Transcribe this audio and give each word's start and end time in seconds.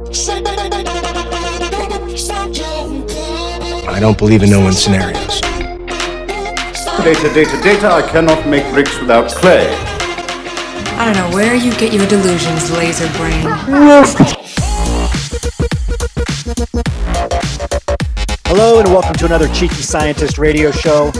I 0.00 0.04
don't 3.98 4.16
believe 4.16 4.44
in 4.44 4.50
no 4.50 4.60
one 4.60 4.72
scenarios. 4.72 5.40
Data, 7.02 7.34
data, 7.34 7.60
data. 7.64 7.90
I 7.90 8.08
cannot 8.08 8.46
make 8.46 8.72
bricks 8.72 8.96
without 9.00 9.28
clay. 9.28 9.66
I 10.96 11.04
don't 11.04 11.16
know 11.16 11.34
where 11.34 11.56
you 11.56 11.72
get 11.78 11.92
your 11.92 12.06
delusions, 12.06 12.70
laser 12.70 13.08
brain. 13.18 13.42
Hello 18.46 18.78
and 18.78 18.88
welcome 18.92 19.14
to 19.14 19.24
another 19.26 19.48
Cheeky 19.48 19.82
Scientist 19.82 20.38
radio 20.38 20.70
show. 20.70 21.10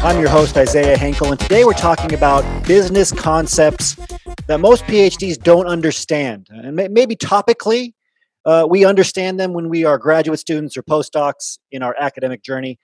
I'm 0.00 0.20
your 0.20 0.28
host, 0.28 0.58
Isaiah 0.58 0.98
Hankel, 0.98 1.30
and 1.30 1.40
today 1.40 1.64
we're 1.64 1.72
talking 1.72 2.12
about 2.12 2.44
business 2.68 3.10
concepts 3.12 3.96
that 4.46 4.60
most 4.60 4.84
PhDs 4.84 5.42
don't 5.42 5.66
understand. 5.66 6.48
And 6.50 6.76
maybe 6.76 7.16
topically, 7.16 7.94
uh, 8.46 8.66
we 8.68 8.84
understand 8.84 9.38
them 9.38 9.52
when 9.52 9.68
we 9.68 9.84
are 9.84 9.98
graduate 9.98 10.38
students 10.38 10.76
or 10.76 10.82
postdocs 10.82 11.58
in 11.70 11.82
our 11.82 11.94
academic 11.98 12.42
journey, 12.42 12.78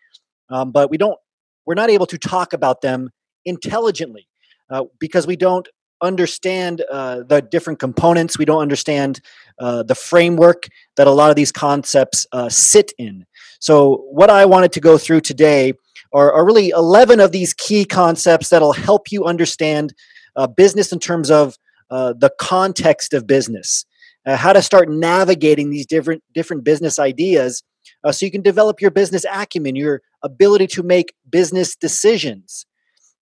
um, 0.51 0.73
but 0.73 0.91
we 0.91 0.99
don't. 0.99 1.19
We're 1.65 1.75
not 1.75 1.91
able 1.91 2.07
to 2.07 2.19
talk 2.19 2.53
about 2.53 2.81
them 2.81 3.11
intelligently 3.45 4.27
uh, 4.69 4.85
because 4.99 5.27
we 5.27 5.37
don't 5.37 5.69
understand 6.03 6.85
uh, 6.91 7.23
the 7.23 7.41
different 7.41 7.79
components. 7.79 8.37
We 8.37 8.45
don't 8.45 8.61
understand 8.61 9.21
uh, 9.59 9.85
the 9.85 9.95
framework 9.95 10.65
that 10.97 11.07
a 11.07 11.11
lot 11.11 11.31
of 11.31 11.37
these 11.37 11.53
concepts 11.53 12.27
uh, 12.33 12.49
sit 12.49 12.93
in. 12.99 13.25
So, 13.61 14.05
what 14.11 14.29
I 14.29 14.45
wanted 14.45 14.73
to 14.73 14.81
go 14.81 14.99
through 14.99 15.21
today 15.21 15.73
are, 16.13 16.33
are 16.33 16.45
really 16.45 16.71
11 16.71 17.21
of 17.21 17.33
these 17.33 17.55
key 17.55 17.85
concepts 17.85 18.49
that'll 18.49 18.73
help 18.73 19.13
you 19.13 19.25
understand 19.25 19.95
uh, 20.37 20.47
business 20.47 20.93
in 20.93 20.99
terms 20.99 21.31
of 21.31 21.57
uh, 21.91 22.15
the 22.19 22.31
context 22.39 23.15
of 23.15 23.27
business, 23.27 23.85
uh, 24.27 24.37
how 24.37 24.53
to 24.53 24.63
start 24.63 24.89
navigating 24.89 25.71
these 25.71 25.87
different 25.87 26.23
different 26.35 26.65
business 26.65 26.99
ideas, 26.99 27.63
uh, 28.05 28.13
so 28.13 28.27
you 28.27 28.33
can 28.33 28.43
develop 28.43 28.81
your 28.81 28.91
business 28.91 29.25
acumen, 29.31 29.77
your 29.77 30.03
ability 30.23 30.67
to 30.69 30.83
make 30.83 31.15
business 31.29 31.77
decisions. 31.77 32.67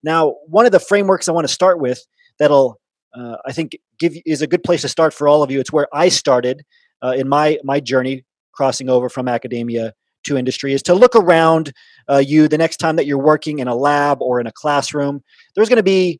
Now, 0.03 0.35
one 0.47 0.65
of 0.65 0.71
the 0.71 0.79
frameworks 0.79 1.27
I 1.27 1.31
want 1.31 1.47
to 1.47 1.53
start 1.53 1.79
with 1.79 2.05
that'll 2.39 2.79
uh, 3.13 3.37
I 3.45 3.51
think 3.51 3.77
give 3.99 4.15
is 4.25 4.41
a 4.41 4.47
good 4.47 4.63
place 4.63 4.81
to 4.81 4.89
start 4.89 5.13
for 5.13 5.27
all 5.27 5.43
of 5.43 5.51
you. 5.51 5.59
It's 5.59 5.71
where 5.71 5.87
I 5.93 6.09
started 6.09 6.63
uh, 7.03 7.13
in 7.17 7.27
my 7.27 7.57
my 7.63 7.79
journey 7.79 8.25
crossing 8.53 8.89
over 8.89 9.09
from 9.09 9.27
academia 9.27 9.93
to 10.23 10.37
industry 10.37 10.73
is 10.73 10.83
to 10.83 10.93
look 10.93 11.15
around 11.15 11.73
uh, 12.09 12.17
you 12.17 12.47
the 12.47 12.57
next 12.57 12.77
time 12.77 12.95
that 12.95 13.05
you're 13.05 13.17
working 13.17 13.59
in 13.59 13.67
a 13.67 13.75
lab 13.75 14.21
or 14.21 14.39
in 14.39 14.47
a 14.47 14.51
classroom. 14.51 15.23
There's 15.55 15.69
going 15.69 15.77
to 15.77 15.83
be 15.83 16.19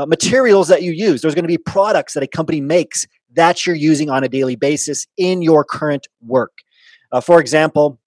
uh, 0.00 0.06
materials 0.06 0.68
that 0.68 0.82
you 0.82 0.92
use. 0.92 1.20
There's 1.20 1.34
going 1.34 1.44
to 1.44 1.48
be 1.48 1.58
products 1.58 2.14
that 2.14 2.22
a 2.22 2.26
company 2.26 2.60
makes 2.60 3.06
that 3.34 3.66
you're 3.66 3.76
using 3.76 4.08
on 4.08 4.24
a 4.24 4.28
daily 4.28 4.56
basis 4.56 5.06
in 5.16 5.42
your 5.42 5.62
current 5.62 6.08
work. 6.26 6.52
Uh, 7.12 7.20
for 7.20 7.38
example, 7.38 8.00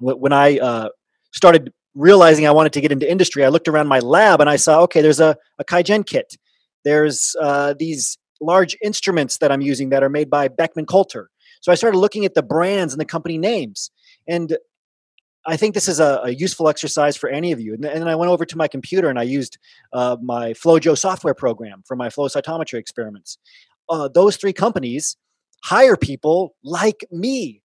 w- 0.00 0.18
when 0.18 0.32
I 0.32 0.58
uh, 0.58 0.88
started 1.32 1.72
realizing 1.94 2.46
I 2.46 2.50
wanted 2.50 2.72
to 2.72 2.80
get 2.80 2.92
into 2.92 3.10
industry, 3.10 3.44
I 3.44 3.48
looked 3.48 3.68
around 3.68 3.88
my 3.88 3.98
lab 3.98 4.40
and 4.40 4.48
I 4.48 4.56
saw, 4.56 4.80
okay, 4.82 5.02
there's 5.02 5.20
a, 5.20 5.36
a 5.58 5.64
Qiagen 5.64 6.06
kit. 6.06 6.36
There's 6.84 7.36
uh, 7.40 7.74
these 7.78 8.16
large 8.40 8.76
instruments 8.82 9.38
that 9.38 9.52
I'm 9.52 9.60
using 9.60 9.90
that 9.90 10.02
are 10.02 10.08
made 10.08 10.30
by 10.30 10.48
Beckman 10.48 10.86
Coulter. 10.86 11.28
So 11.60 11.72
I 11.72 11.74
started 11.74 11.98
looking 11.98 12.24
at 12.24 12.34
the 12.34 12.42
brands 12.42 12.94
and 12.94 13.00
the 13.00 13.04
company 13.04 13.36
names. 13.36 13.90
And 14.26 14.56
I 15.46 15.56
think 15.56 15.74
this 15.74 15.88
is 15.88 16.00
a, 16.00 16.20
a, 16.24 16.30
useful 16.30 16.68
exercise 16.68 17.16
for 17.16 17.28
any 17.28 17.52
of 17.52 17.60
you. 17.60 17.74
And, 17.74 17.84
and, 17.84 18.00
then 18.00 18.08
I 18.08 18.16
went 18.16 18.30
over 18.30 18.44
to 18.44 18.56
my 18.56 18.68
computer 18.68 19.08
and 19.08 19.18
I 19.18 19.22
used 19.22 19.56
uh, 19.92 20.16
my 20.20 20.52
FlowJo 20.52 20.98
software 20.98 21.34
program 21.34 21.82
for 21.86 21.96
my 21.96 22.10
flow 22.10 22.28
cytometry 22.28 22.78
experiments. 22.78 23.38
Uh, 23.88 24.08
those 24.08 24.36
three 24.36 24.52
companies 24.52 25.16
hire 25.64 25.96
people 25.96 26.54
like 26.62 27.04
me. 27.10 27.62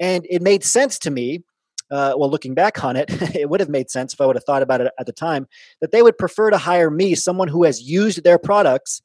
And 0.00 0.26
it 0.30 0.42
made 0.42 0.64
sense 0.64 0.98
to 1.00 1.10
me. 1.10 1.42
Uh, 1.90 2.14
well, 2.16 2.30
looking 2.30 2.54
back 2.54 2.82
on 2.82 2.96
it, 2.96 3.10
it 3.34 3.48
would 3.48 3.60
have 3.60 3.68
made 3.68 3.90
sense 3.90 4.12
if 4.12 4.20
I 4.20 4.26
would 4.26 4.36
have 4.36 4.44
thought 4.44 4.62
about 4.62 4.80
it 4.80 4.92
at 4.98 5.06
the 5.06 5.12
time 5.12 5.46
that 5.80 5.92
they 5.92 6.02
would 6.02 6.18
prefer 6.18 6.50
to 6.50 6.58
hire 6.58 6.90
me, 6.90 7.14
someone 7.14 7.48
who 7.48 7.64
has 7.64 7.82
used 7.82 8.24
their 8.24 8.38
products, 8.38 9.02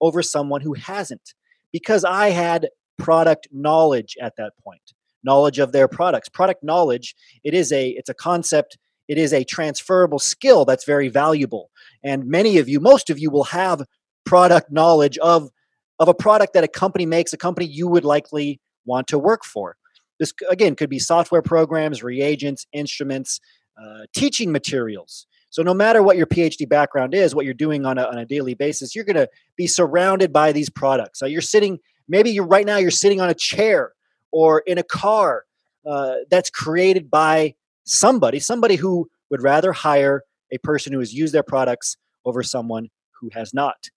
over 0.00 0.22
someone 0.22 0.60
who 0.60 0.74
hasn't, 0.74 1.34
because 1.72 2.04
I 2.04 2.30
had 2.30 2.68
product 2.98 3.48
knowledge 3.52 4.16
at 4.20 4.34
that 4.36 4.52
point 4.62 4.93
knowledge 5.24 5.58
of 5.58 5.72
their 5.72 5.88
products. 5.88 6.28
Product 6.28 6.62
knowledge, 6.62 7.14
it 7.42 7.54
is 7.54 7.72
a 7.72 7.88
it's 7.90 8.08
a 8.08 8.14
concept, 8.14 8.78
it 9.08 9.18
is 9.18 9.32
a 9.32 9.44
transferable 9.44 10.18
skill 10.18 10.64
that's 10.64 10.84
very 10.84 11.08
valuable. 11.08 11.70
And 12.02 12.26
many 12.26 12.58
of 12.58 12.68
you, 12.68 12.80
most 12.80 13.10
of 13.10 13.18
you 13.18 13.30
will 13.30 13.44
have 13.44 13.82
product 14.24 14.70
knowledge 14.70 15.18
of 15.18 15.50
of 15.98 16.08
a 16.08 16.14
product 16.14 16.54
that 16.54 16.64
a 16.64 16.68
company 16.68 17.06
makes, 17.06 17.32
a 17.32 17.36
company 17.36 17.66
you 17.66 17.88
would 17.88 18.04
likely 18.04 18.60
want 18.84 19.06
to 19.08 19.18
work 19.18 19.44
for. 19.44 19.76
This 20.18 20.32
again 20.48 20.74
could 20.76 20.90
be 20.90 20.98
software 20.98 21.42
programs, 21.42 22.02
reagents, 22.02 22.66
instruments, 22.72 23.40
uh, 23.80 24.06
teaching 24.14 24.52
materials. 24.52 25.26
So 25.50 25.62
no 25.62 25.74
matter 25.74 26.02
what 26.02 26.16
your 26.16 26.26
PhD 26.26 26.68
background 26.68 27.14
is, 27.14 27.32
what 27.32 27.44
you're 27.44 27.54
doing 27.54 27.86
on 27.86 27.96
a, 27.96 28.02
on 28.04 28.18
a 28.18 28.26
daily 28.26 28.54
basis, 28.54 28.94
you're 28.94 29.04
going 29.04 29.16
to 29.16 29.28
be 29.56 29.68
surrounded 29.68 30.32
by 30.32 30.50
these 30.50 30.68
products. 30.68 31.20
So 31.20 31.26
you're 31.26 31.40
sitting, 31.40 31.78
maybe 32.08 32.30
you're 32.30 32.46
right 32.46 32.66
now 32.66 32.78
you're 32.78 32.90
sitting 32.90 33.20
on 33.20 33.30
a 33.30 33.34
chair 33.34 33.92
or 34.34 34.64
in 34.66 34.78
a 34.78 34.82
car 34.82 35.44
uh, 35.86 36.16
that's 36.28 36.50
created 36.50 37.08
by 37.08 37.54
somebody, 37.84 38.40
somebody 38.40 38.74
who 38.74 39.08
would 39.30 39.40
rather 39.40 39.72
hire 39.72 40.22
a 40.50 40.58
person 40.58 40.92
who 40.92 40.98
has 40.98 41.14
used 41.14 41.32
their 41.32 41.44
products 41.44 41.96
over 42.24 42.42
someone 42.42 42.88
who 43.20 43.30
has 43.32 43.54
not. 43.54 43.90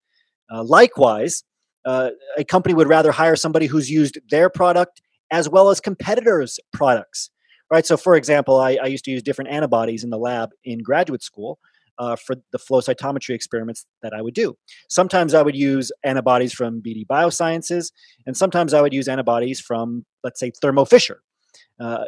Uh, 0.53 0.63
likewise, 0.63 1.43
uh, 1.85 2.11
a 2.37 2.43
company 2.43 2.75
would 2.75 2.87
rather 2.87 3.11
hire 3.11 3.35
somebody 3.35 3.65
who's 3.65 3.89
used 3.89 4.19
their 4.29 4.47
product 4.47 5.01
as 5.31 5.49
well 5.49 5.71
as 5.71 5.79
competitors' 5.79 6.59
products. 6.71 7.31
Right. 7.71 7.85
So, 7.85 7.97
for 7.97 8.15
example, 8.15 8.57
I, 8.59 8.77
I 8.81 8.85
used 8.85 9.05
to 9.05 9.11
use 9.11 9.23
different 9.23 9.49
antibodies 9.49 10.03
in 10.03 10.11
the 10.11 10.19
lab 10.19 10.51
in 10.63 10.83
graduate 10.83 11.23
school 11.23 11.57
uh, 11.99 12.15
for 12.15 12.35
the 12.51 12.59
flow 12.59 12.81
cytometry 12.81 13.33
experiments 13.35 13.85
that 14.01 14.13
I 14.13 14.21
would 14.21 14.33
do. 14.33 14.57
Sometimes 14.89 15.33
I 15.33 15.41
would 15.41 15.55
use 15.55 15.91
antibodies 16.03 16.53
from 16.53 16.81
BD 16.81 17.05
Biosciences, 17.05 17.91
and 18.25 18.35
sometimes 18.35 18.73
I 18.73 18.81
would 18.81 18.93
use 18.93 19.07
antibodies 19.07 19.59
from, 19.59 20.05
let's 20.23 20.39
say, 20.39 20.51
Thermo 20.61 20.85
Fisher. 20.85 21.21
Uh, 21.79 22.05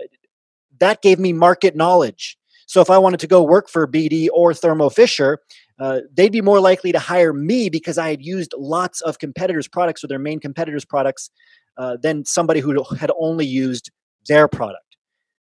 that 0.80 1.02
gave 1.02 1.20
me 1.20 1.34
market 1.34 1.76
knowledge. 1.76 2.38
So 2.66 2.82
if 2.82 2.90
I 2.90 2.98
wanted 3.00 3.20
to 3.22 3.28
go 3.28 3.42
work 3.42 3.68
for 3.68 3.88
BD 3.88 4.28
or 4.34 4.54
Thermo 4.54 4.90
Fisher, 4.90 5.40
uh, 5.80 6.02
they'd 6.14 6.32
be 6.32 6.42
more 6.42 6.60
likely 6.60 6.92
to 6.92 7.00
hire 7.00 7.34
me 7.34 7.70
because 7.70 7.98
I 7.98 8.10
had 8.10 8.24
used 8.24 8.54
lots 8.58 9.02
of 9.02 9.18
competitors' 9.18 9.68
products 9.68 10.04
or 10.04 10.08
their 10.08 10.20
main 10.20 10.40
competitors' 10.40 10.86
products 10.86 11.32
uh, 11.78 11.98
than 12.02 12.26
somebody 12.26 12.60
who 12.60 12.84
had 12.96 13.12
only 13.18 13.46
used 13.46 13.90
their 14.28 14.48
product. 14.48 14.98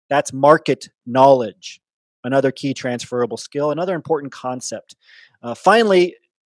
That's 0.08 0.32
market 0.32 0.88
knowledge 1.04 1.80
another 2.26 2.50
key 2.50 2.75
transferable 2.75 3.37
skill, 3.37 3.70
another 3.70 3.94
important 3.94 4.32
concept. 4.32 4.97
Uh, 5.42 5.54
finally, 5.54 6.16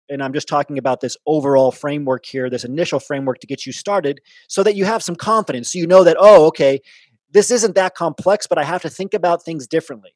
and 0.10 0.24
I'm 0.24 0.34
just 0.34 0.48
talking 0.48 0.78
about 0.78 1.02
this 1.02 1.16
overall 1.26 1.72
framework 1.72 2.26
here, 2.26 2.50
this 2.50 2.64
initial 2.64 3.00
framework 3.00 3.40
to 3.40 3.48
get 3.48 3.66
you 3.66 3.72
started 3.72 4.20
so 4.48 4.64
that 4.64 4.76
you 4.76 4.86
have 4.86 5.04
some 5.04 5.16
confidence. 5.16 5.72
So 5.72 5.80
you 5.80 5.88
know 5.88 6.04
that, 6.04 6.18
oh, 6.20 6.48
okay, 6.48 6.82
this 7.32 7.52
isn't 7.52 7.76
that 7.76 7.94
complex, 7.94 8.48
but 8.48 8.58
I 8.58 8.64
have 8.64 8.82
to 8.82 8.90
think 8.90 9.14
about 9.14 9.44
things 9.44 9.68
differently. 9.68 10.16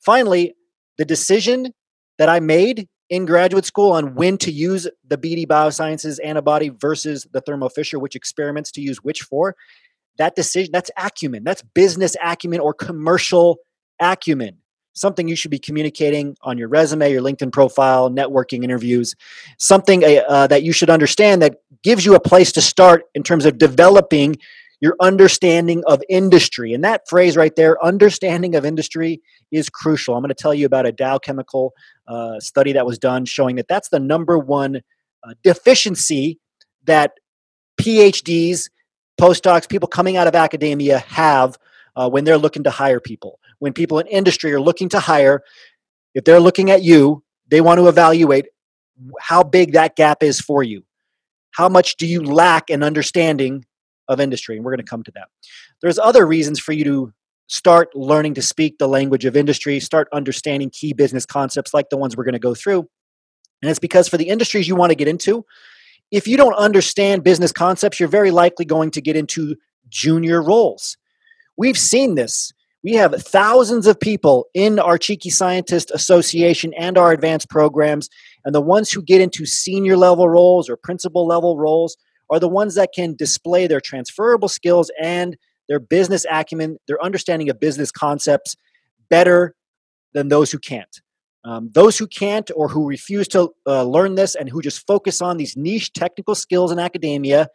Finally, 0.00 0.54
the 0.96 1.04
decision 1.04 1.72
that 2.18 2.28
I 2.28 2.40
made 2.40 2.88
in 3.08 3.24
graduate 3.24 3.64
school 3.64 3.92
on 3.92 4.16
when 4.16 4.36
to 4.38 4.50
use 4.50 4.88
the 5.06 5.16
BD 5.16 5.46
Biosciences 5.46 6.18
antibody 6.22 6.68
versus 6.68 7.26
the 7.32 7.40
Thermo 7.40 7.68
Fisher, 7.68 7.98
which 7.98 8.16
experiments 8.16 8.72
to 8.72 8.80
use 8.80 8.98
which 8.98 9.22
for, 9.22 9.54
that 10.18 10.34
decision, 10.34 10.70
that's 10.72 10.90
acumen. 10.96 11.44
That's 11.44 11.62
business 11.62 12.16
acumen 12.20 12.58
or 12.58 12.74
commercial 12.74 13.58
acumen 14.00 14.58
something 14.94 15.28
you 15.28 15.36
should 15.36 15.50
be 15.50 15.58
communicating 15.58 16.36
on 16.42 16.58
your 16.58 16.68
resume, 16.68 17.10
your 17.10 17.22
LinkedIn 17.22 17.52
profile, 17.52 18.10
networking 18.10 18.64
interviews, 18.64 19.14
something 19.58 20.04
uh, 20.04 20.22
uh, 20.28 20.46
that 20.46 20.62
you 20.62 20.72
should 20.72 20.90
understand 20.90 21.42
that 21.42 21.56
gives 21.82 22.04
you 22.04 22.14
a 22.14 22.20
place 22.20 22.52
to 22.52 22.60
start 22.60 23.04
in 23.14 23.22
terms 23.22 23.44
of 23.44 23.58
developing 23.58 24.36
your 24.80 24.94
understanding 25.00 25.82
of 25.86 26.02
industry. 26.08 26.72
And 26.72 26.84
that 26.84 27.08
phrase 27.08 27.36
right 27.36 27.54
there, 27.56 27.82
understanding 27.84 28.54
of 28.54 28.64
industry, 28.64 29.20
is 29.50 29.68
crucial. 29.68 30.14
I'm 30.14 30.22
going 30.22 30.28
to 30.28 30.34
tell 30.34 30.54
you 30.54 30.66
about 30.66 30.86
a 30.86 30.92
Dow 30.92 31.18
Chemical 31.18 31.72
uh, 32.06 32.38
study 32.38 32.72
that 32.72 32.86
was 32.86 32.98
done 32.98 33.24
showing 33.24 33.56
that 33.56 33.66
that's 33.68 33.88
the 33.88 33.98
number 33.98 34.38
one 34.38 34.82
uh, 35.24 35.34
deficiency 35.42 36.38
that 36.84 37.12
PhDs, 37.80 38.70
postdocs, 39.20 39.68
people 39.68 39.88
coming 39.88 40.16
out 40.16 40.26
of 40.28 40.34
academia 40.34 40.98
have 41.00 41.58
uh, 41.96 42.08
when 42.08 42.24
they're 42.24 42.38
looking 42.38 42.62
to 42.62 42.70
hire 42.70 43.00
people 43.00 43.40
when 43.58 43.72
people 43.72 43.98
in 43.98 44.06
industry 44.06 44.52
are 44.52 44.60
looking 44.60 44.88
to 44.90 45.00
hire, 45.00 45.42
if 46.14 46.24
they're 46.24 46.40
looking 46.40 46.70
at 46.70 46.82
you, 46.82 47.22
they 47.48 47.60
want 47.60 47.78
to 47.78 47.88
evaluate 47.88 48.46
how 49.20 49.42
big 49.42 49.72
that 49.72 49.96
gap 49.96 50.22
is 50.22 50.40
for 50.40 50.62
you. 50.62 50.84
How 51.52 51.68
much 51.68 51.96
do 51.96 52.06
you 52.06 52.22
lack 52.22 52.70
in 52.70 52.82
understanding 52.82 53.64
of 54.08 54.20
industry? 54.20 54.56
And 54.56 54.64
we're 54.64 54.72
going 54.72 54.84
to 54.84 54.90
come 54.90 55.02
to 55.04 55.12
that. 55.12 55.28
There's 55.82 55.98
other 55.98 56.26
reasons 56.26 56.60
for 56.60 56.72
you 56.72 56.84
to 56.84 57.12
start 57.46 57.94
learning 57.94 58.34
to 58.34 58.42
speak 58.42 58.78
the 58.78 58.88
language 58.88 59.24
of 59.24 59.36
industry, 59.36 59.80
start 59.80 60.08
understanding 60.12 60.70
key 60.70 60.92
business 60.92 61.24
concepts 61.24 61.72
like 61.72 61.88
the 61.88 61.96
ones 61.96 62.16
we're 62.16 62.24
going 62.24 62.34
to 62.34 62.38
go 62.38 62.54
through. 62.54 62.88
And 63.62 63.70
it's 63.70 63.78
because 63.78 64.08
for 64.08 64.18
the 64.18 64.28
industries 64.28 64.68
you 64.68 64.76
want 64.76 64.90
to 64.90 64.96
get 64.96 65.08
into, 65.08 65.44
if 66.10 66.28
you 66.28 66.36
don't 66.36 66.54
understand 66.54 67.24
business 67.24 67.52
concepts, 67.52 67.98
you're 67.98 68.08
very 68.08 68.30
likely 68.30 68.64
going 68.64 68.90
to 68.92 69.00
get 69.00 69.16
into 69.16 69.56
junior 69.88 70.42
roles. 70.42 70.96
We've 71.56 71.78
seen 71.78 72.14
this. 72.14 72.52
We 72.84 72.92
have 72.92 73.12
thousands 73.20 73.86
of 73.88 73.98
people 73.98 74.46
in 74.54 74.78
our 74.78 74.98
Cheeky 74.98 75.30
Scientist 75.30 75.90
Association 75.92 76.72
and 76.78 76.96
our 76.96 77.10
advanced 77.12 77.50
programs, 77.50 78.08
and 78.44 78.54
the 78.54 78.60
ones 78.60 78.92
who 78.92 79.02
get 79.02 79.20
into 79.20 79.46
senior 79.46 79.96
level 79.96 80.28
roles 80.28 80.70
or 80.70 80.76
principal 80.76 81.26
level 81.26 81.58
roles 81.58 81.96
are 82.30 82.38
the 82.38 82.48
ones 82.48 82.76
that 82.76 82.90
can 82.94 83.16
display 83.16 83.66
their 83.66 83.80
transferable 83.80 84.48
skills 84.48 84.90
and 85.00 85.36
their 85.68 85.80
business 85.80 86.24
acumen, 86.30 86.78
their 86.86 87.02
understanding 87.02 87.50
of 87.50 87.58
business 87.58 87.90
concepts 87.90 88.56
better 89.10 89.54
than 90.14 90.28
those 90.28 90.52
who 90.52 90.58
can't. 90.58 91.00
Um, 91.44 91.70
those 91.72 91.98
who 91.98 92.06
can't 92.06 92.50
or 92.54 92.68
who 92.68 92.86
refuse 92.86 93.28
to 93.28 93.50
uh, 93.66 93.84
learn 93.84 94.16
this 94.16 94.34
and 94.34 94.48
who 94.48 94.60
just 94.60 94.86
focus 94.86 95.22
on 95.22 95.36
these 95.36 95.56
niche 95.56 95.92
technical 95.92 96.34
skills 96.34 96.70
in 96.70 96.78
academia 96.78 97.48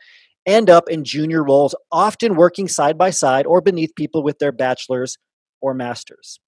end 0.45 0.69
up 0.69 0.90
in 0.90 1.04
junior 1.04 1.44
roles, 1.44 1.75
often 1.92 2.36
working 2.36 2.68
side 2.68 2.98
by 2.98 3.10
side 3.10 3.45
or 3.45 3.62
beneath 3.62 3.95
people 3.95 4.24
with 4.24 4.40
their 4.40 4.51
bachelor's 4.51 5.18
or 5.62 5.74
master's. 5.74 6.40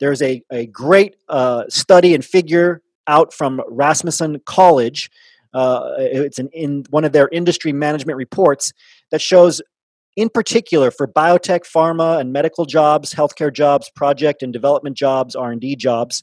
There's 0.00 0.22
a, 0.22 0.42
a 0.50 0.66
great 0.66 1.16
uh, 1.28 1.64
study 1.68 2.14
and 2.14 2.24
figure 2.24 2.82
out 3.06 3.32
from 3.32 3.62
Rasmussen 3.68 4.40
College. 4.44 5.10
Uh, 5.54 5.94
it's 5.98 6.38
an, 6.38 6.48
in 6.52 6.84
one 6.90 7.04
of 7.04 7.12
their 7.12 7.28
industry 7.28 7.72
management 7.72 8.16
reports 8.16 8.72
that 9.10 9.20
shows 9.20 9.62
in 10.16 10.28
particular 10.28 10.90
for 10.90 11.06
biotech 11.06 11.60
pharma 11.60 12.18
and 12.18 12.32
medical 12.32 12.64
jobs 12.64 13.12
healthcare 13.14 13.52
jobs 13.52 13.90
project 13.94 14.42
and 14.42 14.52
development 14.52 14.96
jobs 14.96 15.36
r&d 15.36 15.76
jobs 15.76 16.22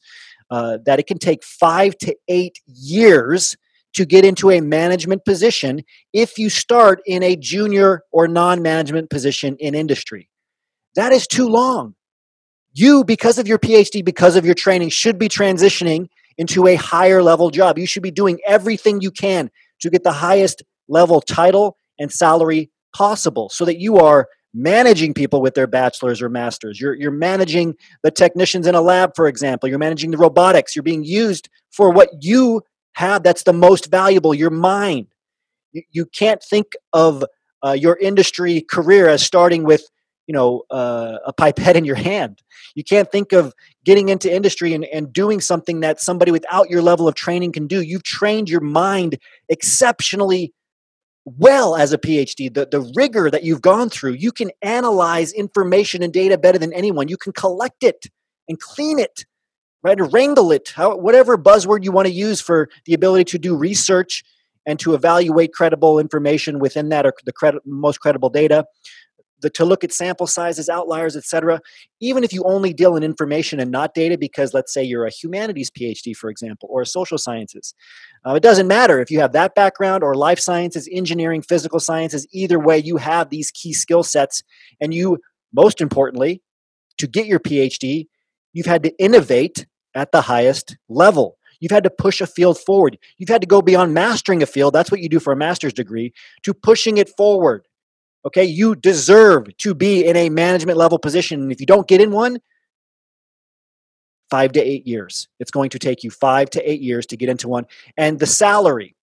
uh, 0.49 0.77
that 0.85 0.99
it 0.99 1.07
can 1.07 1.17
take 1.17 1.43
five 1.43 1.97
to 1.97 2.15
eight 2.27 2.59
years 2.65 3.55
to 3.93 4.05
get 4.05 4.25
into 4.25 4.49
a 4.51 4.59
management 4.61 5.23
position 5.25 5.83
if 6.13 6.37
you 6.37 6.49
start 6.49 7.01
in 7.05 7.23
a 7.23 7.35
junior 7.35 8.03
or 8.11 8.27
non-management 8.27 9.09
position 9.09 9.55
in 9.59 9.75
industry 9.75 10.29
that 10.95 11.11
is 11.11 11.27
too 11.27 11.47
long 11.47 11.95
you 12.73 13.03
because 13.03 13.37
of 13.37 13.47
your 13.47 13.59
phd 13.59 14.03
because 14.03 14.35
of 14.35 14.45
your 14.45 14.55
training 14.55 14.89
should 14.89 15.17
be 15.17 15.29
transitioning 15.29 16.07
into 16.37 16.67
a 16.67 16.75
higher 16.75 17.21
level 17.21 17.49
job 17.49 17.77
you 17.77 17.85
should 17.85 18.03
be 18.03 18.11
doing 18.11 18.39
everything 18.45 19.01
you 19.01 19.11
can 19.11 19.49
to 19.79 19.89
get 19.89 20.03
the 20.03 20.11
highest 20.11 20.63
level 20.87 21.21
title 21.21 21.77
and 21.99 22.11
salary 22.11 22.69
possible 22.95 23.49
so 23.49 23.65
that 23.65 23.79
you 23.79 23.97
are 23.97 24.27
managing 24.53 25.13
people 25.13 25.41
with 25.41 25.55
their 25.55 25.67
bachelor's 25.67 26.21
or 26.21 26.29
master's. 26.29 26.79
You're, 26.79 26.93
you're 26.93 27.11
managing 27.11 27.75
the 28.03 28.11
technicians 28.11 28.67
in 28.67 28.75
a 28.75 28.81
lab, 28.81 29.15
for 29.15 29.27
example. 29.27 29.67
You're 29.67 29.79
managing 29.79 30.11
the 30.11 30.17
robotics. 30.17 30.75
You're 30.75 30.83
being 30.83 31.03
used 31.03 31.49
for 31.71 31.91
what 31.91 32.09
you 32.21 32.61
have 32.93 33.23
that's 33.23 33.43
the 33.43 33.53
most 33.53 33.89
valuable 33.89 34.33
your 34.33 34.49
mind. 34.49 35.07
You, 35.71 35.83
you 35.91 36.05
can't 36.05 36.43
think 36.43 36.73
of 36.91 37.23
uh, 37.63 37.71
your 37.71 37.97
industry 37.97 38.61
career 38.61 39.07
as 39.07 39.23
starting 39.23 39.63
with 39.63 39.83
you 40.27 40.33
know 40.33 40.63
uh, 40.71 41.17
a 41.25 41.33
pipette 41.33 41.75
in 41.75 41.83
your 41.83 41.95
hand 41.95 42.41
you 42.75 42.83
can't 42.83 43.11
think 43.11 43.33
of 43.33 43.53
getting 43.83 44.07
into 44.07 44.33
industry 44.33 44.73
and, 44.73 44.85
and 44.85 45.11
doing 45.11 45.41
something 45.41 45.81
that 45.81 45.99
somebody 45.99 46.31
without 46.31 46.69
your 46.69 46.81
level 46.81 47.09
of 47.09 47.15
training 47.15 47.51
can 47.51 47.67
do 47.67 47.81
you've 47.81 48.03
trained 48.03 48.49
your 48.49 48.61
mind 48.61 49.17
exceptionally 49.49 50.53
well 51.25 51.75
as 51.75 51.93
a 51.93 51.97
PhD, 51.97 52.53
the, 52.53 52.65
the 52.65 52.81
rigor 52.95 53.29
that 53.29 53.43
you've 53.43 53.61
gone 53.61 53.89
through, 53.89 54.13
you 54.13 54.31
can 54.31 54.51
analyze 54.61 55.31
information 55.31 56.03
and 56.03 56.11
data 56.11 56.37
better 56.37 56.57
than 56.57 56.73
anyone. 56.73 57.07
You 57.07 57.17
can 57.17 57.31
collect 57.31 57.83
it 57.83 58.05
and 58.49 58.59
clean 58.59 58.99
it, 58.99 59.25
right? 59.83 59.99
Wrangle 60.11 60.51
it, 60.51 60.73
how, 60.75 60.95
whatever 60.95 61.37
buzzword 61.37 61.83
you 61.83 61.91
want 61.91 62.07
to 62.07 62.13
use 62.13 62.41
for 62.41 62.69
the 62.85 62.93
ability 62.93 63.25
to 63.25 63.39
do 63.39 63.55
research 63.55 64.23
and 64.65 64.79
to 64.79 64.93
evaluate 64.93 65.53
credible 65.53 65.99
information 65.99 66.59
within 66.59 66.89
that 66.89 67.05
or 67.05 67.13
the 67.25 67.59
most 67.65 67.99
credible 67.99 68.29
data 68.29 68.65
the, 69.43 69.49
to 69.51 69.65
look 69.65 69.83
at 69.83 69.91
sample 69.91 70.25
sizes, 70.25 70.69
outliers, 70.69 71.15
etc. 71.15 71.61
Even 71.99 72.23
if 72.23 72.33
you 72.33 72.41
only 72.45 72.73
deal 72.73 72.95
in 72.95 73.03
information 73.03 73.59
and 73.59 73.69
not 73.69 73.93
data, 73.93 74.17
because 74.17 74.55
let's 74.55 74.73
say 74.73 74.83
you're 74.83 75.05
a 75.05 75.11
humanities 75.11 75.69
PhD, 75.69 76.15
for 76.15 76.31
example, 76.31 76.67
or 76.71 76.81
a 76.81 76.85
social 76.85 77.19
sciences, 77.19 77.75
uh, 78.25 78.33
it 78.33 78.41
doesn't 78.41 78.67
matter 78.67 78.99
if 78.99 79.11
you 79.11 79.19
have 79.19 79.33
that 79.33 79.53
background 79.53 80.03
or 80.03 80.15
life 80.15 80.39
sciences, 80.39 80.89
engineering, 80.91 81.43
physical 81.43 81.79
sciences. 81.79 82.25
Either 82.31 82.57
way, 82.57 82.79
you 82.79 82.97
have 82.97 83.29
these 83.29 83.51
key 83.51 83.73
skill 83.73 84.01
sets, 84.01 84.41
and 84.81 84.93
you, 84.93 85.19
most 85.53 85.81
importantly, 85.81 86.41
to 86.97 87.05
get 87.05 87.27
your 87.27 87.39
PhD, 87.39 88.07
you've 88.53 88.65
had 88.65 88.83
to 88.83 88.93
innovate 88.97 89.67
at 89.95 90.11
the 90.11 90.21
highest 90.21 90.77
level. 90.89 91.37
You've 91.59 91.71
had 91.71 91.83
to 91.85 91.89
push 91.89 92.19
a 92.19 92.27
field 92.27 92.59
forward. 92.59 92.97
You've 93.17 93.29
had 93.29 93.41
to 93.41 93.47
go 93.47 93.61
beyond 93.61 93.93
mastering 93.93 94.43
a 94.43 94.45
field. 94.45 94.73
That's 94.73 94.91
what 94.91 94.99
you 94.99 95.07
do 95.07 95.19
for 95.19 95.31
a 95.31 95.35
master's 95.37 95.73
degree 95.73 96.13
to 96.43 96.53
pushing 96.53 96.97
it 96.97 97.09
forward 97.15 97.65
Okay, 98.25 98.45
you 98.45 98.75
deserve 98.75 99.55
to 99.57 99.75
be 99.75 100.05
in 100.05 100.15
a 100.15 100.29
management 100.29 100.77
level 100.77 100.97
position. 100.97 101.41
And 101.41 101.51
if 101.51 101.59
you 101.59 101.65
don't 101.65 101.87
get 101.87 101.99
in 101.99 102.11
one, 102.11 102.39
five 104.29 104.53
to 104.53 104.61
eight 104.61 104.87
years. 104.87 105.27
It's 105.39 105.51
going 105.51 105.69
to 105.71 105.79
take 105.79 106.03
you 106.03 106.09
five 106.09 106.49
to 106.51 106.69
eight 106.69 106.81
years 106.81 107.05
to 107.07 107.17
get 107.17 107.29
into 107.29 107.47
one. 107.47 107.65
And 107.97 108.19
the 108.19 108.25
salary 108.25 108.95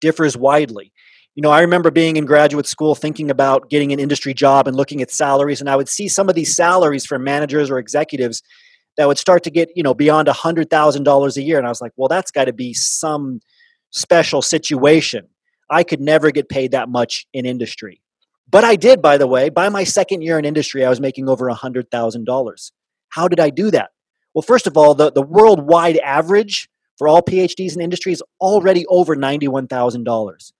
differs 0.00 0.36
widely. 0.36 0.92
You 1.34 1.42
know, 1.42 1.50
I 1.50 1.62
remember 1.62 1.90
being 1.90 2.16
in 2.16 2.26
graduate 2.26 2.66
school 2.66 2.94
thinking 2.94 3.30
about 3.30 3.68
getting 3.68 3.92
an 3.92 3.98
industry 3.98 4.34
job 4.34 4.68
and 4.68 4.76
looking 4.76 5.02
at 5.02 5.10
salaries, 5.10 5.60
and 5.60 5.68
I 5.68 5.74
would 5.74 5.88
see 5.88 6.06
some 6.06 6.28
of 6.28 6.36
these 6.36 6.54
salaries 6.54 7.04
for 7.04 7.18
managers 7.18 7.70
or 7.70 7.78
executives 7.78 8.42
that 8.96 9.08
would 9.08 9.18
start 9.18 9.42
to 9.44 9.50
get, 9.50 9.70
you 9.74 9.82
know, 9.82 9.94
beyond 9.94 10.28
a 10.28 10.32
$100,000 10.32 11.36
a 11.36 11.42
year. 11.42 11.58
And 11.58 11.66
I 11.66 11.70
was 11.70 11.80
like, 11.80 11.92
well, 11.96 12.08
that's 12.08 12.30
got 12.30 12.44
to 12.44 12.52
be 12.52 12.72
some 12.74 13.40
special 13.90 14.42
situation. 14.42 15.28
I 15.70 15.82
could 15.82 16.00
never 16.00 16.30
get 16.30 16.48
paid 16.48 16.72
that 16.72 16.88
much 16.88 17.26
in 17.32 17.46
industry. 17.46 18.00
But 18.50 18.64
I 18.64 18.76
did, 18.76 19.00
by 19.00 19.16
the 19.16 19.26
way. 19.26 19.48
By 19.48 19.68
my 19.68 19.84
second 19.84 20.22
year 20.22 20.38
in 20.38 20.44
industry, 20.44 20.84
I 20.84 20.88
was 20.88 21.00
making 21.00 21.28
over 21.28 21.48
a 21.48 21.54
$100,000. 21.54 22.72
How 23.08 23.28
did 23.28 23.40
I 23.40 23.50
do 23.50 23.70
that? 23.70 23.90
Well, 24.34 24.42
first 24.42 24.66
of 24.66 24.76
all, 24.76 24.94
the, 24.94 25.10
the 25.10 25.22
worldwide 25.22 25.96
average 25.98 26.68
for 26.98 27.08
all 27.08 27.22
PhDs 27.22 27.74
in 27.74 27.80
industry 27.80 28.12
is 28.12 28.22
already 28.40 28.86
over 28.86 29.16
$91,000. 29.16 30.52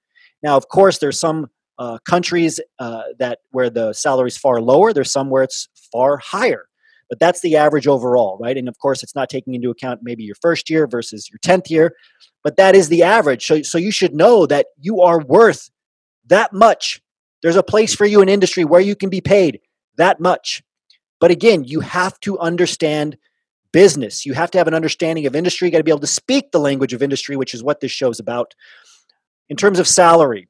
Now, 0.43 0.57
of 0.57 0.69
course, 0.69 0.99
there's 0.99 1.19
some 1.19 1.49
uh, 1.79 1.99
countries 2.07 2.61
uh, 2.79 3.03
that 3.19 3.41
where 3.51 3.71
the 3.71 3.93
salary 3.93 4.29
is 4.29 4.37
far 4.37 4.61
lower. 4.61 4.93
There's 4.93 5.11
some 5.11 5.31
where 5.31 5.43
it's 5.43 5.69
far 5.93 6.17
higher. 6.19 6.67
But 7.15 7.21
that's 7.21 7.43
the 7.43 7.55
average 7.55 7.87
overall, 7.87 8.39
right? 8.41 8.57
And 8.57 8.69
of 8.69 8.77
course, 8.81 9.05
it's 9.05 9.15
not 9.15 9.31
taking 9.31 9.55
into 9.55 9.71
account 9.71 10.01
maybe 10.03 10.25
your 10.25 10.35
first 10.43 10.69
year 10.69 10.89
versus 10.89 11.31
your 11.31 11.39
10th 11.39 11.71
year, 11.71 11.95
but 12.43 12.57
that 12.57 12.75
is 12.75 12.89
the 12.89 13.05
average. 13.05 13.47
So, 13.47 13.63
so 13.63 13.79
you 13.79 13.93
should 13.93 14.17
know 14.17 14.47
that 14.47 14.67
you 14.81 15.01
are 15.01 15.21
worth 15.21 15.71
that 16.27 16.53
much 16.53 17.01
there's 17.45 17.57
a 17.57 17.63
place 17.63 17.95
for 17.95 18.07
you 18.07 18.23
in 18.23 18.31
industry 18.31 18.65
where 18.65 18.81
you 18.81 18.97
can 18.97 19.11
be 19.11 19.21
paid 19.21 19.61
that 19.99 20.19
much. 20.19 20.63
But 21.21 21.31
again, 21.31 21.63
you 21.63 21.81
have 21.81 22.19
to 22.21 22.39
understand 22.39 23.19
business. 23.71 24.25
You 24.25 24.33
have 24.33 24.51
to 24.53 24.59
have 24.59 24.67
an 24.67 24.73
understanding 24.73 25.27
of 25.27 25.37
industry. 25.37 25.69
You 25.69 25.73
got 25.73 25.79
to 25.79 25.85
be 25.85 25.91
able 25.91 26.01
to 26.01 26.07
speak 26.07 26.53
the 26.53 26.59
language 26.59 26.95
of 26.95 27.03
industry, 27.03 27.37
which 27.37 27.53
is 27.53 27.63
what 27.63 27.81
this 27.81 27.93
show's 27.93 28.19
about. 28.19 28.55
In 29.51 29.59
terms 29.59 29.79
of 29.79 29.87
salary, 29.87 30.49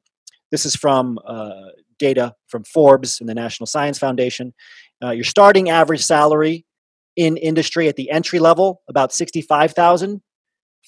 this 0.51 0.65
is 0.65 0.73
from 0.73 1.19
uh, 1.27 1.71
data 1.99 2.33
from 2.47 2.63
Forbes 2.63 3.19
and 3.19 3.27
the 3.27 3.35
National 3.35 3.67
Science 3.67 3.99
Foundation. 3.99 4.53
Uh, 5.03 5.11
your 5.11 5.23
starting 5.23 5.69
average 5.69 6.03
salary 6.03 6.65
in 7.15 7.37
industry 7.37 7.87
at 7.87 7.95
the 7.95 8.09
entry 8.09 8.39
level 8.39 8.81
about 8.89 9.13
65,000 9.13 10.21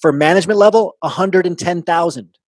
for 0.00 0.12
management 0.12 0.58
level 0.58 0.96
110,000 1.00 2.38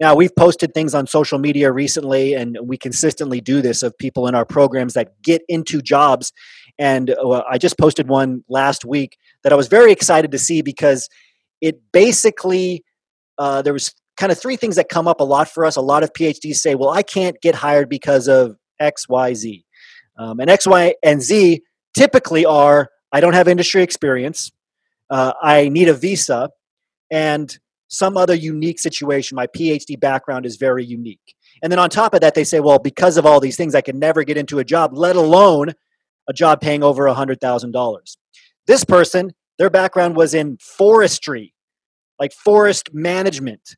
now, 0.00 0.14
we've 0.14 0.34
posted 0.34 0.74
things 0.74 0.94
on 0.94 1.06
social 1.06 1.38
media 1.38 1.72
recently, 1.72 2.34
and 2.34 2.56
we 2.62 2.76
consistently 2.76 3.40
do 3.40 3.60
this 3.60 3.82
of 3.82 3.98
people 3.98 4.28
in 4.28 4.34
our 4.34 4.44
programs 4.44 4.94
that 4.94 5.20
get 5.22 5.42
into 5.48 5.82
jobs. 5.82 6.32
And 6.78 7.10
uh, 7.10 7.42
I 7.50 7.58
just 7.58 7.76
posted 7.78 8.08
one 8.08 8.44
last 8.48 8.84
week 8.84 9.16
that 9.42 9.52
I 9.52 9.56
was 9.56 9.66
very 9.66 9.90
excited 9.90 10.30
to 10.30 10.38
see 10.38 10.62
because 10.62 11.08
it 11.60 11.80
basically, 11.92 12.84
uh, 13.38 13.62
there 13.62 13.72
was 13.72 13.92
kind 14.16 14.30
of 14.30 14.38
three 14.38 14.54
things 14.54 14.76
that 14.76 14.88
come 14.88 15.08
up 15.08 15.20
a 15.20 15.24
lot 15.24 15.48
for 15.48 15.64
us. 15.64 15.74
A 15.74 15.80
lot 15.80 16.04
of 16.04 16.12
PhDs 16.12 16.56
say, 16.56 16.76
well, 16.76 16.90
I 16.90 17.02
can't 17.02 17.40
get 17.40 17.56
hired 17.56 17.88
because 17.88 18.28
of 18.28 18.56
X, 18.78 19.08
Y, 19.08 19.34
Z. 19.34 19.64
Um, 20.18 20.40
and 20.40 20.50
X, 20.50 20.66
Y, 20.66 20.94
and 21.02 21.22
Z 21.22 21.62
typically 21.96 22.44
are 22.44 22.90
I 23.12 23.20
don't 23.20 23.32
have 23.32 23.48
industry 23.48 23.82
experience, 23.82 24.50
uh, 25.10 25.32
I 25.40 25.68
need 25.68 25.88
a 25.88 25.94
visa, 25.94 26.50
and 27.10 27.56
some 27.88 28.16
other 28.16 28.34
unique 28.34 28.78
situation. 28.78 29.34
My 29.36 29.46
PhD 29.46 29.98
background 29.98 30.44
is 30.44 30.56
very 30.56 30.84
unique. 30.84 31.34
And 31.62 31.72
then 31.72 31.78
on 31.78 31.88
top 31.88 32.14
of 32.14 32.20
that, 32.20 32.34
they 32.34 32.44
say, 32.44 32.60
well, 32.60 32.78
because 32.78 33.16
of 33.16 33.24
all 33.24 33.40
these 33.40 33.56
things, 33.56 33.74
I 33.74 33.80
can 33.80 33.98
never 33.98 34.22
get 34.24 34.36
into 34.36 34.58
a 34.58 34.64
job, 34.64 34.96
let 34.96 35.16
alone 35.16 35.72
a 36.28 36.32
job 36.32 36.60
paying 36.60 36.82
over 36.82 37.04
$100,000. 37.04 38.16
This 38.66 38.84
person, 38.84 39.32
their 39.58 39.70
background 39.70 40.16
was 40.16 40.34
in 40.34 40.58
forestry, 40.58 41.54
like 42.20 42.32
forest 42.32 42.90
management. 42.92 43.76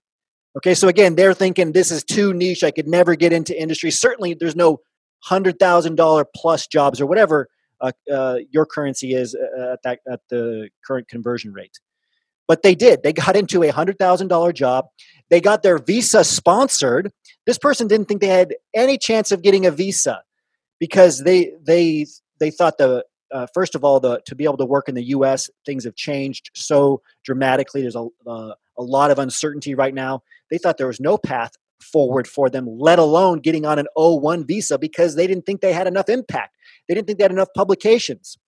Okay, 0.57 0.75
so 0.75 0.89
again, 0.89 1.15
they're 1.15 1.33
thinking 1.33 1.71
this 1.71 1.93
is 1.93 2.03
too 2.03 2.35
niche. 2.35 2.65
I 2.65 2.73
could 2.73 2.89
never 2.89 3.15
get 3.15 3.33
into 3.33 3.59
industry. 3.59 3.93
Certainly, 3.93 4.35
there's 4.35 4.57
no 4.57 4.81
$100,000 5.29 6.25
plus 6.35 6.67
jobs 6.67 7.01
or 7.01 7.07
whatever 7.07 7.49
uh, 7.81 7.93
uh, 8.13 8.39
your 8.51 8.67
currency 8.67 9.15
is 9.15 9.35
uh, 9.35 9.73
at, 9.73 9.83
that, 9.85 10.01
at 10.11 10.21
the 10.31 10.69
current 10.87 11.09
conversion 11.09 11.53
rate. 11.53 11.81
But 12.49 12.63
they 12.63 12.75
did. 12.75 13.03
They 13.03 13.13
got 13.13 13.37
into 13.37 13.63
a 13.63 13.73
$100,000 13.73 14.55
job. 14.55 14.87
They 15.31 15.41
got 15.41 15.63
their 15.63 15.79
visa 15.79 16.25
sponsored. 16.25 17.13
This 17.47 17.59
person 17.59 17.89
didn't 17.89 18.07
think 18.07 18.21
they 18.21 18.29
had 18.29 18.55
any 18.75 18.99
chance 18.99 19.33
of 19.33 19.43
getting 19.43 19.67
a 19.67 19.71
visa. 19.71 20.23
because 20.81 21.19
they 21.21 21.53
they 21.63 22.07
they 22.41 22.51
thought 22.51 22.79
the 22.79 23.05
uh, 23.33 23.47
first 23.55 23.77
of 23.77 23.85
all 23.85 24.01
the 24.01 24.21
to 24.27 24.35
be 24.35 24.45
able 24.45 24.57
to 24.57 24.65
work 24.65 24.89
in 24.89 24.95
the 24.97 25.05
U.S. 25.05 25.49
things 25.65 25.85
have 25.85 25.95
changed 25.95 26.51
so 26.55 27.03
dramatically. 27.25 27.83
There's 27.83 27.97
a 27.97 28.09
uh, 28.27 28.55
a 28.77 28.83
lot 28.83 29.13
of 29.13 29.19
uncertainty 29.19 29.75
right 29.75 29.95
now. 29.95 30.23
They 30.51 30.59
thought 30.59 30.79
there 30.79 30.89
was 30.89 31.01
no 31.01 31.19
path 31.19 31.53
forward 31.83 32.27
for 32.29 32.51
them, 32.51 32.67
let 32.69 32.99
alone 32.99 33.41
getting 33.41 33.65
on 33.65 33.79
an 33.79 33.87
O1 33.97 34.47
visa 34.47 34.79
because 34.79 35.15
they 35.15 35.27
didn't 35.27 35.47
think 35.47 35.61
they 35.61 35.73
had 35.73 35.87
enough 35.87 36.09
impact. 36.09 36.57
They 36.89 36.95
didn't 36.95 37.07
think 37.07 37.19
they 37.19 37.25
had 37.25 37.33
enough 37.33 37.53
publications. 37.55 38.39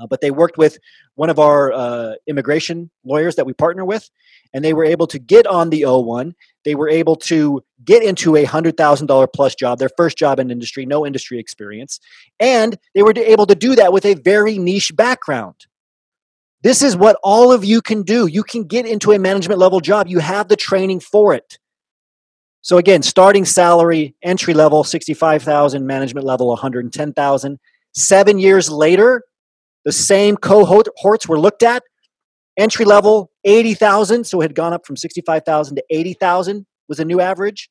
Uh, 0.00 0.06
but 0.06 0.20
they 0.20 0.30
worked 0.30 0.56
with 0.56 0.78
one 1.16 1.30
of 1.30 1.38
our 1.38 1.72
uh, 1.72 2.12
immigration 2.26 2.90
lawyers 3.04 3.36
that 3.36 3.44
we 3.44 3.52
partner 3.52 3.84
with, 3.84 4.08
and 4.54 4.64
they 4.64 4.72
were 4.72 4.84
able 4.84 5.06
to 5.06 5.18
get 5.18 5.46
on 5.46 5.70
the 5.70 5.82
O1. 5.82 6.32
They 6.64 6.74
were 6.74 6.88
able 6.88 7.16
to 7.16 7.62
get 7.84 8.02
into 8.02 8.36
a 8.36 8.44
$100,000 8.44 9.28
plus 9.34 9.54
job, 9.54 9.78
their 9.78 9.90
first 9.96 10.16
job 10.16 10.38
in 10.38 10.50
industry, 10.50 10.86
no 10.86 11.04
industry 11.04 11.38
experience. 11.38 11.98
And 12.38 12.78
they 12.94 13.02
were 13.02 13.14
able 13.16 13.46
to 13.46 13.54
do 13.54 13.74
that 13.74 13.92
with 13.92 14.06
a 14.06 14.14
very 14.14 14.58
niche 14.58 14.94
background. 14.94 15.56
This 16.62 16.82
is 16.82 16.96
what 16.96 17.16
all 17.22 17.52
of 17.52 17.64
you 17.64 17.80
can 17.80 18.02
do. 18.02 18.26
You 18.26 18.42
can 18.42 18.64
get 18.64 18.86
into 18.86 19.12
a 19.12 19.18
management 19.18 19.58
level 19.58 19.80
job, 19.80 20.08
you 20.08 20.18
have 20.18 20.48
the 20.48 20.56
training 20.56 21.00
for 21.00 21.34
it. 21.34 21.58
So 22.62 22.78
again, 22.78 23.02
starting 23.02 23.44
salary, 23.44 24.14
entry 24.22 24.54
level, 24.54 24.84
65,000, 24.84 25.86
management 25.86 26.26
level, 26.26 26.48
110,000. 26.48 27.58
Seven 27.94 28.38
years 28.38 28.70
later, 28.70 29.24
the 29.84 29.92
same 29.92 30.36
cohorts 30.36 31.26
were 31.26 31.40
looked 31.40 31.62
at. 31.62 31.82
Entry 32.58 32.84
level, 32.84 33.30
80,000. 33.44 34.24
So 34.24 34.40
it 34.40 34.44
had 34.44 34.54
gone 34.54 34.72
up 34.72 34.86
from 34.86 34.96
65,000 34.96 35.76
to 35.76 35.84
80,000 35.90 36.66
was 36.88 37.00
a 37.00 37.04
new 37.04 37.20
average. 37.20 37.68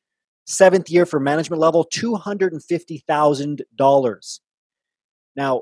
Seventh 0.47 0.89
year 0.89 1.05
for 1.05 1.19
management 1.19 1.61
level, 1.61 1.85
$250,000. 1.93 4.39
Now, 5.35 5.61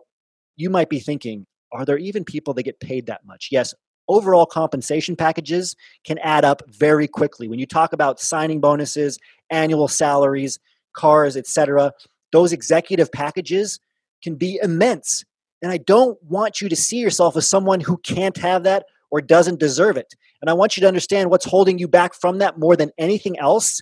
you 0.56 0.70
might 0.70 0.90
be 0.90 1.00
thinking, 1.00 1.46
are 1.74 1.84
there 1.84 1.98
even 1.98 2.24
people 2.24 2.54
that 2.54 2.64
get 2.64 2.80
paid 2.80 3.08
that 3.08 3.26
much? 3.26 3.50
Yes, 3.52 3.74
overall 4.08 4.46
compensation 4.46 5.16
packages 5.16 5.76
can 6.06 6.18
add 6.20 6.46
up 6.46 6.62
very 6.70 7.08
quickly. 7.08 7.48
When 7.48 7.60
you 7.60 7.66
talk 7.66 7.94
about 7.94 8.20
signing 8.20 8.60
bonuses, 8.60 9.20
annual 9.50 9.88
salaries, 9.88 10.60
cars, 10.94 11.38
etc., 11.38 11.94
those 12.32 12.54
executive 12.54 13.12
packages 13.12 13.80
can 14.24 14.36
be 14.36 14.60
immense. 14.62 15.24
And 15.62 15.72
I 15.72 15.78
don't 15.78 16.22
want 16.24 16.62
you 16.62 16.70
to 16.70 16.76
see 16.76 16.98
yourself 16.98 17.36
as 17.38 17.48
someone 17.48 17.80
who 17.80 17.98
can't 17.98 18.38
have 18.38 18.64
that 18.64 18.86
or 19.10 19.22
doesn't 19.22 19.60
deserve 19.60 19.98
it. 19.98 20.14
And 20.42 20.50
I 20.50 20.54
want 20.54 20.78
you 20.78 20.82
to 20.82 20.88
understand 20.88 21.30
what's 21.30 21.46
holding 21.46 21.80
you 21.80 21.88
back 21.88 22.14
from 22.14 22.40
that 22.40 22.60
more 22.60 22.76
than 22.76 22.92
anything 22.98 23.40
else 23.40 23.82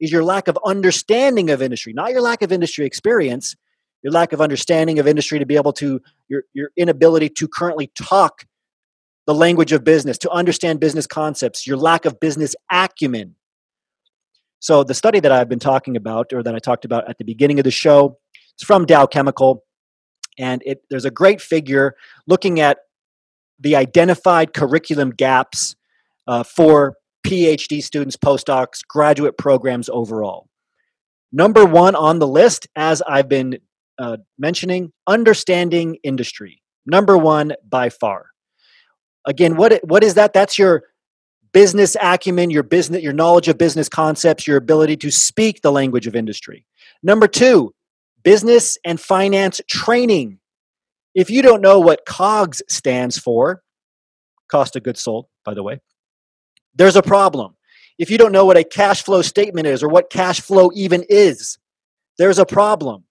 is 0.00 0.10
your 0.10 0.24
lack 0.24 0.48
of 0.48 0.58
understanding 0.64 1.50
of 1.50 1.62
industry, 1.62 1.92
not 1.92 2.10
your 2.10 2.20
lack 2.20 2.42
of 2.42 2.52
industry 2.52 2.86
experience, 2.86 3.54
your 4.02 4.12
lack 4.12 4.32
of 4.32 4.40
understanding 4.40 4.98
of 4.98 5.06
industry 5.06 5.38
to 5.38 5.46
be 5.46 5.56
able 5.56 5.72
to, 5.74 6.00
your, 6.28 6.42
your 6.52 6.70
inability 6.76 7.28
to 7.30 7.48
currently 7.48 7.90
talk 7.94 8.44
the 9.26 9.34
language 9.34 9.72
of 9.72 9.84
business, 9.84 10.18
to 10.18 10.30
understand 10.30 10.80
business 10.80 11.06
concepts, 11.06 11.66
your 11.66 11.76
lack 11.76 12.04
of 12.04 12.20
business 12.20 12.54
acumen. 12.70 13.34
So, 14.60 14.84
the 14.84 14.94
study 14.94 15.20
that 15.20 15.32
I've 15.32 15.48
been 15.48 15.58
talking 15.58 15.96
about, 15.96 16.32
or 16.32 16.42
that 16.42 16.54
I 16.54 16.58
talked 16.58 16.84
about 16.84 17.08
at 17.08 17.18
the 17.18 17.24
beginning 17.24 17.58
of 17.58 17.64
the 17.64 17.70
show, 17.70 18.18
it's 18.54 18.64
from 18.64 18.86
Dow 18.86 19.06
Chemical. 19.06 19.64
And 20.38 20.62
it, 20.64 20.82
there's 20.90 21.04
a 21.04 21.10
great 21.10 21.40
figure 21.40 21.94
looking 22.26 22.60
at 22.60 22.78
the 23.58 23.76
identified 23.76 24.52
curriculum 24.52 25.10
gaps 25.10 25.76
uh, 26.26 26.42
for 26.42 26.96
PhD 27.26 27.82
students, 27.82 28.16
postdocs, 28.16 28.80
graduate 28.86 29.38
programs 29.38 29.88
overall. 29.88 30.48
Number 31.32 31.64
one 31.64 31.94
on 31.94 32.18
the 32.18 32.26
list, 32.26 32.68
as 32.76 33.02
I've 33.02 33.28
been 33.28 33.58
uh, 33.98 34.18
mentioning, 34.38 34.92
understanding 35.06 35.96
industry. 36.02 36.62
Number 36.86 37.18
one 37.18 37.54
by 37.68 37.88
far. 37.88 38.26
Again, 39.26 39.56
what 39.56 39.80
what 39.84 40.04
is 40.04 40.14
that? 40.14 40.32
That's 40.32 40.58
your 40.58 40.84
business 41.52 41.96
acumen, 42.00 42.50
your 42.50 42.62
business, 42.62 43.02
your 43.02 43.12
knowledge 43.12 43.48
of 43.48 43.58
business 43.58 43.88
concepts, 43.88 44.46
your 44.46 44.56
ability 44.56 44.96
to 44.98 45.10
speak 45.10 45.62
the 45.62 45.72
language 45.72 46.06
of 46.06 46.14
industry. 46.14 46.66
Number 47.02 47.26
two, 47.26 47.74
business 48.22 48.78
and 48.84 49.00
finance 49.00 49.60
training. 49.68 50.38
If 51.14 51.30
you 51.30 51.42
don't 51.42 51.62
know 51.62 51.80
what 51.80 52.04
COGS 52.06 52.62
stands 52.68 53.18
for, 53.18 53.62
cost 54.48 54.76
of 54.76 54.82
goods 54.82 55.00
sold, 55.00 55.26
by 55.44 55.54
the 55.54 55.62
way, 55.62 55.80
there's 56.74 56.96
a 56.96 57.02
problem. 57.02 57.56
If 57.98 58.10
you 58.10 58.18
don't 58.18 58.32
know 58.32 58.44
what 58.44 58.58
a 58.58 58.64
cash 58.64 59.02
flow 59.02 59.22
statement 59.22 59.66
is 59.66 59.82
or 59.82 59.88
what 59.88 60.10
cash 60.10 60.40
flow 60.40 60.70
even 60.74 61.04
is, 61.08 61.58
there's 62.18 62.38
a 62.38 62.44
problem. 62.44 63.04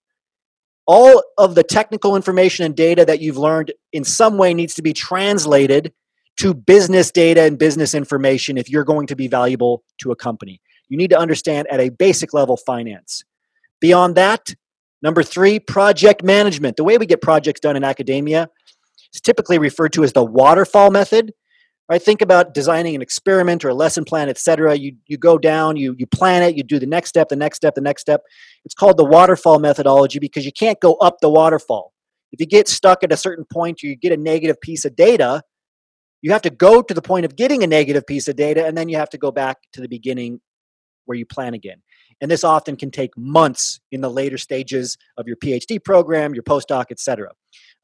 All 0.85 1.23
of 1.37 1.55
the 1.55 1.63
technical 1.63 2.15
information 2.15 2.63
and 2.63 2.75
data 2.75 3.05
that 3.05 3.19
you've 3.19 3.39
learned 3.39 3.73
in 3.91 4.03
some 4.03 4.37
way 4.37 4.53
needs 4.53 4.75
to 4.75 4.83
be 4.83 4.93
translated 4.93 5.91
to 6.37 6.53
business 6.53 7.11
data 7.11 7.41
and 7.41 7.57
business 7.57 7.93
information 7.93 8.57
if 8.57 8.69
you're 8.69 8.83
going 8.83 9.07
to 9.07 9.15
be 9.15 9.27
valuable 9.27 9.83
to 9.99 10.11
a 10.11 10.15
company. 10.15 10.61
You 10.89 10.97
need 10.97 11.09
to 11.11 11.19
understand 11.19 11.67
at 11.71 11.79
a 11.79 11.89
basic 11.89 12.33
level 12.33 12.57
finance. 12.57 13.23
Beyond 13.79 14.15
that, 14.15 14.53
number 15.01 15.23
three, 15.23 15.59
project 15.59 16.23
management. 16.23 16.77
The 16.77 16.83
way 16.83 16.97
we 16.97 17.05
get 17.05 17.21
projects 17.21 17.59
done 17.59 17.75
in 17.75 17.83
academia 17.83 18.49
is 19.13 19.21
typically 19.21 19.57
referred 19.57 19.93
to 19.93 20.03
as 20.03 20.13
the 20.13 20.23
waterfall 20.23 20.91
method. 20.91 21.33
Right? 21.87 22.01
Think 22.01 22.23
about 22.23 22.55
designing 22.55 22.95
an 22.95 23.03
experiment 23.03 23.63
or 23.63 23.69
a 23.69 23.75
lesson 23.75 24.05
plan, 24.05 24.27
etc. 24.27 24.75
You 24.75 24.95
you 25.05 25.17
go 25.17 25.37
down, 25.37 25.77
you 25.77 25.95
you 25.99 26.07
plan 26.07 26.41
it, 26.41 26.55
you 26.57 26.63
do 26.63 26.79
the 26.79 26.87
next 26.87 27.09
step, 27.09 27.29
the 27.29 27.35
next 27.35 27.57
step, 27.57 27.75
the 27.75 27.81
next 27.81 28.01
step. 28.01 28.21
It's 28.63 28.73
called 28.73 28.97
the 28.97 29.05
waterfall 29.05 29.59
methodology 29.59 30.17
because 30.17 30.45
you 30.45 30.51
can't 30.51 30.79
go 30.79 30.95
up 30.95 31.19
the 31.21 31.29
waterfall. 31.29 31.93
If 32.31 32.39
you 32.39 32.47
get 32.47 32.67
stuck 32.67 33.03
at 33.03 33.11
a 33.11 33.17
certain 33.17 33.45
point, 33.45 33.83
or 33.83 33.87
you 33.87 33.95
get 33.95 34.11
a 34.11 34.17
negative 34.17 34.59
piece 34.59 34.83
of 34.83 34.95
data, 34.95 35.43
you 36.21 36.31
have 36.31 36.41
to 36.43 36.49
go 36.49 36.81
to 36.81 36.93
the 36.93 37.01
point 37.01 37.25
of 37.25 37.35
getting 37.35 37.63
a 37.63 37.67
negative 37.67 38.05
piece 38.07 38.27
of 38.27 38.35
data 38.35 38.65
and 38.65 38.77
then 38.77 38.89
you 38.89 38.97
have 38.97 39.09
to 39.09 39.17
go 39.17 39.31
back 39.31 39.57
to 39.73 39.81
the 39.81 39.87
beginning 39.87 40.39
where 41.05 41.17
you 41.17 41.25
plan 41.25 41.53
again. 41.53 41.81
And 42.21 42.31
this 42.31 42.43
often 42.43 42.77
can 42.77 42.91
take 42.91 43.11
months 43.17 43.79
in 43.91 44.01
the 44.01 44.09
later 44.09 44.37
stages 44.37 44.97
of 45.17 45.27
your 45.27 45.35
phd 45.37 45.83
program 45.83 46.33
your 46.33 46.43
postdoc 46.43 46.85
etc 46.89 47.29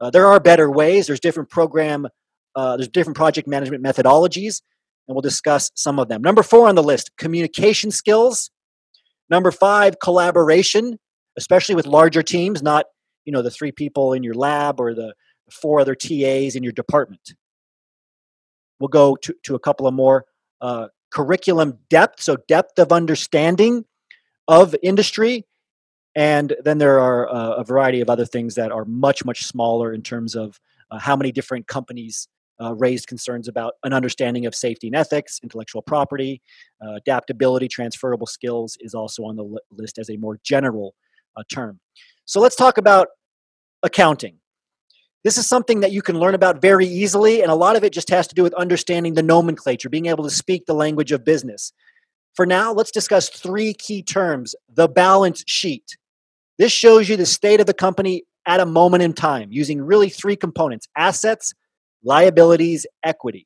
uh, 0.01 0.09
there 0.09 0.25
are 0.25 0.39
better 0.39 0.69
ways. 0.69 1.07
There's 1.07 1.19
different 1.19 1.50
program 1.50 2.07
uh, 2.55 2.75
there's 2.75 2.89
different 2.89 3.15
project 3.15 3.47
management 3.47 3.83
methodologies 3.83 4.61
and 5.07 5.15
we'll 5.15 5.21
discuss 5.21 5.71
some 5.75 6.00
of 6.00 6.09
them. 6.09 6.21
Number 6.21 6.43
four 6.43 6.67
on 6.67 6.75
the 6.75 6.83
list 6.83 7.11
communication 7.17 7.91
skills. 7.91 8.50
Number 9.29 9.51
five 9.51 10.00
collaboration 10.00 10.97
especially 11.38 11.75
with 11.75 11.85
larger 11.85 12.23
teams 12.23 12.61
not 12.61 12.85
you 13.25 13.31
know 13.31 13.41
the 13.41 13.51
three 13.51 13.71
people 13.71 14.13
in 14.13 14.23
your 14.23 14.33
lab 14.33 14.81
or 14.81 14.93
the 14.93 15.13
four 15.51 15.79
other 15.79 15.95
tas 15.95 16.55
in 16.55 16.63
your 16.63 16.73
department 16.73 17.33
We'll 18.81 18.89
go 18.89 19.15
to, 19.15 19.33
to 19.43 19.55
a 19.55 19.59
couple 19.59 19.88
of 19.88 19.93
more 19.93 20.25
uh, 20.59 20.88
curriculum 21.11 21.77
depth, 21.89 22.21
so 22.21 22.38
depth 22.47 22.79
of 22.79 22.91
understanding 22.91 23.85
of 24.47 24.75
industry. 24.81 25.45
And 26.15 26.55
then 26.63 26.77
there 26.77 27.00
are 27.00 27.29
uh, 27.29 27.55
a 27.57 27.63
variety 27.63 28.01
of 28.01 28.09
other 28.09 28.25
things 28.25 28.55
that 28.55 28.71
are 28.71 28.83
much, 28.85 29.23
much 29.23 29.43
smaller 29.43 29.93
in 29.93 30.01
terms 30.01 30.35
of 30.35 30.59
uh, 30.89 31.00
how 31.00 31.15
many 31.15 31.31
different 31.31 31.67
companies 31.67 32.27
uh, 32.61 32.75
raised 32.75 33.07
concerns 33.07 33.47
about 33.47 33.73
an 33.83 33.93
understanding 33.93 34.45
of 34.45 34.53
safety 34.53 34.88
and 34.88 34.95
ethics, 34.95 35.39
intellectual 35.41 35.81
property, 35.81 36.41
uh, 36.85 36.95
adaptability, 36.95 37.67
transferable 37.67 38.27
skills 38.27 38.77
is 38.81 38.93
also 38.93 39.23
on 39.23 39.35
the 39.35 39.43
li- 39.43 39.59
list 39.71 39.97
as 39.97 40.09
a 40.09 40.17
more 40.17 40.38
general 40.43 40.93
uh, 41.38 41.43
term. 41.50 41.79
So 42.25 42.39
let's 42.39 42.55
talk 42.55 42.77
about 42.77 43.07
accounting. 43.83 44.40
This 45.24 45.38
is 45.38 45.46
something 45.46 45.82
that 45.82 45.92
you 45.92 46.01
can 46.01 46.20
learn 46.20 46.34
about 46.34 46.62
very 46.62 46.88
easily, 46.88 47.42
and 47.44 47.51
a 47.51 47.56
lot 47.56 47.75
of 47.75 47.84
it 47.84 47.94
just 47.94 48.10
has 48.10 48.28
to 48.28 48.36
do 48.36 48.42
with 48.42 48.56
understanding 48.56 49.13
the 49.13 49.22
nomenclature, 49.22 49.90
being 49.90 50.08
able 50.08 50.24
to 50.24 50.32
speak 50.32 50.66
the 50.66 50.74
language 50.74 51.12
of 51.12 51.24
business. 51.24 51.74
For 52.34 52.48
now, 52.48 52.74
let's 52.74 52.92
discuss 52.92 53.30
three 53.30 53.74
key 53.74 54.01
terms 54.01 54.56
the 54.74 54.88
balance 54.88 55.44
sheet. 55.46 55.96
This 56.58 56.72
shows 56.72 57.08
you 57.08 57.18
the 57.18 57.25
state 57.28 57.60
of 57.60 57.68
the 57.68 57.74
company 57.74 58.24
at 58.48 58.60
a 58.60 58.66
moment 58.66 59.04
in 59.04 59.13
time 59.13 59.50
using 59.51 59.80
really 59.80 60.10
three 60.10 60.36
components 60.36 60.88
assets, 60.96 61.54
liabilities, 62.04 62.88
equity. 63.04 63.46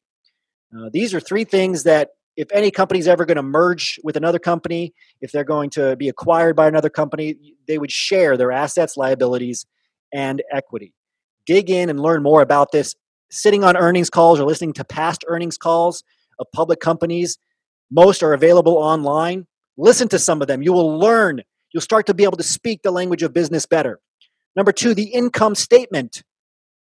Uh, 0.75 0.89
these 0.93 1.13
are 1.13 1.19
three 1.19 1.43
things 1.43 1.83
that 1.83 2.11
if 2.37 2.47
any 2.53 2.71
company 2.71 2.99
is 2.99 3.07
ever 3.07 3.25
going 3.25 3.37
to 3.37 3.43
merge 3.43 3.99
with 4.01 4.15
another 4.15 4.39
company, 4.39 4.93
if 5.19 5.31
they're 5.31 5.43
going 5.43 5.69
to 5.71 5.97
be 5.97 6.07
acquired 6.07 6.55
by 6.55 6.67
another 6.67 6.89
company, 6.89 7.35
they 7.67 7.77
would 7.77 7.91
share 7.91 8.37
their 8.37 8.51
assets, 8.51 8.95
liabilities, 8.95 9.65
and 10.13 10.41
equity 10.53 10.93
dig 11.45 11.69
in 11.69 11.89
and 11.89 11.99
learn 11.99 12.23
more 12.23 12.41
about 12.41 12.71
this 12.71 12.95
sitting 13.31 13.63
on 13.63 13.75
earnings 13.75 14.09
calls 14.09 14.39
or 14.39 14.45
listening 14.45 14.73
to 14.73 14.83
past 14.83 15.23
earnings 15.27 15.57
calls 15.57 16.03
of 16.39 16.47
public 16.53 16.79
companies. 16.79 17.37
Most 17.91 18.23
are 18.23 18.33
available 18.33 18.77
online. 18.77 19.47
Listen 19.77 20.07
to 20.09 20.19
some 20.19 20.41
of 20.41 20.47
them. 20.47 20.61
You 20.61 20.73
will 20.73 20.97
learn. 20.97 21.41
You'll 21.73 21.81
start 21.81 22.05
to 22.07 22.13
be 22.13 22.23
able 22.23 22.37
to 22.37 22.43
speak 22.43 22.81
the 22.81 22.91
language 22.91 23.23
of 23.23 23.33
business 23.33 23.65
better. 23.65 23.99
Number 24.55 24.71
two, 24.71 24.93
the 24.93 25.09
income 25.09 25.55
statement 25.55 26.23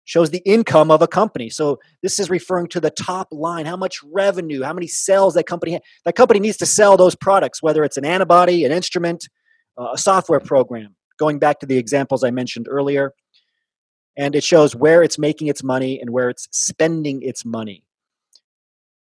shows 0.04 0.32
the 0.32 0.42
income 0.46 0.92
of 0.92 1.02
a 1.02 1.08
company. 1.08 1.50
So 1.50 1.80
this 2.04 2.20
is 2.20 2.30
referring 2.30 2.68
to 2.70 2.80
the 2.80 2.90
top 2.90 3.30
line, 3.32 3.66
how 3.66 3.78
much 3.78 4.00
revenue, 4.04 4.64
how 4.64 4.74
many 4.74 4.88
sales 4.88 5.36
that 5.36 5.46
company 5.46 5.74
has. 5.74 5.82
That 6.06 6.16
company 6.16 6.40
needs 6.40 6.58
to 6.58 6.66
sell 6.66 6.98
those 6.98 7.16
products, 7.16 7.62
whether 7.64 7.84
it's 7.84 7.98
an 7.98 8.04
antibody, 8.04 8.66
an 8.66 8.72
instrument, 8.72 9.30
uh, 9.80 9.92
a 9.94 9.98
software 9.98 10.40
program. 10.40 10.96
going 11.18 11.38
back 11.38 11.60
to 11.60 11.68
the 11.68 11.78
examples 11.78 12.24
I 12.24 12.32
mentioned 12.32 12.68
earlier. 12.68 13.14
And 14.18 14.36
it 14.36 14.44
shows 14.44 14.76
where 14.76 15.04
it's 15.04 15.18
making 15.18 15.48
its 15.48 15.64
money 15.64 16.00
and 16.00 16.10
where 16.10 16.30
it's 16.30 16.48
spending 16.52 17.22
its 17.22 17.46
money. 17.46 17.84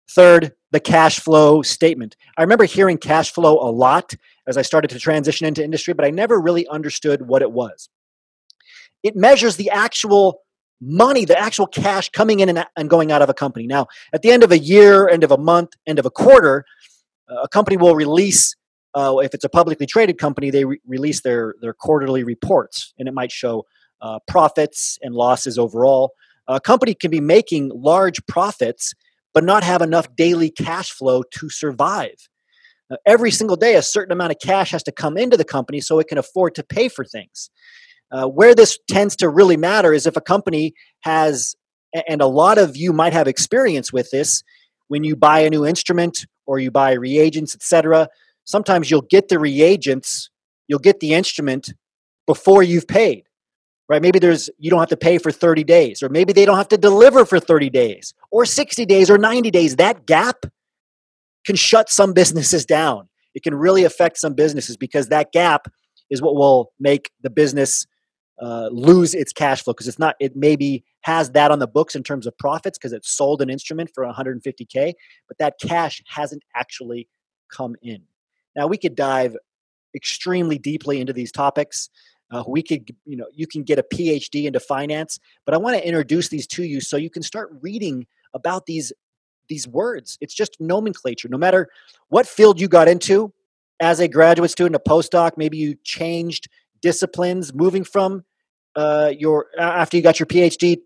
Third, 0.10 0.54
the 0.72 0.80
cash 0.80 1.20
flow 1.20 1.62
statement. 1.62 2.16
I 2.38 2.42
remember 2.42 2.66
hearing 2.66 2.98
cash 2.98 3.32
flow 3.32 3.60
a 3.60 3.70
lot 3.72 4.13
as 4.48 4.58
I 4.58 4.62
started 4.62 4.89
to 4.92 5.00
transition 5.00 5.46
into 5.46 5.63
industry, 5.63 5.94
but 5.94 6.06
I 6.06 6.10
never 6.10 6.39
really 6.39 6.68
understood 6.68 7.27
what 7.27 7.42
it 7.42 7.51
was. 7.51 7.89
It 9.04 9.16
measures 9.16 9.58
the 9.58 9.70
actual 9.70 10.42
money, 10.82 11.25
the 11.25 11.38
actual 11.38 11.68
cash 11.68 12.10
coming 12.10 12.39
in 12.39 12.63
and, 12.75 12.89
going 12.89 13.12
out 13.12 13.22
of 13.22 13.30
a 13.30 13.34
company. 13.34 13.68
Now, 13.68 13.88
at 14.13 14.22
the 14.22 14.32
end 14.32 14.44
of 14.44 14.51
a 14.51 14.58
year, 14.58 15.10
end 15.10 15.24
of 15.24 15.32
a 15.32 15.38
month, 15.38 15.72
end 15.86 16.00
of 16.00 16.06
a 16.06 16.12
quarter, 16.12 16.66
a 17.27 17.48
company 17.48 17.77
will 17.77 17.96
release, 17.96 18.56
uh, 18.94 19.18
if 19.18 19.34
it's 19.34 19.44
a 19.44 19.50
publicly 19.50 19.86
traded 19.86 20.18
company, 20.18 20.50
they 20.50 20.66
re- 20.66 20.80
release 20.86 21.22
their, 21.22 21.56
their 21.62 21.74
quarterly 21.74 22.24
reports, 22.24 22.94
and 22.98 23.08
it 23.08 23.13
might 23.13 23.32
show 23.32 23.66
uh, 24.01 24.20
profits 24.27 24.98
and 25.01 25.13
losses 25.13 25.58
overall. 25.58 26.12
A 26.48 26.60
company 26.60 26.94
can 26.94 27.12
be 27.12 27.20
making 27.20 27.72
large 27.74 28.25
profits 28.27 28.94
but 29.34 29.44
not 29.44 29.63
have 29.63 29.82
enough 29.84 30.08
daily 30.16 30.50
cash 30.50 30.89
flow 30.89 31.22
to 31.22 31.50
survive. 31.50 32.16
Uh, 32.89 32.96
every 33.06 33.30
single 33.30 33.56
day, 33.56 33.75
a 33.75 33.84
certain 33.84 34.12
amount 34.12 34.32
of 34.32 34.39
cash 34.42 34.72
has 34.72 34.82
to 34.82 34.92
come 34.92 35.16
into 35.16 35.38
the 35.38 35.44
company 35.44 35.80
so 35.80 36.00
it 36.00 36.08
can 36.08 36.18
afford 36.18 36.56
to 36.56 36.63
pay 36.63 36.88
for 36.88 37.06
things. 37.06 37.51
Uh, 38.12 38.25
where 38.25 38.56
this 38.56 38.80
tends 38.88 39.16
to 39.18 39.30
really 39.30 39.56
matter 39.56 39.94
is 39.94 40.08
if 40.08 40.18
a 40.18 40.22
company 40.22 40.74
has, 41.01 41.56
and 42.08 42.22
a 42.22 42.25
lot 42.25 42.58
of 42.58 42.75
you 42.75 42.94
might 42.94 43.13
have 43.13 43.27
experience 43.27 43.94
with 43.94 44.10
this, 44.12 44.42
when 44.88 45.04
you 45.04 45.16
buy 45.16 45.42
a 45.42 45.51
new 45.51 45.66
instrument 45.66 46.25
or 46.48 46.58
you 46.58 46.72
buy 46.72 46.94
reagents, 46.94 47.54
etc. 47.54 48.08
Sometimes 48.46 48.89
you'll 48.89 49.01
get 49.01 49.27
the 49.27 49.38
reagents, 49.38 50.32
you'll 50.68 50.80
get 50.80 51.00
the 51.00 51.13
instrument 51.13 51.74
before 52.25 52.63
you've 52.63 52.88
paid 52.88 53.27
right? 53.89 54.01
Maybe 54.01 54.20
there's 54.20 54.50
you 54.58 54.70
don't 54.70 54.79
have 54.79 54.89
to 54.89 54.98
pay 54.98 55.17
for 55.17 55.32
30 55.32 55.63
days, 55.63 56.03
or 56.03 56.10
maybe 56.10 56.34
they 56.34 56.46
don't 56.46 56.58
have 56.58 56.70
to 56.70 56.77
deliver 56.77 57.25
for 57.25 57.39
30 57.39 57.70
days, 57.70 58.13
or 58.32 58.46
60 58.46 58.86
days, 58.86 59.10
or 59.10 59.17
90 59.17 59.51
days. 59.51 59.75
That 59.75 60.06
gap 60.06 60.46
can 61.46 61.56
shut 61.56 61.89
some 61.89 62.13
businesses 62.13 62.65
down. 62.65 63.08
It 63.34 63.44
can 63.44 63.56
really 63.56 63.84
affect 63.84 64.17
some 64.17 64.34
businesses 64.34 64.77
because 64.77 65.10
that 65.10 65.32
gap 65.32 65.67
is 66.10 66.22
what 66.22 66.36
will 66.36 66.72
make 66.79 67.12
the 67.22 67.29
business 67.29 67.86
uh, 68.41 68.70
lose 68.72 69.13
its 69.13 69.34
cash 69.34 69.63
flow 69.63 69.74
because 69.74 69.88
it's 69.88 70.00
not. 70.00 70.15
It 70.20 70.36
maybe 70.36 70.84
has 71.01 71.32
that 71.32 71.51
on 71.51 71.60
the 71.60 71.67
books 71.67 71.96
in 71.96 72.03
terms 72.03 72.27
of 72.27 72.38
profits 72.38 72.77
because 72.77 72.94
it 72.94 73.06
sold 73.06 73.41
an 73.41 73.50
instrument 73.50 73.91
for 73.94 74.06
150k, 74.06 74.94
but 75.27 75.38
that 75.39 75.56
cash 75.62 76.01
hasn't 76.08 76.44
actually 76.56 77.08
come 77.51 77.75
in. 77.82 78.01
Now 78.56 78.67
we 78.67 78.77
could 78.77 78.96
dive 78.96 79.36
extremely 79.96 80.58
deeply 80.58 81.00
into 81.00 81.13
these 81.13 81.32
topics. 81.32 81.89
Uh, 82.30 82.44
we 82.48 82.62
could, 82.62 82.94
you 83.06 83.16
know, 83.16 83.28
you 83.34 83.48
can 83.48 83.64
get 83.64 83.80
a 83.80 83.84
PhD 83.84 84.46
into 84.46 84.60
finance, 84.60 85.20
but 85.46 85.54
I 85.54 85.58
want 85.58 85.78
to 85.78 85.88
introduce 85.88 86.28
these 86.28 86.46
to 86.48 86.64
you 86.64 86.82
so 86.82 86.98
you 86.98 87.10
can 87.10 87.24
start 87.24 87.50
reading 87.62 88.06
about 88.34 88.66
these 88.66 88.92
these 89.48 89.68
words. 89.68 90.18
It's 90.20 90.34
just 90.34 90.58
nomenclature. 90.60 91.30
No 91.30 91.38
matter 91.38 91.70
what 92.10 92.28
field 92.28 92.60
you 92.60 92.68
got 92.68 92.90
into 92.90 93.34
as 93.80 94.02
a 94.02 94.08
graduate 94.08 94.52
student, 94.52 94.76
a 94.76 94.90
postdoc, 94.90 95.32
maybe 95.38 95.58
you 95.58 95.76
changed 95.84 96.50
disciplines, 96.82 97.54
moving 97.54 97.86
from 97.86 98.26
uh, 98.76 99.14
your 99.18 99.48
after 99.58 99.96
you 99.96 100.04
got 100.04 100.20
your 100.20 100.28
PhD 100.28 100.80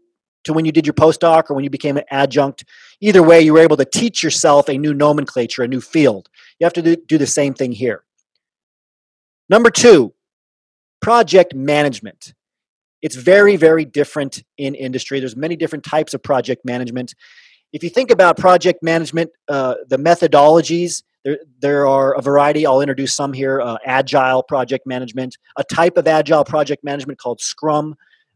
to 0.44 0.54
when 0.54 0.66
you 0.66 0.72
did 0.72 0.86
your 0.86 0.94
postdoc 0.94 1.50
or 1.50 1.56
when 1.56 1.64
you 1.64 1.70
became 1.70 1.98
an 1.98 2.04
adjunct. 2.10 2.66
Either 3.00 3.24
way, 3.24 3.42
you 3.42 3.54
were 3.54 3.60
able 3.60 3.78
to 3.78 3.86
teach 3.86 4.24
yourself 4.24 4.70
a 4.70 4.78
new 4.78 4.94
nomenclature, 4.94 5.64
a 5.64 5.68
new 5.68 5.82
field. 5.82 6.30
You 6.60 6.66
have 6.66 6.74
to 6.74 6.82
do, 6.82 6.96
do 6.96 7.18
the 7.18 7.28
same 7.28 7.54
thing 7.54 7.72
here. 7.72 8.04
Number 9.50 9.70
two, 9.70 10.14
project 11.02 11.54
management. 11.56 12.34
It's 13.02 13.16
very 13.16 13.56
very 13.56 13.86
different 13.86 14.44
in 14.58 14.76
industry. 14.76 15.20
There's 15.20 15.36
many 15.36 15.56
different 15.56 15.84
types 15.84 16.14
of 16.14 16.22
project 16.22 16.64
management. 16.66 17.16
If 17.74 17.84
you 17.84 17.90
think 17.90 18.12
about 18.12 18.38
project 18.38 18.84
management 18.84 19.32
uh, 19.48 19.76
the 19.88 19.98
methodologies 19.98 21.04
there, 21.24 21.40
there 21.60 21.88
are 21.88 22.16
a 22.16 22.22
variety. 22.22 22.66
I'll 22.66 22.82
introduce 22.82 23.14
some 23.14 23.34
here 23.34 23.62
uh, 23.62 23.78
agile 23.86 24.44
project 24.44 24.88
management 24.88 25.38
a 25.58 25.64
type 25.64 25.98
of 25.98 26.08
agile 26.08 26.44
project 26.44 26.84
management 26.84 27.20
called 27.20 27.42
scrum. 27.42 27.96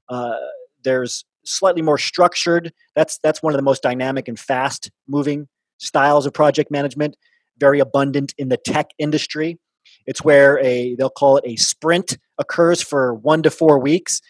Uh, 0.10 0.36
there's 0.84 1.26
slightly 1.44 1.82
more 1.82 1.98
structured. 1.98 2.74
That's 2.96 3.20
that's 3.20 3.42
one 3.42 3.54
of 3.54 3.58
the 3.58 3.64
most 3.64 3.84
dynamic 3.84 4.28
and 4.28 4.40
fast 4.40 4.92
moving 5.08 5.48
styles 5.78 6.26
of 6.26 6.34
project 6.34 6.72
management. 6.72 7.18
Very 7.58 7.80
abundant 7.80 8.34
in 8.38 8.50
the 8.50 8.58
tech 8.58 8.88
industry. 8.98 9.60
It's 10.06 10.24
where 10.24 10.60
a 10.60 10.96
they'll 10.96 11.10
call 11.10 11.38
it 11.38 11.44
a 11.46 11.56
sprint 11.56 12.18
occurs 12.38 12.82
for 12.82 13.14
one 13.14 13.44
to 13.44 13.52
four 13.52 13.80
weeks. 13.80 14.22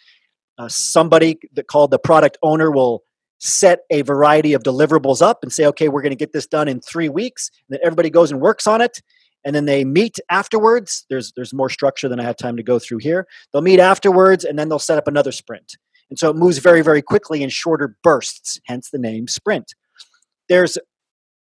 Uh, 0.57 0.67
somebody 0.67 1.37
that 1.53 1.67
called 1.67 1.91
the 1.91 1.99
product 1.99 2.37
owner 2.41 2.71
will 2.71 3.03
set 3.39 3.79
a 3.89 4.01
variety 4.01 4.53
of 4.53 4.63
deliverables 4.63 5.21
up 5.21 5.39
and 5.43 5.51
say, 5.51 5.65
okay, 5.65 5.89
we're 5.89 6.01
going 6.01 6.11
to 6.11 6.15
get 6.15 6.33
this 6.33 6.47
done 6.47 6.67
in 6.67 6.79
three 6.79 7.09
weeks. 7.09 7.49
And 7.67 7.75
then 7.75 7.79
everybody 7.85 8.09
goes 8.09 8.31
and 8.31 8.39
works 8.39 8.65
on 8.65 8.81
it. 8.81 9.01
And 9.43 9.55
then 9.55 9.65
they 9.65 9.85
meet 9.85 10.17
afterwards. 10.29 11.05
There's 11.09 11.31
there's 11.35 11.53
more 11.53 11.69
structure 11.69 12.09
than 12.09 12.19
I 12.19 12.23
have 12.23 12.37
time 12.37 12.57
to 12.57 12.63
go 12.63 12.79
through 12.79 12.99
here. 12.99 13.27
They'll 13.51 13.61
meet 13.61 13.79
afterwards 13.79 14.43
and 14.43 14.57
then 14.57 14.69
they'll 14.69 14.79
set 14.79 14.97
up 14.97 15.07
another 15.07 15.31
sprint. 15.31 15.77
And 16.09 16.17
so 16.17 16.29
it 16.29 16.35
moves 16.35 16.57
very, 16.59 16.81
very 16.81 17.01
quickly 17.01 17.43
in 17.43 17.49
shorter 17.49 17.97
bursts, 18.03 18.59
hence 18.65 18.89
the 18.89 18.97
name 18.97 19.27
sprint. 19.27 19.73
There's 20.49 20.77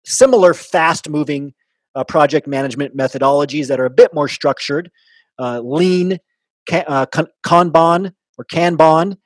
similar 0.06 0.54
fast 0.54 1.10
moving 1.10 1.54
uh, 1.96 2.04
project 2.04 2.48
management 2.48 2.96
methodologies 2.96 3.68
that 3.68 3.80
are 3.80 3.86
a 3.86 3.90
bit 3.90 4.14
more 4.14 4.28
structured, 4.28 4.92
uh, 5.38 5.60
lean, 5.60 6.20
uh, 6.72 7.06
Kanban 7.46 8.14
or 8.38 8.46
Kanban, 8.46 9.18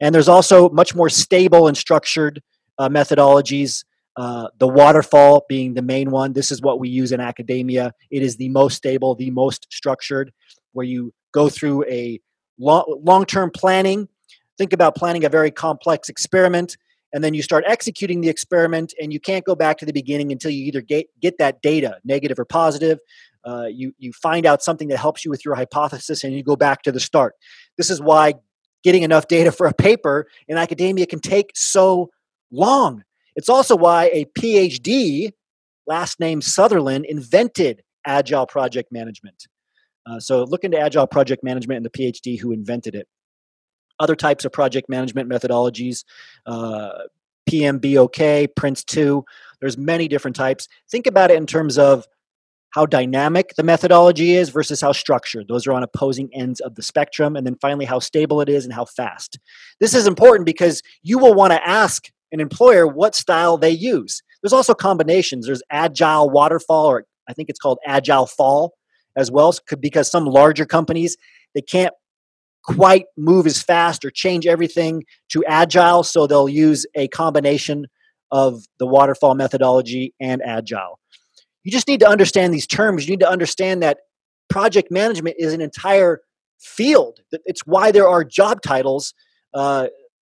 and 0.00 0.14
there's 0.14 0.28
also 0.28 0.68
much 0.70 0.94
more 0.94 1.08
stable 1.08 1.68
and 1.68 1.76
structured 1.76 2.42
uh, 2.78 2.88
methodologies. 2.88 3.84
Uh, 4.16 4.48
the 4.58 4.66
waterfall 4.68 5.44
being 5.46 5.74
the 5.74 5.82
main 5.82 6.10
one. 6.10 6.32
This 6.32 6.50
is 6.50 6.62
what 6.62 6.80
we 6.80 6.88
use 6.88 7.12
in 7.12 7.20
academia. 7.20 7.92
It 8.10 8.22
is 8.22 8.36
the 8.36 8.48
most 8.48 8.76
stable, 8.76 9.14
the 9.14 9.30
most 9.30 9.66
structured, 9.70 10.32
where 10.72 10.86
you 10.86 11.12
go 11.32 11.50
through 11.50 11.84
a 11.84 12.18
long 12.58 13.26
term 13.26 13.50
planning. 13.50 14.08
Think 14.56 14.72
about 14.72 14.96
planning 14.96 15.26
a 15.26 15.28
very 15.28 15.50
complex 15.50 16.08
experiment 16.08 16.78
and 17.16 17.24
then 17.24 17.34
you 17.34 17.42
start 17.42 17.64
executing 17.66 18.20
the 18.20 18.28
experiment 18.28 18.92
and 19.00 19.10
you 19.12 19.20
can't 19.20 19.44
go 19.44 19.54
back 19.54 19.78
to 19.78 19.86
the 19.86 19.92
beginning 19.92 20.32
until 20.32 20.50
you 20.50 20.64
either 20.66 20.80
get, 20.82 21.06
get 21.20 21.38
that 21.38 21.62
data 21.62 21.98
negative 22.04 22.38
or 22.38 22.44
positive 22.44 22.98
uh, 23.46 23.66
you, 23.66 23.92
you 23.98 24.12
find 24.12 24.44
out 24.44 24.62
something 24.62 24.88
that 24.88 24.98
helps 24.98 25.24
you 25.24 25.30
with 25.30 25.44
your 25.44 25.54
hypothesis 25.54 26.24
and 26.24 26.34
you 26.34 26.42
go 26.42 26.56
back 26.56 26.82
to 26.82 26.92
the 26.92 27.00
start 27.00 27.34
this 27.76 27.90
is 27.90 28.00
why 28.00 28.34
getting 28.82 29.02
enough 29.02 29.28
data 29.28 29.52
for 29.52 29.66
a 29.66 29.74
paper 29.74 30.26
in 30.48 30.56
academia 30.56 31.06
can 31.06 31.20
take 31.20 31.50
so 31.54 32.10
long 32.50 33.02
it's 33.34 33.48
also 33.48 33.76
why 33.76 34.10
a 34.12 34.24
phd 34.38 35.30
last 35.86 36.20
name 36.20 36.40
sutherland 36.40 37.04
invented 37.06 37.82
agile 38.06 38.46
project 38.46 38.90
management 38.92 39.46
uh, 40.06 40.20
so 40.20 40.44
look 40.44 40.62
into 40.64 40.78
agile 40.78 41.06
project 41.06 41.42
management 41.42 41.76
and 41.76 41.86
the 41.86 41.90
phd 41.90 42.38
who 42.40 42.52
invented 42.52 42.94
it 42.94 43.08
other 43.98 44.16
types 44.16 44.44
of 44.44 44.52
project 44.52 44.88
management 44.88 45.28
methodologies, 45.28 46.04
uh, 46.46 46.90
PMBOK, 47.50 48.48
Prince 48.56 48.84
2. 48.84 49.24
There's 49.60 49.78
many 49.78 50.08
different 50.08 50.36
types. 50.36 50.68
Think 50.90 51.06
about 51.06 51.30
it 51.30 51.36
in 51.36 51.46
terms 51.46 51.78
of 51.78 52.06
how 52.76 52.84
dynamic 52.84 53.54
the 53.56 53.62
methodology 53.62 54.34
is 54.34 54.50
versus 54.50 54.82
how 54.82 54.92
structured. 54.92 55.48
Those 55.48 55.66
are 55.66 55.72
on 55.72 55.82
opposing 55.82 56.28
ends 56.34 56.60
of 56.60 56.74
the 56.74 56.82
spectrum. 56.82 57.34
And 57.34 57.46
then 57.46 57.56
finally, 57.58 57.86
how 57.86 58.00
stable 58.00 58.42
it 58.42 58.50
is 58.50 58.66
and 58.66 58.74
how 58.74 58.84
fast. 58.84 59.38
This 59.80 59.94
is 59.94 60.06
important 60.06 60.44
because 60.44 60.82
you 61.02 61.18
will 61.18 61.32
want 61.32 61.54
to 61.54 61.66
ask 61.66 62.10
an 62.32 62.38
employer 62.38 62.86
what 62.86 63.14
style 63.14 63.56
they 63.56 63.70
use. 63.70 64.22
There's 64.42 64.52
also 64.52 64.74
combinations. 64.74 65.46
There's 65.46 65.62
agile 65.70 66.28
waterfall, 66.28 66.84
or 66.84 67.06
I 67.26 67.32
think 67.32 67.48
it's 67.48 67.58
called 67.58 67.78
agile 67.86 68.26
fall 68.26 68.74
as 69.16 69.30
well, 69.30 69.54
because 69.80 70.10
some 70.10 70.26
larger 70.26 70.66
companies 70.66 71.16
they 71.54 71.62
can't 71.62 71.94
quite 72.62 73.06
move 73.16 73.46
as 73.46 73.62
fast 73.62 74.04
or 74.04 74.10
change 74.10 74.46
everything 74.46 75.02
to 75.30 75.42
agile, 75.46 76.02
so 76.02 76.26
they'll 76.26 76.46
use 76.46 76.84
a 76.94 77.08
combination 77.08 77.86
of 78.30 78.64
the 78.78 78.86
waterfall 78.86 79.34
methodology 79.34 80.12
and 80.20 80.42
agile. 80.42 80.98
You 81.66 81.72
just 81.72 81.88
need 81.88 81.98
to 81.98 82.08
understand 82.08 82.54
these 82.54 82.64
terms. 82.64 83.08
You 83.08 83.14
need 83.14 83.24
to 83.24 83.28
understand 83.28 83.82
that 83.82 83.98
project 84.48 84.92
management 84.92 85.34
is 85.36 85.52
an 85.52 85.60
entire 85.60 86.20
field. 86.60 87.18
It's 87.44 87.62
why 87.66 87.90
there 87.90 88.06
are 88.06 88.22
job 88.22 88.62
titles 88.62 89.14
uh, 89.52 89.88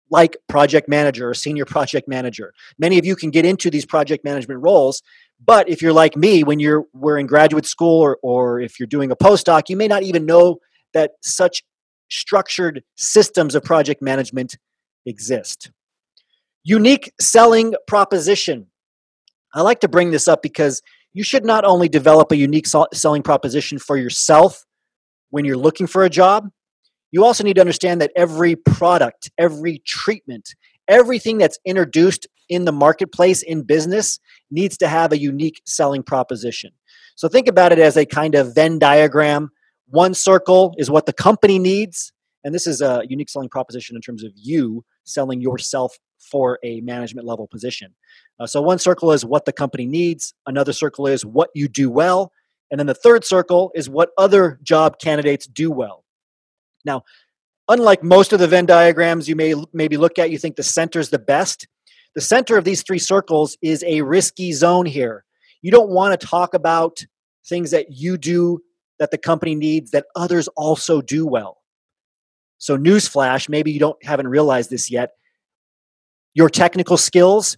like 0.09 0.37
project 0.47 0.89
manager 0.89 1.29
or 1.29 1.35
senior 1.35 1.65
project 1.65 2.07
manager. 2.07 2.51
Many 2.79 2.97
of 2.97 3.05
you 3.05 3.15
can 3.15 3.29
get 3.29 3.45
into 3.45 3.69
these 3.69 3.85
project 3.85 4.25
management 4.25 4.63
roles, 4.63 5.03
but 5.45 5.69
if 5.69 5.83
you're 5.83 5.93
like 5.93 6.17
me, 6.17 6.43
when 6.43 6.59
you're 6.59 6.85
we're 6.95 7.19
in 7.19 7.27
graduate 7.27 7.67
school 7.67 8.01
or, 8.01 8.17
or 8.23 8.59
if 8.59 8.79
you're 8.79 8.87
doing 8.87 9.11
a 9.11 9.15
postdoc, 9.15 9.69
you 9.69 9.77
may 9.77 9.87
not 9.87 10.01
even 10.01 10.25
know 10.25 10.57
that 10.95 11.11
such 11.21 11.61
structured 12.09 12.83
systems 12.95 13.53
of 13.53 13.63
project 13.63 14.01
management 14.01 14.57
exist. 15.05 15.69
Unique 16.63 17.13
selling 17.21 17.75
proposition. 17.85 18.65
I 19.53 19.61
like 19.61 19.81
to 19.81 19.87
bring 19.87 20.09
this 20.09 20.27
up 20.27 20.41
because 20.41 20.81
you 21.13 21.23
should 21.23 21.45
not 21.45 21.65
only 21.65 21.89
develop 21.89 22.31
a 22.31 22.37
unique 22.37 22.67
selling 22.93 23.23
proposition 23.23 23.79
for 23.79 23.97
yourself 23.97 24.65
when 25.31 25.45
you're 25.45 25.57
looking 25.57 25.87
for 25.87 26.03
a 26.03 26.09
job, 26.09 26.49
You 27.11 27.25
also 27.25 27.43
need 27.43 27.55
to 27.55 27.61
understand 27.61 28.01
that 28.01 28.11
every 28.15 28.55
product, 28.55 29.31
every 29.37 29.79
treatment, 29.79 30.53
everything 30.87 31.37
that's 31.37 31.57
introduced 31.65 32.27
in 32.49 32.65
the 32.65 32.71
marketplace 32.71 33.41
in 33.41 33.63
business 33.63 34.19
needs 34.51 34.77
to 34.77 34.87
have 34.87 35.11
a 35.11 35.19
unique 35.19 35.61
selling 35.65 36.03
proposition. 36.03 36.71
So 37.15 37.27
think 37.27 37.47
about 37.47 37.71
it 37.71 37.79
as 37.79 37.97
a 37.97 38.05
kind 38.05 38.35
of 38.35 38.55
Venn 38.55 38.79
diagram. 38.79 39.49
One 39.87 40.13
circle 40.13 40.75
is 40.77 40.89
what 40.89 41.05
the 41.05 41.13
company 41.13 41.57
needs, 41.57 42.13
and 42.43 42.53
this 42.53 42.67
is 42.67 42.81
a 42.81 43.01
unique 43.07 43.29
selling 43.29 43.49
proposition 43.49 43.95
in 43.95 44.01
terms 44.01 44.23
of 44.23 44.31
you 44.35 44.85
selling 45.03 45.41
yourself 45.41 45.97
for 46.19 46.59
a 46.63 46.81
management 46.81 47.25
level 47.25 47.47
position. 47.47 47.93
Uh, 48.39 48.45
so 48.45 48.61
one 48.61 48.79
circle 48.79 49.11
is 49.11 49.25
what 49.25 49.45
the 49.45 49.53
company 49.53 49.85
needs, 49.85 50.33
another 50.45 50.73
circle 50.73 51.07
is 51.07 51.25
what 51.25 51.49
you 51.53 51.67
do 51.67 51.89
well, 51.89 52.31
and 52.71 52.79
then 52.79 52.87
the 52.87 52.93
third 52.93 53.25
circle 53.25 53.71
is 53.73 53.89
what 53.89 54.11
other 54.17 54.59
job 54.63 54.99
candidates 54.99 55.47
do 55.47 55.71
well. 55.71 56.03
Now, 56.85 57.03
unlike 57.67 58.03
most 58.03 58.33
of 58.33 58.39
the 58.39 58.47
Venn 58.47 58.65
diagrams 58.65 59.27
you 59.27 59.35
may 59.35 59.55
maybe 59.73 59.97
look 59.97 60.19
at, 60.19 60.31
you 60.31 60.37
think 60.37 60.55
the 60.55 60.63
center 60.63 60.99
is 60.99 61.09
the 61.09 61.19
best. 61.19 61.67
The 62.15 62.21
center 62.21 62.57
of 62.57 62.63
these 62.63 62.83
three 62.83 62.99
circles 62.99 63.57
is 63.61 63.83
a 63.83 64.01
risky 64.01 64.51
zone 64.51 64.85
here. 64.85 65.25
You 65.61 65.71
don't 65.71 65.89
want 65.89 66.19
to 66.19 66.27
talk 66.27 66.53
about 66.53 67.05
things 67.45 67.71
that 67.71 67.91
you 67.91 68.17
do 68.17 68.61
that 68.99 69.11
the 69.11 69.17
company 69.17 69.55
needs 69.55 69.91
that 69.91 70.05
others 70.15 70.47
also 70.49 71.01
do 71.01 71.25
well. 71.25 71.57
So, 72.57 72.77
newsflash, 72.77 73.47
maybe 73.47 73.71
you 73.71 73.79
don't 73.79 74.03
haven't 74.03 74.27
realized 74.27 74.69
this 74.69 74.91
yet. 74.91 75.11
Your 76.33 76.49
technical 76.49 76.97
skills 76.97 77.57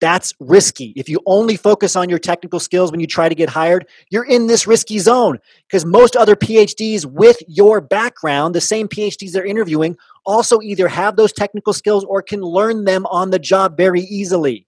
that's 0.00 0.32
risky. 0.40 0.94
If 0.96 1.08
you 1.08 1.20
only 1.26 1.56
focus 1.56 1.94
on 1.94 2.08
your 2.08 2.18
technical 2.18 2.58
skills 2.58 2.90
when 2.90 3.00
you 3.00 3.06
try 3.06 3.28
to 3.28 3.34
get 3.34 3.50
hired, 3.50 3.86
you're 4.10 4.24
in 4.24 4.46
this 4.46 4.66
risky 4.66 4.98
zone 4.98 5.38
because 5.68 5.84
most 5.84 6.16
other 6.16 6.34
PhDs 6.34 7.04
with 7.04 7.36
your 7.46 7.80
background, 7.80 8.54
the 8.54 8.60
same 8.62 8.88
PhDs 8.88 9.32
they're 9.32 9.44
interviewing, 9.44 9.96
also 10.24 10.60
either 10.62 10.88
have 10.88 11.16
those 11.16 11.32
technical 11.32 11.74
skills 11.74 12.04
or 12.04 12.22
can 12.22 12.40
learn 12.40 12.84
them 12.84 13.04
on 13.06 13.30
the 13.30 13.38
job 13.38 13.76
very 13.76 14.00
easily. 14.00 14.66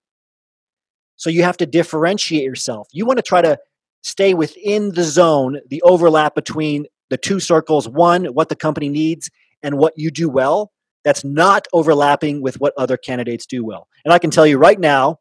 So 1.17 1.31
you 1.31 1.43
have 1.45 1.57
to 1.59 1.67
differentiate 1.67 2.45
yourself. 2.45 2.89
You 2.93 3.07
want 3.07 3.19
to 3.19 3.23
try 3.23 3.41
to 3.41 3.59
stay 4.03 4.35
within 4.35 4.93
the 4.93 5.05
zone, 5.05 5.61
the 5.71 5.81
overlap 5.83 6.35
between 6.35 6.87
the 7.09 7.17
two 7.17 7.41
circles 7.41 7.89
one, 7.89 8.27
what 8.27 8.49
the 8.49 8.57
company 8.57 8.89
needs, 8.89 9.31
and 9.63 9.79
what 9.79 9.95
you 9.97 10.11
do 10.11 10.29
well. 10.29 10.73
That's 11.05 11.25
not 11.25 11.67
overlapping 11.73 12.43
with 12.43 12.61
what 12.61 12.75
other 12.77 12.97
candidates 12.97 13.47
do 13.47 13.65
well. 13.65 13.89
And 14.05 14.13
I 14.13 14.19
can 14.19 14.31
tell 14.31 14.47
you 14.47 14.59
right 14.59 14.79
now, 14.79 15.19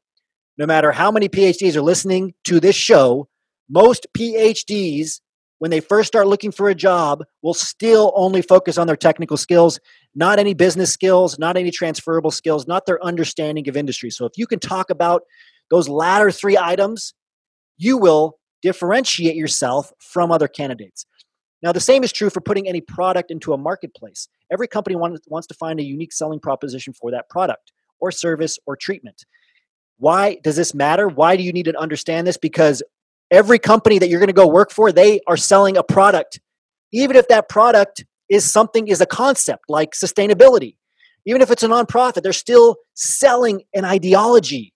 no 0.57 0.65
matter 0.65 0.91
how 0.91 1.11
many 1.11 1.27
PhDs 1.27 1.75
are 1.75 1.81
listening 1.81 2.33
to 2.43 2.59
this 2.59 2.75
show, 2.75 3.27
most 3.69 4.05
PhDs, 4.15 5.21
when 5.59 5.71
they 5.71 5.79
first 5.79 6.07
start 6.07 6.27
looking 6.27 6.51
for 6.51 6.69
a 6.69 6.75
job, 6.75 7.23
will 7.41 7.53
still 7.53 8.11
only 8.15 8.41
focus 8.41 8.77
on 8.77 8.85
their 8.85 8.95
technical 8.95 9.37
skills, 9.37 9.79
not 10.13 10.39
any 10.39 10.53
business 10.53 10.91
skills, 10.91 11.39
not 11.39 11.57
any 11.57 11.71
transferable 11.71 12.31
skills, 12.31 12.67
not 12.67 12.85
their 12.85 13.03
understanding 13.03 13.67
of 13.69 13.77
industry. 13.77 14.09
So 14.09 14.25
if 14.25 14.33
you 14.37 14.45
can 14.45 14.59
talk 14.59 14.89
about 14.89 15.23
those 15.69 15.87
latter 15.87 16.31
three 16.31 16.57
items, 16.57 17.13
you 17.77 17.97
will 17.97 18.37
differentiate 18.61 19.35
yourself 19.35 19.91
from 19.99 20.31
other 20.31 20.47
candidates. 20.47 21.05
Now, 21.63 21.71
the 21.71 21.79
same 21.79 22.03
is 22.03 22.11
true 22.11 22.29
for 22.29 22.41
putting 22.41 22.67
any 22.67 22.81
product 22.81 23.31
into 23.31 23.53
a 23.53 23.57
marketplace. 23.57 24.27
Every 24.51 24.67
company 24.67 24.95
wants 24.95 25.47
to 25.47 25.53
find 25.53 25.79
a 25.79 25.83
unique 25.83 26.11
selling 26.13 26.39
proposition 26.39 26.93
for 26.93 27.11
that 27.11 27.29
product 27.29 27.71
or 27.99 28.11
service 28.11 28.59
or 28.65 28.75
treatment. 28.75 29.25
Why 29.97 30.37
does 30.43 30.55
this 30.55 30.73
matter? 30.73 31.07
Why 31.07 31.37
do 31.37 31.43
you 31.43 31.53
need 31.53 31.65
to 31.65 31.79
understand 31.79 32.27
this? 32.27 32.37
Because 32.37 32.83
every 33.29 33.59
company 33.59 33.99
that 33.99 34.09
you're 34.09 34.19
going 34.19 34.27
to 34.27 34.33
go 34.33 34.47
work 34.47 34.71
for, 34.71 34.91
they 34.91 35.21
are 35.27 35.37
selling 35.37 35.77
a 35.77 35.83
product. 35.83 36.39
Even 36.91 37.15
if 37.15 37.27
that 37.29 37.47
product 37.47 38.03
is 38.29 38.49
something, 38.49 38.87
is 38.87 38.99
a 38.99 39.05
concept 39.05 39.65
like 39.69 39.91
sustainability. 39.91 40.75
Even 41.25 41.41
if 41.41 41.51
it's 41.51 41.63
a 41.63 41.67
nonprofit, 41.67 42.23
they're 42.23 42.33
still 42.33 42.77
selling 42.93 43.61
an 43.73 43.85
ideology. 43.85 44.73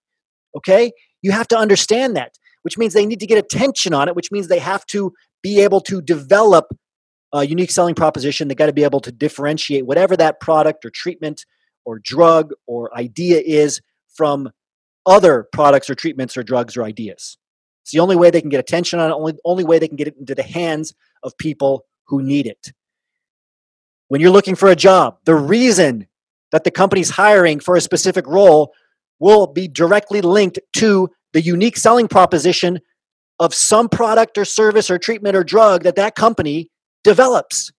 Okay? 0.55 0.91
You 1.21 1.31
have 1.31 1.47
to 1.49 1.57
understand 1.57 2.15
that, 2.15 2.33
which 2.61 2.77
means 2.77 2.93
they 2.93 3.05
need 3.05 3.19
to 3.19 3.25
get 3.25 3.37
attention 3.37 3.93
on 3.93 4.07
it, 4.07 4.15
which 4.15 4.31
means 4.31 4.47
they 4.47 4.59
have 4.59 4.85
to 4.87 5.11
be 5.41 5.59
able 5.59 5.81
to 5.81 6.01
develop 6.01 6.67
a 7.35 7.45
unique 7.45 7.71
selling 7.71 7.95
proposition. 7.95 8.47
They 8.47 8.55
got 8.55 8.67
to 8.67 8.73
be 8.73 8.85
able 8.85 9.01
to 9.01 9.11
differentiate 9.11 9.85
whatever 9.85 10.15
that 10.17 10.39
product 10.39 10.85
or 10.85 10.89
treatment 10.89 11.45
or 11.83 11.99
drug 11.99 12.51
or 12.65 12.95
idea 12.97 13.41
is 13.45 13.81
from 14.15 14.49
other 15.05 15.47
products 15.51 15.89
or 15.89 15.95
treatments 15.95 16.37
or 16.37 16.43
drugs 16.43 16.77
or 16.77 16.83
ideas. 16.83 17.37
It's 17.83 17.91
the 17.91 17.99
only 17.99 18.15
way 18.15 18.31
they 18.31 18.41
can 18.41 18.49
get 18.49 18.61
attention 18.61 18.99
on 18.99 19.11
it, 19.11 19.13
only, 19.13 19.33
only 19.43 19.65
way 19.65 19.79
they 19.79 19.87
can 19.87 19.97
get 19.97 20.07
it 20.07 20.15
into 20.17 20.33
the 20.33 20.43
hands 20.43 20.95
of 21.23 21.37
people 21.37 21.85
who 22.07 22.23
need 22.23 22.47
it. 22.47 22.71
When 24.07 24.21
you're 24.21 24.31
looking 24.31 24.55
for 24.55 24.69
a 24.69 24.75
job, 24.75 25.17
the 25.25 25.35
reason 25.35 26.07
that 26.51 26.63
the 26.63 26.71
company's 26.71 27.09
hiring 27.09 27.59
for 27.59 27.75
a 27.75 27.81
specific 27.81 28.25
role 28.27 28.73
will 29.19 29.45
be 29.45 29.67
directly 29.67 30.21
linked 30.21 30.59
to 30.77 31.09
the 31.33 31.41
unique 31.41 31.75
selling 31.75 32.07
proposition 32.07 32.79
of 33.39 33.53
some 33.53 33.89
product 33.89 34.37
or 34.37 34.45
service 34.45 34.89
or 34.89 34.97
treatment 34.97 35.35
or 35.35 35.43
drug 35.43 35.83
that 35.83 35.97
that 35.97 36.15
company 36.15 36.69
develops. 37.05 37.71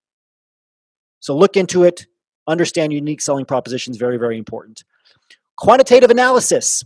So 1.21 1.37
look 1.37 1.57
into 1.57 1.83
it, 1.85 2.07
understand 2.47 2.93
unique 2.93 3.21
selling 3.21 3.45
propositions 3.45 3.99
very 3.99 4.17
very 4.17 4.39
important. 4.39 4.85
Quantitative 5.57 6.11
analysis. 6.11 6.85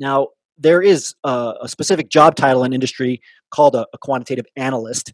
Now, 0.00 0.28
there 0.58 0.82
is 0.82 1.14
a, 1.24 1.54
a 1.62 1.68
specific 1.68 2.08
job 2.08 2.34
title 2.34 2.64
in 2.64 2.72
industry 2.72 3.20
called 3.50 3.74
a, 3.74 3.86
a 3.92 3.98
quantitative 3.98 4.46
analyst. 4.56 5.12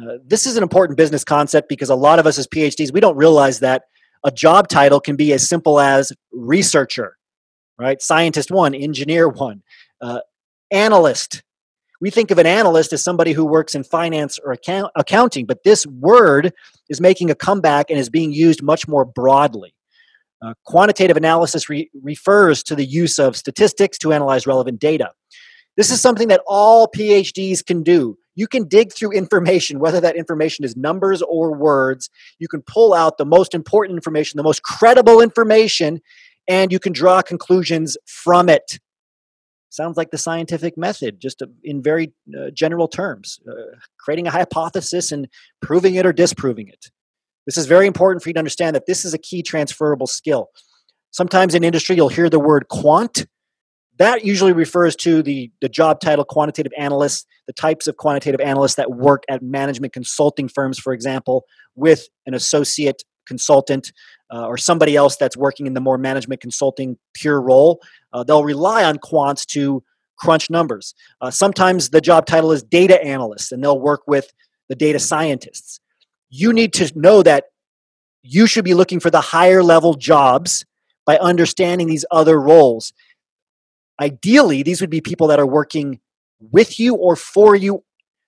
Uh, 0.00 0.18
this 0.24 0.46
is 0.46 0.56
an 0.56 0.62
important 0.62 0.96
business 0.96 1.24
concept 1.24 1.68
because 1.68 1.90
a 1.90 1.94
lot 1.94 2.18
of 2.18 2.26
us 2.26 2.38
as 2.38 2.46
PhDs, 2.46 2.92
we 2.92 3.00
don't 3.00 3.16
realize 3.16 3.60
that 3.60 3.82
a 4.24 4.30
job 4.30 4.68
title 4.68 5.00
can 5.00 5.16
be 5.16 5.32
as 5.32 5.48
simple 5.48 5.80
as 5.80 6.12
researcher, 6.32 7.16
right? 7.78 8.00
Scientist 8.02 8.50
one, 8.50 8.74
engineer 8.74 9.28
one, 9.28 9.62
uh, 10.00 10.20
analyst. 10.70 11.42
We 12.00 12.10
think 12.10 12.30
of 12.30 12.38
an 12.38 12.46
analyst 12.46 12.92
as 12.92 13.02
somebody 13.02 13.32
who 13.32 13.44
works 13.44 13.74
in 13.74 13.84
finance 13.84 14.38
or 14.42 14.52
account- 14.52 14.92
accounting, 14.96 15.46
but 15.46 15.64
this 15.64 15.86
word 15.86 16.52
is 16.88 17.00
making 17.00 17.30
a 17.30 17.34
comeback 17.34 17.90
and 17.90 17.98
is 17.98 18.08
being 18.08 18.32
used 18.32 18.62
much 18.62 18.88
more 18.88 19.04
broadly. 19.04 19.74
Uh, 20.42 20.54
quantitative 20.64 21.18
analysis 21.18 21.68
re- 21.68 21.90
refers 22.02 22.62
to 22.62 22.74
the 22.74 22.84
use 22.84 23.18
of 23.18 23.36
statistics 23.36 23.98
to 23.98 24.12
analyze 24.12 24.46
relevant 24.46 24.80
data. 24.80 25.10
This 25.76 25.90
is 25.90 26.00
something 26.00 26.28
that 26.28 26.40
all 26.46 26.88
PhDs 26.88 27.64
can 27.64 27.82
do. 27.82 28.16
You 28.34 28.46
can 28.46 28.66
dig 28.66 28.92
through 28.92 29.12
information, 29.12 29.80
whether 29.80 30.00
that 30.00 30.16
information 30.16 30.64
is 30.64 30.76
numbers 30.76 31.20
or 31.20 31.54
words. 31.54 32.08
You 32.38 32.48
can 32.48 32.62
pull 32.62 32.94
out 32.94 33.18
the 33.18 33.26
most 33.26 33.54
important 33.54 33.96
information, 33.96 34.38
the 34.38 34.42
most 34.42 34.62
credible 34.62 35.20
information, 35.20 36.00
and 36.48 36.72
you 36.72 36.78
can 36.78 36.94
draw 36.94 37.20
conclusions 37.20 37.98
from 38.06 38.48
it. 38.48 38.78
Sounds 39.70 39.96
like 39.96 40.10
the 40.10 40.18
scientific 40.18 40.76
method, 40.76 41.20
just 41.20 41.42
in 41.62 41.80
very 41.80 42.12
uh, 42.36 42.50
general 42.52 42.88
terms, 42.88 43.38
uh, 43.48 43.76
creating 43.98 44.26
a 44.26 44.30
hypothesis 44.30 45.12
and 45.12 45.28
proving 45.62 45.94
it 45.94 46.04
or 46.04 46.12
disproving 46.12 46.68
it. 46.68 46.86
This 47.46 47.56
is 47.56 47.66
very 47.66 47.86
important 47.86 48.22
for 48.22 48.28
you 48.28 48.34
to 48.34 48.38
understand 48.38 48.76
that 48.76 48.86
this 48.86 49.04
is 49.04 49.14
a 49.14 49.18
key 49.18 49.42
transferable 49.42 50.08
skill. 50.08 50.50
Sometimes 51.12 51.54
in 51.54 51.64
industry, 51.64 51.96
you'll 51.96 52.08
hear 52.08 52.28
the 52.28 52.40
word 52.40 52.66
quant. 52.68 53.26
That 53.98 54.24
usually 54.24 54.52
refers 54.52 54.96
to 54.96 55.22
the, 55.22 55.52
the 55.60 55.68
job 55.68 56.00
title 56.00 56.24
quantitative 56.24 56.72
analyst, 56.76 57.26
the 57.46 57.52
types 57.52 57.86
of 57.86 57.96
quantitative 57.96 58.40
analysts 58.40 58.74
that 58.74 58.92
work 58.92 59.24
at 59.28 59.42
management 59.42 59.92
consulting 59.92 60.48
firms, 60.48 60.78
for 60.78 60.92
example, 60.92 61.44
with 61.76 62.08
an 62.26 62.34
associate 62.34 63.04
consultant 63.30 63.92
uh, 64.32 64.46
or 64.46 64.58
somebody 64.58 64.94
else 64.96 65.16
that's 65.16 65.36
working 65.36 65.66
in 65.66 65.74
the 65.74 65.80
more 65.80 65.98
management 65.98 66.40
consulting 66.40 66.98
pure 67.14 67.40
role. 67.40 67.80
Uh, 68.12 68.22
they'll 68.24 68.44
rely 68.44 68.84
on 68.84 68.98
quants 68.98 69.46
to 69.46 69.82
crunch 70.16 70.50
numbers. 70.50 70.94
Uh, 71.20 71.30
sometimes 71.30 71.90
the 71.90 72.00
job 72.00 72.26
title 72.26 72.52
is 72.52 72.62
data 72.62 73.02
analyst, 73.02 73.52
and 73.52 73.62
they'll 73.62 73.80
work 73.80 74.02
with 74.06 74.32
the 74.68 74.74
data 74.74 74.98
scientists 74.98 75.80
you 76.30 76.52
need 76.52 76.72
to 76.74 76.90
know 76.98 77.22
that 77.22 77.46
you 78.22 78.46
should 78.46 78.64
be 78.64 78.74
looking 78.74 79.00
for 79.00 79.10
the 79.10 79.20
higher 79.20 79.62
level 79.62 79.94
jobs 79.94 80.64
by 81.04 81.18
understanding 81.18 81.88
these 81.88 82.04
other 82.10 82.40
roles. 82.40 82.92
Ideally, 84.00 84.62
these 84.62 84.80
would 84.80 84.90
be 84.90 85.00
people 85.00 85.26
that 85.26 85.40
are 85.40 85.46
working 85.46 86.00
with 86.40 86.78
you 86.78 86.94
or 86.94 87.16
for 87.16 87.54
you, 87.54 87.82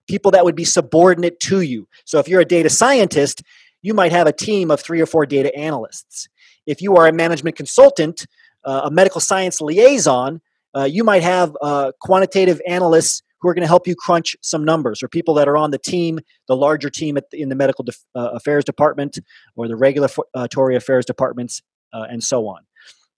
people 0.09 0.33
that 0.33 0.45
would 0.45 0.57
be 0.57 0.65
subordinate 0.65 1.39
to 1.41 1.61
you. 1.61 1.89
So 2.05 2.19
if 2.19 2.29
you're 2.29 2.41
a 2.41 2.47
data 2.47 2.69
scientist, 2.69 3.43
you 3.83 3.95
might 3.95 4.13
have 4.13 4.27
a 4.27 4.33
team 4.33 4.71
of 4.71 4.81
three 4.81 5.01
or 5.01 5.07
four 5.07 5.27
data 5.27 5.55
analysts. 5.55 6.29
If 6.67 6.81
you 6.81 6.97
are 6.97 7.07
a 7.09 7.13
management 7.13 7.57
consultant, 7.57 8.27
uh, 8.65 8.83
a 8.85 8.91
medical 8.91 9.21
science 9.21 9.61
liaison, 9.61 10.41
uh, 10.75 10.85
you 10.85 11.05
might 11.05 11.23
have 11.23 11.57
uh, 11.61 11.93
quantitative 12.01 12.61
analysts 12.67 13.23
who 13.41 13.49
are 13.49 13.55
going 13.55 13.63
to 13.63 13.69
help 13.69 13.89
you 13.89 13.97
crunch 13.97 14.37
some 14.41 14.65
numbers 14.65 15.03
or 15.03 15.09
people 15.09 15.35
that 15.35 15.49
are 15.49 15.57
on 15.57 15.73
the 15.73 15.79
team, 15.79 16.21
the 16.47 16.57
larger 16.57 16.89
team 16.89 17.17
the, 17.17 17.25
in 17.33 17.49
the 17.49 17.57
medical 17.57 17.85
def, 17.85 17.99
uh, 18.15 18.31
affairs 18.33 18.65
department 18.65 19.19
or 19.57 19.67
the 19.67 19.77
regulatory 19.77 20.77
affairs 20.77 21.05
departments, 21.05 21.61
uh, 21.93 22.07
and 22.09 22.23
so 22.23 22.47
on. 22.47 22.63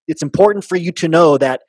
It's 0.08 0.22
important 0.22 0.64
for 0.64 0.76
you 0.76 0.92
to 0.92 1.08
know 1.08 1.38
that 1.38 1.62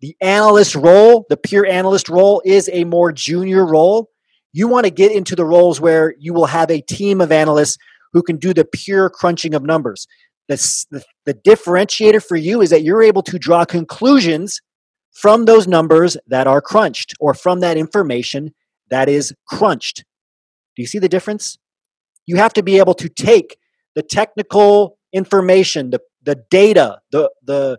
the 0.00 0.16
analyst 0.20 0.76
role, 0.76 1.26
the 1.28 1.36
pure 1.36 1.66
analyst 1.66 2.08
role, 2.08 2.40
is 2.44 2.70
a 2.72 2.84
more 2.84 3.10
junior 3.10 3.66
role. 3.66 4.10
You 4.52 4.68
want 4.68 4.84
to 4.84 4.90
get 4.90 5.10
into 5.10 5.34
the 5.34 5.44
roles 5.44 5.80
where 5.80 6.14
you 6.18 6.32
will 6.32 6.46
have 6.46 6.70
a 6.70 6.80
team 6.80 7.20
of 7.20 7.32
analysts 7.32 7.78
who 8.12 8.22
can 8.22 8.36
do 8.36 8.54
the 8.54 8.64
pure 8.64 9.10
crunching 9.10 9.54
of 9.54 9.62
numbers. 9.62 10.06
The, 10.48 10.56
the, 10.90 11.04
the 11.26 11.34
differentiator 11.34 12.24
for 12.24 12.36
you 12.36 12.62
is 12.62 12.70
that 12.70 12.82
you're 12.82 13.02
able 13.02 13.22
to 13.24 13.38
draw 13.38 13.64
conclusions 13.64 14.60
from 15.12 15.44
those 15.44 15.66
numbers 15.66 16.16
that 16.26 16.46
are 16.46 16.60
crunched 16.60 17.14
or 17.20 17.34
from 17.34 17.60
that 17.60 17.76
information 17.76 18.54
that 18.88 19.08
is 19.08 19.34
crunched. 19.46 20.04
Do 20.76 20.82
you 20.82 20.86
see 20.86 20.98
the 20.98 21.08
difference? 21.08 21.58
You 22.26 22.36
have 22.36 22.54
to 22.54 22.62
be 22.62 22.78
able 22.78 22.94
to 22.94 23.08
take 23.08 23.58
the 23.94 24.02
technical 24.02 24.96
information, 25.12 25.90
the, 25.90 26.00
the 26.22 26.36
data, 26.50 27.00
the, 27.10 27.30
the, 27.42 27.78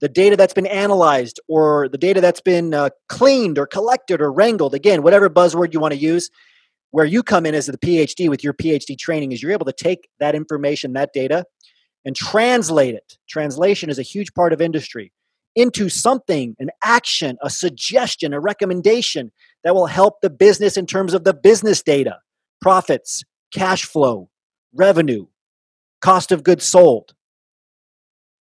the 0.00 0.08
data 0.08 0.36
that's 0.36 0.54
been 0.54 0.66
analyzed 0.66 1.38
or 1.48 1.88
the 1.88 1.98
data 1.98 2.20
that's 2.20 2.40
been 2.40 2.72
uh, 2.72 2.88
cleaned 3.08 3.58
or 3.58 3.66
collected 3.66 4.22
or 4.22 4.32
wrangled, 4.32 4.74
again, 4.74 5.02
whatever 5.02 5.28
buzzword 5.28 5.74
you 5.74 5.80
want 5.80 5.92
to 5.92 6.00
use, 6.00 6.30
where 6.90 7.04
you 7.04 7.22
come 7.22 7.46
in 7.46 7.54
as 7.54 7.66
the 7.66 7.78
PhD 7.78 8.28
with 8.28 8.42
your 8.42 8.52
PhD 8.52 8.98
training 8.98 9.32
is 9.32 9.42
you're 9.42 9.52
able 9.52 9.66
to 9.66 9.72
take 9.72 10.08
that 10.18 10.34
information, 10.34 10.92
that 10.94 11.12
data, 11.12 11.44
and 12.04 12.16
translate 12.16 12.94
it. 12.94 13.18
Translation 13.28 13.90
is 13.90 13.98
a 13.98 14.02
huge 14.02 14.32
part 14.34 14.52
of 14.52 14.60
industry 14.60 15.12
into 15.56 15.88
something, 15.88 16.54
an 16.58 16.70
action, 16.82 17.36
a 17.42 17.50
suggestion, 17.50 18.32
a 18.32 18.40
recommendation 18.40 19.32
that 19.64 19.74
will 19.74 19.86
help 19.86 20.20
the 20.20 20.30
business 20.30 20.76
in 20.76 20.86
terms 20.86 21.12
of 21.12 21.24
the 21.24 21.34
business 21.34 21.82
data, 21.82 22.18
profits, 22.60 23.24
cash 23.52 23.84
flow, 23.84 24.30
revenue, 24.72 25.26
cost 26.00 26.32
of 26.32 26.44
goods 26.44 26.64
sold. 26.64 27.14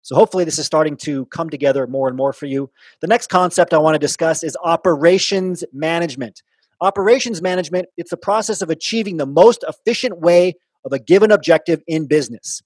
So 0.04 0.16
hopefully 0.16 0.44
this 0.44 0.60
is 0.60 0.66
starting 0.66 0.98
to 0.98 1.26
come 1.28 1.50
together 1.50 1.86
more 1.88 2.08
and 2.08 2.18
more 2.18 2.34
for 2.34 2.46
you. 2.48 2.72
The 3.02 3.08
next 3.08 3.28
concept 3.28 3.74
I 3.74 3.78
want 3.78 3.96
to 3.96 4.00
discuss 4.00 4.44
is 4.44 4.58
operations 4.64 5.64
management. 5.72 6.42
Operations 6.82 7.44
management, 7.44 7.88
it's 7.96 8.10
the 8.10 8.18
process 8.18 8.64
of 8.64 8.72
achieving 8.72 9.18
the 9.18 9.28
most 9.28 9.64
efficient 9.68 10.20
way 10.20 10.56
of 10.84 10.92
a 10.92 11.00
given 11.00 11.32
objective 11.32 11.84
in 11.88 12.08
business. 12.08 12.64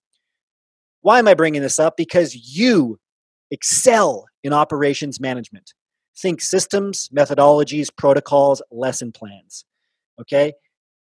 Why 1.01 1.19
am 1.19 1.27
I 1.27 1.33
bringing 1.33 1.61
this 1.61 1.79
up? 1.79 1.97
Because 1.97 2.57
you 2.57 2.97
excel 3.51 4.25
in 4.43 4.53
operations 4.53 5.19
management. 5.19 5.73
Think 6.17 6.39
systems, 6.39 7.09
methodologies, 7.15 7.89
protocols, 7.95 8.61
lesson 8.71 9.11
plans. 9.11 9.65
Okay? 10.19 10.53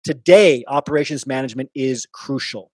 Today, 0.02 0.64
operations 0.66 1.26
management 1.26 1.70
is 1.74 2.06
crucial. 2.12 2.70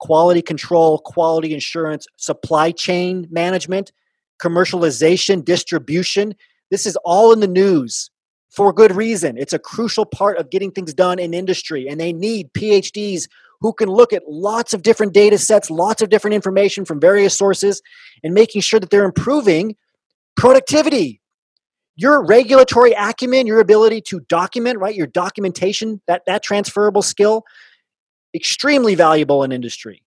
Quality 0.00 0.42
control, 0.42 0.98
quality 0.98 1.54
insurance, 1.54 2.06
supply 2.18 2.72
chain 2.72 3.26
management, 3.30 3.90
commercialization, 4.40 5.42
distribution. 5.42 6.34
This 6.70 6.86
is 6.86 6.96
all 7.04 7.32
in 7.32 7.40
the 7.40 7.48
news 7.48 8.10
for 8.52 8.72
good 8.72 8.94
reason. 8.94 9.38
It's 9.38 9.54
a 9.54 9.58
crucial 9.58 10.04
part 10.04 10.36
of 10.36 10.50
getting 10.50 10.70
things 10.70 10.92
done 10.92 11.18
in 11.18 11.32
industry, 11.32 11.88
and 11.88 11.98
they 11.98 12.12
need 12.12 12.52
PhDs 12.52 13.28
who 13.62 13.72
can 13.72 13.88
look 13.88 14.12
at 14.12 14.28
lots 14.28 14.74
of 14.74 14.82
different 14.82 15.14
data 15.14 15.38
sets, 15.38 15.70
lots 15.70 16.02
of 16.02 16.10
different 16.10 16.34
information 16.34 16.84
from 16.84 17.00
various 17.00 17.36
sources, 17.36 17.80
and 18.22 18.34
making 18.34 18.60
sure 18.60 18.78
that 18.78 18.90
they're 18.90 19.04
improving 19.04 19.76
productivity. 20.36 21.20
Your 21.96 22.24
regulatory 22.24 22.92
acumen, 22.92 23.46
your 23.46 23.60
ability 23.60 24.02
to 24.02 24.20
document, 24.20 24.78
right? 24.78 24.94
Your 24.94 25.06
documentation, 25.06 26.02
that, 26.06 26.22
that 26.26 26.42
transferable 26.42 27.02
skill, 27.02 27.44
extremely 28.34 28.94
valuable 28.94 29.42
in 29.44 29.52
industry. 29.52 30.02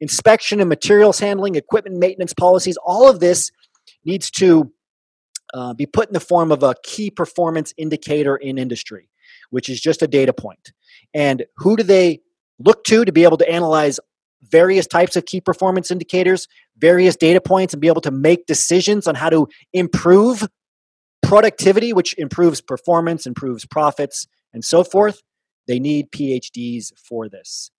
Inspection 0.00 0.60
and 0.60 0.68
materials 0.68 1.18
handling, 1.18 1.54
equipment 1.54 1.96
maintenance 1.96 2.34
policies, 2.34 2.76
all 2.84 3.08
of 3.08 3.20
this 3.20 3.50
needs 4.04 4.30
to 4.32 4.72
uh, 5.52 5.74
be 5.74 5.86
put 5.86 6.08
in 6.08 6.14
the 6.14 6.20
form 6.20 6.50
of 6.50 6.62
a 6.62 6.74
key 6.82 7.10
performance 7.10 7.74
indicator 7.76 8.36
in 8.36 8.58
industry, 8.58 9.08
which 9.50 9.68
is 9.68 9.80
just 9.80 10.02
a 10.02 10.06
data 10.06 10.32
point. 10.32 10.72
And 11.14 11.44
who 11.56 11.76
do 11.76 11.82
they 11.82 12.20
look 12.58 12.84
to 12.84 13.04
to 13.04 13.12
be 13.12 13.24
able 13.24 13.36
to 13.38 13.50
analyze 13.50 13.98
various 14.42 14.86
types 14.86 15.16
of 15.16 15.24
key 15.24 15.40
performance 15.40 15.90
indicators, 15.90 16.48
various 16.76 17.16
data 17.16 17.40
points, 17.40 17.74
and 17.74 17.80
be 17.80 17.88
able 17.88 18.00
to 18.00 18.10
make 18.10 18.46
decisions 18.46 19.06
on 19.06 19.14
how 19.14 19.30
to 19.30 19.48
improve 19.72 20.48
productivity, 21.22 21.92
which 21.92 22.16
improves 22.18 22.60
performance, 22.60 23.26
improves 23.26 23.64
profits, 23.64 24.26
and 24.52 24.64
so 24.64 24.84
forth. 24.84 25.22
They 25.68 25.78
need 25.78 26.10
PhDs 26.10 26.92
for 26.98 27.28
this. 27.28 27.70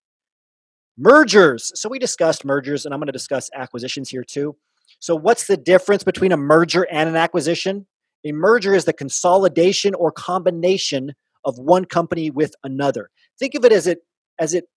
Mergers. 0.97 1.71
So 1.75 1.89
we 1.89 1.99
discussed 1.99 2.45
mergers, 2.45 2.85
and 2.85 2.93
I'm 2.93 2.99
going 2.99 3.07
to 3.07 3.11
discuss 3.11 3.49
acquisitions 3.53 4.09
here 4.09 4.23
too. 4.23 4.55
So, 5.03 5.17
what's 5.17 5.47
the 5.47 5.57
difference 5.57 6.01
between 6.01 6.31
a 6.31 6.37
merger 6.37 6.87
and 6.89 7.09
an 7.09 7.17
acquisition? 7.17 7.87
A 8.23 8.31
merger 8.31 8.73
is 8.73 8.85
the 8.85 8.93
consolidation 8.93 9.93
or 9.95 10.13
combination 10.13 11.13
of 11.43 11.59
one 11.59 11.83
company 11.83 12.29
with 12.29 12.55
another. 12.63 13.09
Think 13.37 13.53
of 13.55 13.65
it 13.65 13.73
as 13.73 13.85
it 13.85 13.99
as 14.39 14.53
it 14.53 14.69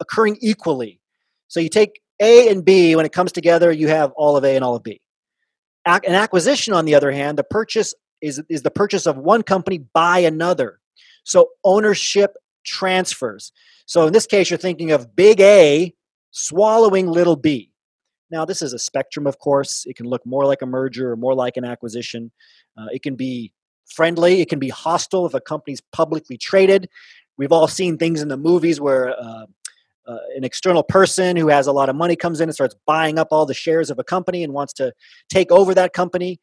occurring 0.00 0.38
equally. 0.40 0.98
So 1.48 1.60
you 1.60 1.68
take 1.68 2.00
A 2.22 2.48
and 2.48 2.64
B, 2.64 2.96
when 2.96 3.04
it 3.04 3.12
comes 3.12 3.32
together, 3.32 3.70
you 3.70 3.88
have 3.88 4.12
all 4.12 4.38
of 4.38 4.44
A 4.44 4.56
and 4.56 4.64
all 4.64 4.76
of 4.76 4.82
B. 4.82 5.02
An 5.84 6.06
acquisition, 6.06 6.72
on 6.72 6.86
the 6.86 6.94
other 6.94 7.12
hand, 7.12 7.36
the 7.36 7.44
purchase 7.44 7.94
is, 8.22 8.42
is 8.48 8.62
the 8.62 8.70
purchase 8.70 9.06
of 9.06 9.18
one 9.18 9.42
company 9.42 9.76
by 9.76 10.20
another. 10.20 10.80
So 11.24 11.50
ownership 11.64 12.32
transfers. 12.64 13.52
So 13.84 14.06
in 14.06 14.14
this 14.14 14.26
case, 14.26 14.48
you're 14.48 14.56
thinking 14.56 14.92
of 14.92 15.14
big 15.14 15.38
A 15.42 15.94
swallowing 16.30 17.08
little 17.08 17.36
b. 17.36 17.72
Now, 18.30 18.44
this 18.44 18.62
is 18.62 18.72
a 18.72 18.78
spectrum, 18.78 19.26
of 19.26 19.38
course. 19.38 19.84
It 19.86 19.96
can 19.96 20.06
look 20.06 20.24
more 20.26 20.46
like 20.46 20.62
a 20.62 20.66
merger 20.66 21.12
or 21.12 21.16
more 21.16 21.34
like 21.34 21.56
an 21.56 21.64
acquisition. 21.64 22.32
Uh, 22.76 22.86
it 22.92 23.02
can 23.02 23.14
be 23.14 23.52
friendly, 23.86 24.40
it 24.40 24.48
can 24.48 24.58
be 24.58 24.68
hostile 24.68 25.26
if 25.26 25.34
a 25.34 25.40
company's 25.40 25.80
publicly 25.92 26.36
traded. 26.36 26.88
We've 27.38 27.52
all 27.52 27.68
seen 27.68 27.98
things 27.98 28.20
in 28.20 28.28
the 28.28 28.36
movies 28.36 28.80
where 28.80 29.10
uh, 29.10 29.46
uh, 30.06 30.18
an 30.36 30.44
external 30.44 30.82
person 30.82 31.36
who 31.36 31.48
has 31.48 31.66
a 31.66 31.72
lot 31.72 31.88
of 31.88 31.96
money 31.96 32.16
comes 32.16 32.40
in 32.40 32.48
and 32.48 32.54
starts 32.54 32.74
buying 32.86 33.18
up 33.18 33.28
all 33.30 33.46
the 33.46 33.54
shares 33.54 33.90
of 33.90 33.98
a 33.98 34.04
company 34.04 34.42
and 34.42 34.52
wants 34.52 34.72
to 34.74 34.92
take 35.28 35.52
over 35.52 35.74
that 35.74 35.92
company. 35.92 36.40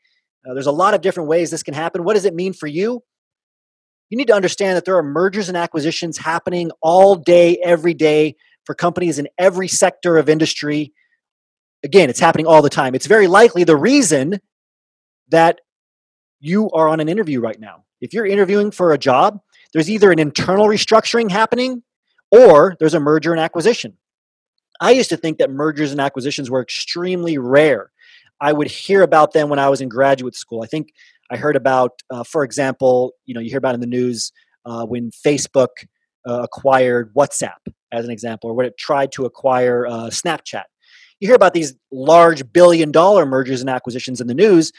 Uh, 0.48 0.54
there's 0.54 0.68
a 0.68 0.72
lot 0.72 0.94
of 0.94 1.02
different 1.02 1.30
ways 1.30 1.52
this 1.52 1.64
can 1.64 1.74
happen. 1.74 2.04
What 2.04 2.14
does 2.14 2.26
it 2.26 2.34
mean 2.34 2.54
for 2.54 2.68
you? 2.68 3.04
You 4.10 4.18
need 4.18 4.28
to 4.28 4.34
understand 4.34 4.78
that 4.78 4.86
there 4.86 4.98
are 4.98 5.04
mergers 5.04 5.48
and 5.48 5.58
acquisitions 5.58 6.18
happening 6.18 6.72
all 6.82 7.16
day, 7.16 7.58
every 7.64 7.94
day 7.94 8.36
for 8.66 8.76
companies 8.76 9.18
in 9.18 9.28
every 9.38 9.68
sector 9.68 10.18
of 10.18 10.30
industry. 10.30 10.94
Again, 11.84 12.10
it's 12.10 12.20
happening 12.20 12.46
all 12.46 12.62
the 12.62 12.70
time. 12.70 12.96
It's 12.96 13.08
very 13.08 13.28
likely 13.28 13.64
the 13.64 13.76
reason 13.76 14.40
that 15.30 15.60
you 16.40 16.70
are 16.72 16.88
on 16.88 17.00
an 17.00 17.10
interview 17.10 17.40
right 17.40 17.60
now. 17.60 17.84
If 18.02 18.14
you're 18.14 18.26
interviewing 18.26 18.72
for 18.72 18.92
a 18.92 18.98
job, 18.98 19.40
there's 19.74 19.90
either 19.90 20.12
an 20.12 20.20
internal 20.20 20.68
restructuring 20.68 21.32
happening 21.32 21.84
or 22.32 22.76
there's 22.80 22.94
a 22.94 23.00
merger 23.00 23.32
and 23.32 23.40
acquisition. 23.40 23.98
I 24.82 24.92
used 24.92 25.10
to 25.10 25.18
think 25.18 25.38
that 25.38 25.50
mergers 25.50 25.92
and 25.92 26.02
acquisitions 26.02 26.50
were 26.50 26.62
extremely 26.62 27.38
rare. 27.38 27.92
I 28.42 28.52
would 28.52 28.68
hear 28.68 29.04
about 29.04 29.34
them 29.34 29.50
when 29.50 29.60
I 29.60 29.70
was 29.70 29.82
in 29.82 29.90
graduate 29.90 30.36
school. 30.36 30.64
I 30.64 30.68
think 30.68 30.90
I 31.32 31.38
heard 31.38 31.56
about, 31.56 32.02
uh, 32.10 32.24
for 32.24 32.44
example, 32.44 33.14
you 33.26 33.34
know, 33.34 33.40
you 33.40 33.50
hear 33.50 33.58
about 33.58 33.76
in 33.76 33.82
the 33.82 33.88
news 33.88 34.32
uh, 34.66 34.86
when 34.86 35.12
Facebook 35.12 35.70
uh, 36.28 36.42
acquired 36.44 37.14
WhatsApp, 37.14 37.72
as 37.92 38.04
an 38.06 38.12
example, 38.12 38.50
or 38.50 38.54
when 38.54 38.66
it 38.66 38.78
tried 38.78 39.12
to 39.14 39.26
acquire 39.26 39.86
uh, 39.88 40.08
Snapchat. 40.08 40.64
You 41.24 41.30
hear 41.30 41.38
about 41.38 41.54
these 41.54 41.74
large 41.90 42.52
billion 42.52 42.92
dollar 42.92 43.26
mergers 43.26 43.62
and 43.62 43.70
acquisitions 43.70 44.20
in 44.20 44.28
the 44.28 44.34
news, 44.34 44.74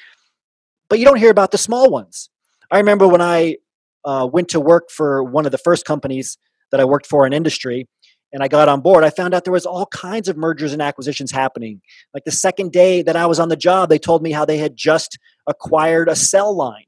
but 0.90 0.98
you 0.98 1.06
don't 1.06 1.16
hear 1.16 1.30
about 1.30 1.52
the 1.52 1.56
small 1.56 1.88
ones. 1.88 2.28
I 2.70 2.76
remember 2.76 3.08
when 3.08 3.22
I 3.22 3.56
uh, 4.04 4.28
went 4.30 4.50
to 4.50 4.60
work 4.60 4.90
for 4.90 5.24
one 5.24 5.46
of 5.46 5.52
the 5.52 5.56
first 5.56 5.86
companies 5.86 6.36
that 6.70 6.80
I 6.80 6.84
worked 6.84 7.06
for 7.06 7.26
in 7.26 7.32
industry 7.32 7.88
and 8.30 8.42
I 8.42 8.48
got 8.48 8.68
on 8.68 8.82
board, 8.82 9.04
I 9.04 9.08
found 9.08 9.32
out 9.32 9.44
there 9.44 9.54
was 9.54 9.64
all 9.64 9.86
kinds 9.86 10.28
of 10.28 10.36
mergers 10.36 10.74
and 10.74 10.82
acquisitions 10.82 11.30
happening. 11.30 11.80
Like 12.12 12.24
the 12.24 12.30
second 12.30 12.72
day 12.72 13.00
that 13.00 13.16
I 13.16 13.24
was 13.24 13.40
on 13.40 13.48
the 13.48 13.56
job, 13.56 13.88
they 13.88 13.98
told 13.98 14.22
me 14.22 14.30
how 14.30 14.44
they 14.44 14.58
had 14.58 14.76
just 14.76 15.18
acquired 15.46 16.10
a 16.10 16.14
cell 16.14 16.54
line. 16.54 16.84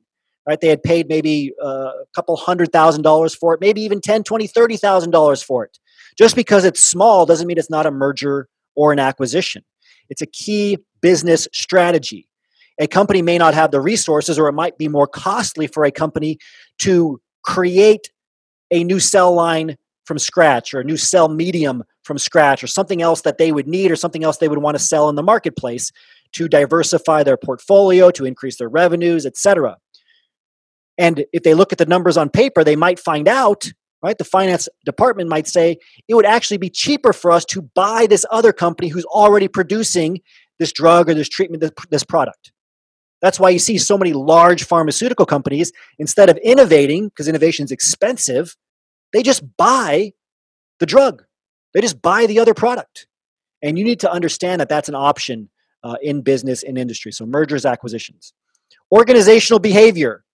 Right? 0.46 0.60
They 0.60 0.68
had 0.68 0.82
paid 0.82 1.08
maybe 1.08 1.54
uh, 1.64 1.92
a 2.02 2.04
couple 2.14 2.36
hundred 2.36 2.72
thousand 2.72 3.04
dollars 3.04 3.34
for 3.34 3.54
it, 3.54 3.62
maybe 3.62 3.80
even 3.80 4.02
ten, 4.02 4.22
twenty, 4.22 4.48
thirty 4.48 4.76
thousand 4.76 5.12
dollars 5.12 5.42
for 5.42 5.64
it. 5.64 5.78
Just 6.18 6.36
because 6.36 6.66
it's 6.66 6.82
small 6.82 7.24
doesn't 7.24 7.46
mean 7.46 7.56
it's 7.56 7.70
not 7.70 7.86
a 7.86 7.90
merger 7.90 8.50
or 8.76 8.92
an 8.92 8.98
acquisition. 8.98 9.64
It's 10.08 10.22
a 10.22 10.26
key 10.26 10.78
business 11.00 11.48
strategy 11.52 12.28
a 12.78 12.86
company 12.86 13.22
may 13.22 13.38
not 13.38 13.54
have 13.54 13.70
the 13.70 13.80
resources 13.80 14.38
or 14.38 14.48
it 14.48 14.52
might 14.52 14.78
be 14.78 14.88
more 14.88 15.06
costly 15.06 15.66
for 15.66 15.84
a 15.84 15.90
company 15.90 16.38
to 16.78 17.20
create 17.42 18.10
a 18.70 18.84
new 18.84 19.00
cell 19.00 19.32
line 19.32 19.76
from 20.04 20.18
scratch 20.18 20.74
or 20.74 20.80
a 20.80 20.84
new 20.84 20.96
cell 20.96 21.28
medium 21.28 21.82
from 22.04 22.18
scratch 22.18 22.62
or 22.62 22.66
something 22.66 23.02
else 23.02 23.22
that 23.22 23.38
they 23.38 23.50
would 23.50 23.66
need 23.66 23.90
or 23.90 23.96
something 23.96 24.24
else 24.24 24.38
they 24.38 24.48
would 24.48 24.58
want 24.58 24.76
to 24.76 24.82
sell 24.82 25.08
in 25.08 25.16
the 25.16 25.22
marketplace 25.22 25.90
to 26.32 26.48
diversify 26.48 27.22
their 27.22 27.36
portfolio 27.36 28.10
to 28.10 28.24
increase 28.24 28.58
their 28.58 28.68
revenues 28.68 29.24
etc 29.26 29.76
and 30.98 31.24
if 31.32 31.42
they 31.42 31.54
look 31.54 31.72
at 31.72 31.78
the 31.78 31.86
numbers 31.86 32.16
on 32.16 32.28
paper 32.28 32.62
they 32.62 32.76
might 32.76 32.98
find 32.98 33.26
out 33.26 33.72
right 34.06 34.18
the 34.18 34.24
finance 34.24 34.68
department 34.84 35.28
might 35.28 35.46
say 35.46 35.76
it 36.08 36.14
would 36.14 36.26
actually 36.26 36.58
be 36.58 36.70
cheaper 36.70 37.12
for 37.12 37.30
us 37.30 37.44
to 37.44 37.62
buy 37.62 38.06
this 38.08 38.24
other 38.30 38.52
company 38.52 38.88
who's 38.88 39.04
already 39.06 39.48
producing 39.48 40.20
this 40.58 40.72
drug 40.72 41.08
or 41.10 41.14
this 41.14 41.28
treatment 41.28 41.62
this 41.90 42.04
product 42.04 42.52
that's 43.22 43.40
why 43.40 43.50
you 43.50 43.58
see 43.58 43.78
so 43.78 43.96
many 43.96 44.12
large 44.12 44.64
pharmaceutical 44.64 45.26
companies, 45.26 45.72
instead 45.98 46.28
of 46.28 46.36
innovating, 46.38 47.08
because 47.08 47.28
innovation 47.28 47.64
is 47.64 47.72
expensive, 47.72 48.56
they 49.12 49.22
just 49.22 49.42
buy 49.56 50.12
the 50.80 50.86
drug 50.86 51.24
They 51.72 51.80
just 51.80 52.02
buy 52.02 52.26
the 52.26 52.38
other 52.38 52.54
product. 52.54 53.06
And 53.62 53.78
you 53.78 53.84
need 53.84 54.00
to 54.00 54.10
understand 54.10 54.60
that 54.60 54.68
that's 54.68 54.88
an 54.88 54.94
option 54.94 55.48
uh, 55.82 55.96
in 56.02 56.22
business 56.22 56.62
in 56.62 56.76
industry. 56.76 57.12
So 57.12 57.26
mergers, 57.26 57.64
acquisitions. 57.64 58.34
Organizational 58.92 59.58
behavior. 59.60 60.24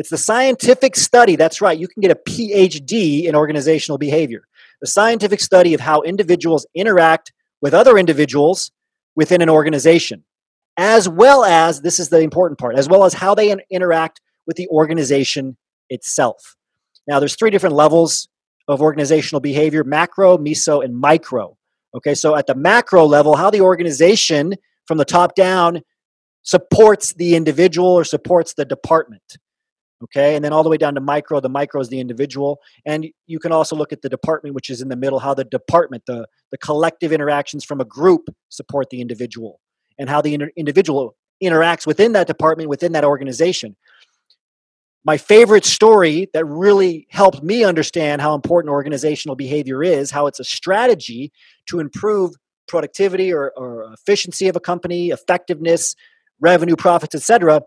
It's 0.00 0.08
the 0.08 0.16
scientific 0.16 0.96
study. 0.96 1.36
That's 1.36 1.60
right. 1.60 1.78
You 1.78 1.86
can 1.86 2.00
get 2.00 2.10
a 2.10 2.14
PhD 2.14 3.26
in 3.26 3.34
organizational 3.34 3.98
behavior. 3.98 4.44
The 4.80 4.86
scientific 4.86 5.40
study 5.40 5.74
of 5.74 5.80
how 5.80 6.00
individuals 6.00 6.66
interact 6.74 7.34
with 7.60 7.74
other 7.74 7.98
individuals 7.98 8.70
within 9.14 9.42
an 9.42 9.50
organization, 9.50 10.24
as 10.78 11.06
well 11.06 11.44
as 11.44 11.82
this 11.82 12.00
is 12.00 12.08
the 12.08 12.20
important 12.20 12.58
part, 12.58 12.76
as 12.76 12.88
well 12.88 13.04
as 13.04 13.12
how 13.12 13.34
they 13.34 13.54
interact 13.68 14.22
with 14.46 14.56
the 14.56 14.68
organization 14.68 15.58
itself. 15.90 16.56
Now, 17.06 17.20
there's 17.20 17.36
three 17.36 17.50
different 17.50 17.74
levels 17.74 18.26
of 18.68 18.80
organizational 18.80 19.40
behavior 19.40 19.84
macro, 19.84 20.38
meso, 20.38 20.82
and 20.82 20.96
micro. 20.96 21.58
Okay, 21.94 22.14
so 22.14 22.36
at 22.36 22.46
the 22.46 22.54
macro 22.54 23.04
level, 23.04 23.36
how 23.36 23.50
the 23.50 23.60
organization 23.60 24.54
from 24.86 24.96
the 24.96 25.04
top 25.04 25.34
down 25.34 25.82
supports 26.42 27.12
the 27.12 27.36
individual 27.36 27.90
or 27.90 28.04
supports 28.04 28.54
the 28.54 28.64
department. 28.64 29.36
Okay, 30.02 30.34
and 30.34 30.42
then 30.42 30.52
all 30.52 30.62
the 30.62 30.70
way 30.70 30.78
down 30.78 30.94
to 30.94 31.00
micro, 31.00 31.40
the 31.40 31.50
micro 31.50 31.80
is 31.80 31.88
the 31.88 32.00
individual. 32.00 32.58
And 32.86 33.08
you 33.26 33.38
can 33.38 33.52
also 33.52 33.76
look 33.76 33.92
at 33.92 34.00
the 34.00 34.08
department, 34.08 34.54
which 34.54 34.70
is 34.70 34.80
in 34.80 34.88
the 34.88 34.96
middle, 34.96 35.18
how 35.18 35.34
the 35.34 35.44
department, 35.44 36.04
the, 36.06 36.26
the 36.50 36.56
collective 36.56 37.12
interactions 37.12 37.64
from 37.64 37.80
a 37.82 37.84
group 37.84 38.30
support 38.48 38.88
the 38.88 39.02
individual, 39.02 39.60
and 39.98 40.08
how 40.08 40.22
the 40.22 40.32
inter- 40.32 40.50
individual 40.56 41.16
interacts 41.42 41.86
within 41.86 42.12
that 42.12 42.26
department, 42.26 42.70
within 42.70 42.92
that 42.92 43.04
organization 43.04 43.76
my 45.04 45.16
favorite 45.16 45.64
story 45.64 46.28
that 46.34 46.44
really 46.44 47.06
helped 47.10 47.42
me 47.42 47.64
understand 47.64 48.20
how 48.20 48.34
important 48.34 48.70
organizational 48.70 49.34
behavior 49.34 49.82
is, 49.82 50.10
how 50.10 50.26
it's 50.26 50.40
a 50.40 50.44
strategy 50.44 51.32
to 51.66 51.80
improve 51.80 52.32
productivity 52.68 53.32
or, 53.32 53.52
or 53.56 53.92
efficiency 53.92 54.48
of 54.48 54.56
a 54.56 54.60
company, 54.60 55.08
effectiveness, 55.08 55.96
revenue, 56.40 56.76
profits, 56.76 57.14
etc., 57.14 57.62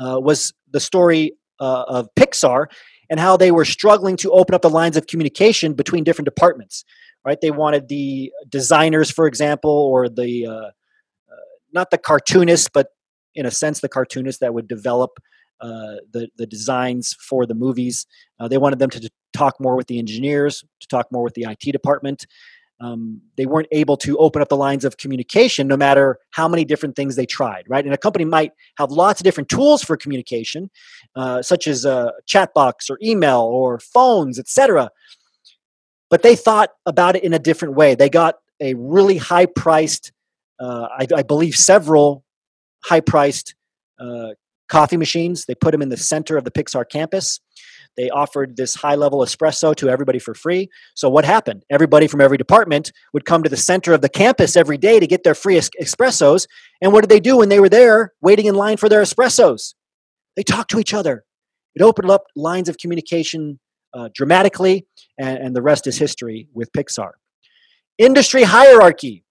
uh, 0.00 0.18
was 0.20 0.52
the 0.70 0.80
story 0.80 1.32
uh, 1.62 1.84
of 1.86 2.08
Pixar 2.18 2.66
and 3.08 3.20
how 3.20 3.36
they 3.36 3.52
were 3.52 3.64
struggling 3.64 4.16
to 4.16 4.32
open 4.32 4.54
up 4.54 4.62
the 4.62 4.70
lines 4.70 4.96
of 4.96 5.06
communication 5.06 5.74
between 5.74 6.02
different 6.02 6.26
departments. 6.26 6.84
Right? 7.24 7.40
They 7.40 7.52
wanted 7.52 7.86
the 7.86 8.32
designers, 8.48 9.10
for 9.10 9.26
example, 9.28 9.70
or 9.70 10.08
the 10.08 10.46
uh, 10.46 10.50
uh 10.52 10.70
not 11.72 11.90
the 11.90 11.98
cartoonists, 11.98 12.68
but 12.72 12.88
in 13.34 13.46
a 13.46 13.50
sense, 13.50 13.80
the 13.80 13.88
cartoonists 13.88 14.40
that 14.40 14.52
would 14.54 14.66
develop 14.66 15.10
uh, 15.60 16.02
the 16.12 16.28
the 16.36 16.46
designs 16.46 17.14
for 17.28 17.46
the 17.46 17.54
movies. 17.54 18.06
Uh, 18.40 18.48
they 18.48 18.58
wanted 18.58 18.80
them 18.80 18.90
to 18.90 19.10
talk 19.32 19.54
more 19.60 19.76
with 19.76 19.86
the 19.86 20.00
engineers, 20.00 20.64
to 20.80 20.88
talk 20.88 21.06
more 21.12 21.22
with 21.22 21.34
the 21.34 21.46
IT 21.48 21.70
department. 21.70 22.26
Um, 22.82 23.20
they 23.36 23.46
weren't 23.46 23.68
able 23.70 23.96
to 23.98 24.18
open 24.18 24.42
up 24.42 24.48
the 24.48 24.56
lines 24.56 24.84
of 24.84 24.96
communication 24.96 25.68
no 25.68 25.76
matter 25.76 26.18
how 26.30 26.48
many 26.48 26.64
different 26.64 26.96
things 26.96 27.14
they 27.14 27.26
tried 27.26 27.64
right 27.68 27.84
and 27.84 27.94
a 27.94 27.98
company 27.98 28.24
might 28.24 28.52
have 28.76 28.90
lots 28.90 29.20
of 29.20 29.24
different 29.24 29.48
tools 29.48 29.84
for 29.84 29.96
communication 29.96 30.68
uh, 31.14 31.42
such 31.42 31.68
as 31.68 31.84
a 31.84 32.12
chat 32.26 32.52
box 32.54 32.90
or 32.90 32.98
email 33.00 33.42
or 33.42 33.78
phones 33.78 34.36
etc 34.36 34.90
but 36.10 36.22
they 36.22 36.34
thought 36.34 36.70
about 36.84 37.14
it 37.14 37.22
in 37.22 37.32
a 37.32 37.38
different 37.38 37.74
way 37.74 37.94
they 37.94 38.08
got 38.08 38.36
a 38.60 38.74
really 38.74 39.16
high 39.16 39.46
priced 39.46 40.10
uh, 40.58 40.88
I, 40.98 41.06
I, 41.16 41.22
believe 41.22 41.56
several 41.56 42.24
high 42.84 43.00
priced 43.00 43.54
uh, 43.98 44.30
coffee 44.68 44.96
machines. 44.96 45.44
They 45.44 45.54
put 45.54 45.72
them 45.72 45.82
in 45.82 45.90
the 45.90 45.96
center 45.96 46.36
of 46.36 46.44
the 46.44 46.50
Pixar 46.50 46.88
campus. 46.88 47.40
They 47.96 48.08
offered 48.10 48.56
this 48.56 48.74
high 48.74 48.94
level 48.94 49.20
espresso 49.20 49.74
to 49.76 49.88
everybody 49.88 50.18
for 50.18 50.34
free. 50.34 50.68
So, 50.94 51.08
what 51.08 51.24
happened? 51.24 51.64
Everybody 51.70 52.06
from 52.06 52.20
every 52.20 52.38
department 52.38 52.92
would 53.12 53.24
come 53.24 53.42
to 53.42 53.50
the 53.50 53.56
center 53.56 53.92
of 53.92 54.00
the 54.00 54.08
campus 54.08 54.56
every 54.56 54.78
day 54.78 54.98
to 54.98 55.06
get 55.06 55.24
their 55.24 55.34
free 55.34 55.58
es- 55.58 55.70
espressos. 55.80 56.46
And 56.80 56.92
what 56.92 57.02
did 57.02 57.10
they 57.10 57.20
do 57.20 57.38
when 57.38 57.48
they 57.48 57.60
were 57.60 57.68
there 57.68 58.12
waiting 58.22 58.46
in 58.46 58.54
line 58.54 58.78
for 58.78 58.88
their 58.88 59.02
espressos? 59.02 59.74
They 60.36 60.42
talked 60.42 60.70
to 60.70 60.78
each 60.78 60.94
other. 60.94 61.24
It 61.74 61.82
opened 61.82 62.10
up 62.10 62.24
lines 62.34 62.68
of 62.68 62.78
communication 62.78 63.58
uh, 63.94 64.08
dramatically, 64.14 64.86
and, 65.18 65.38
and 65.38 65.56
the 65.56 65.62
rest 65.62 65.86
is 65.86 65.98
history 65.98 66.48
with 66.54 66.72
Pixar. 66.72 67.12
Industry 67.98 68.44
hierarchy. 68.44 69.24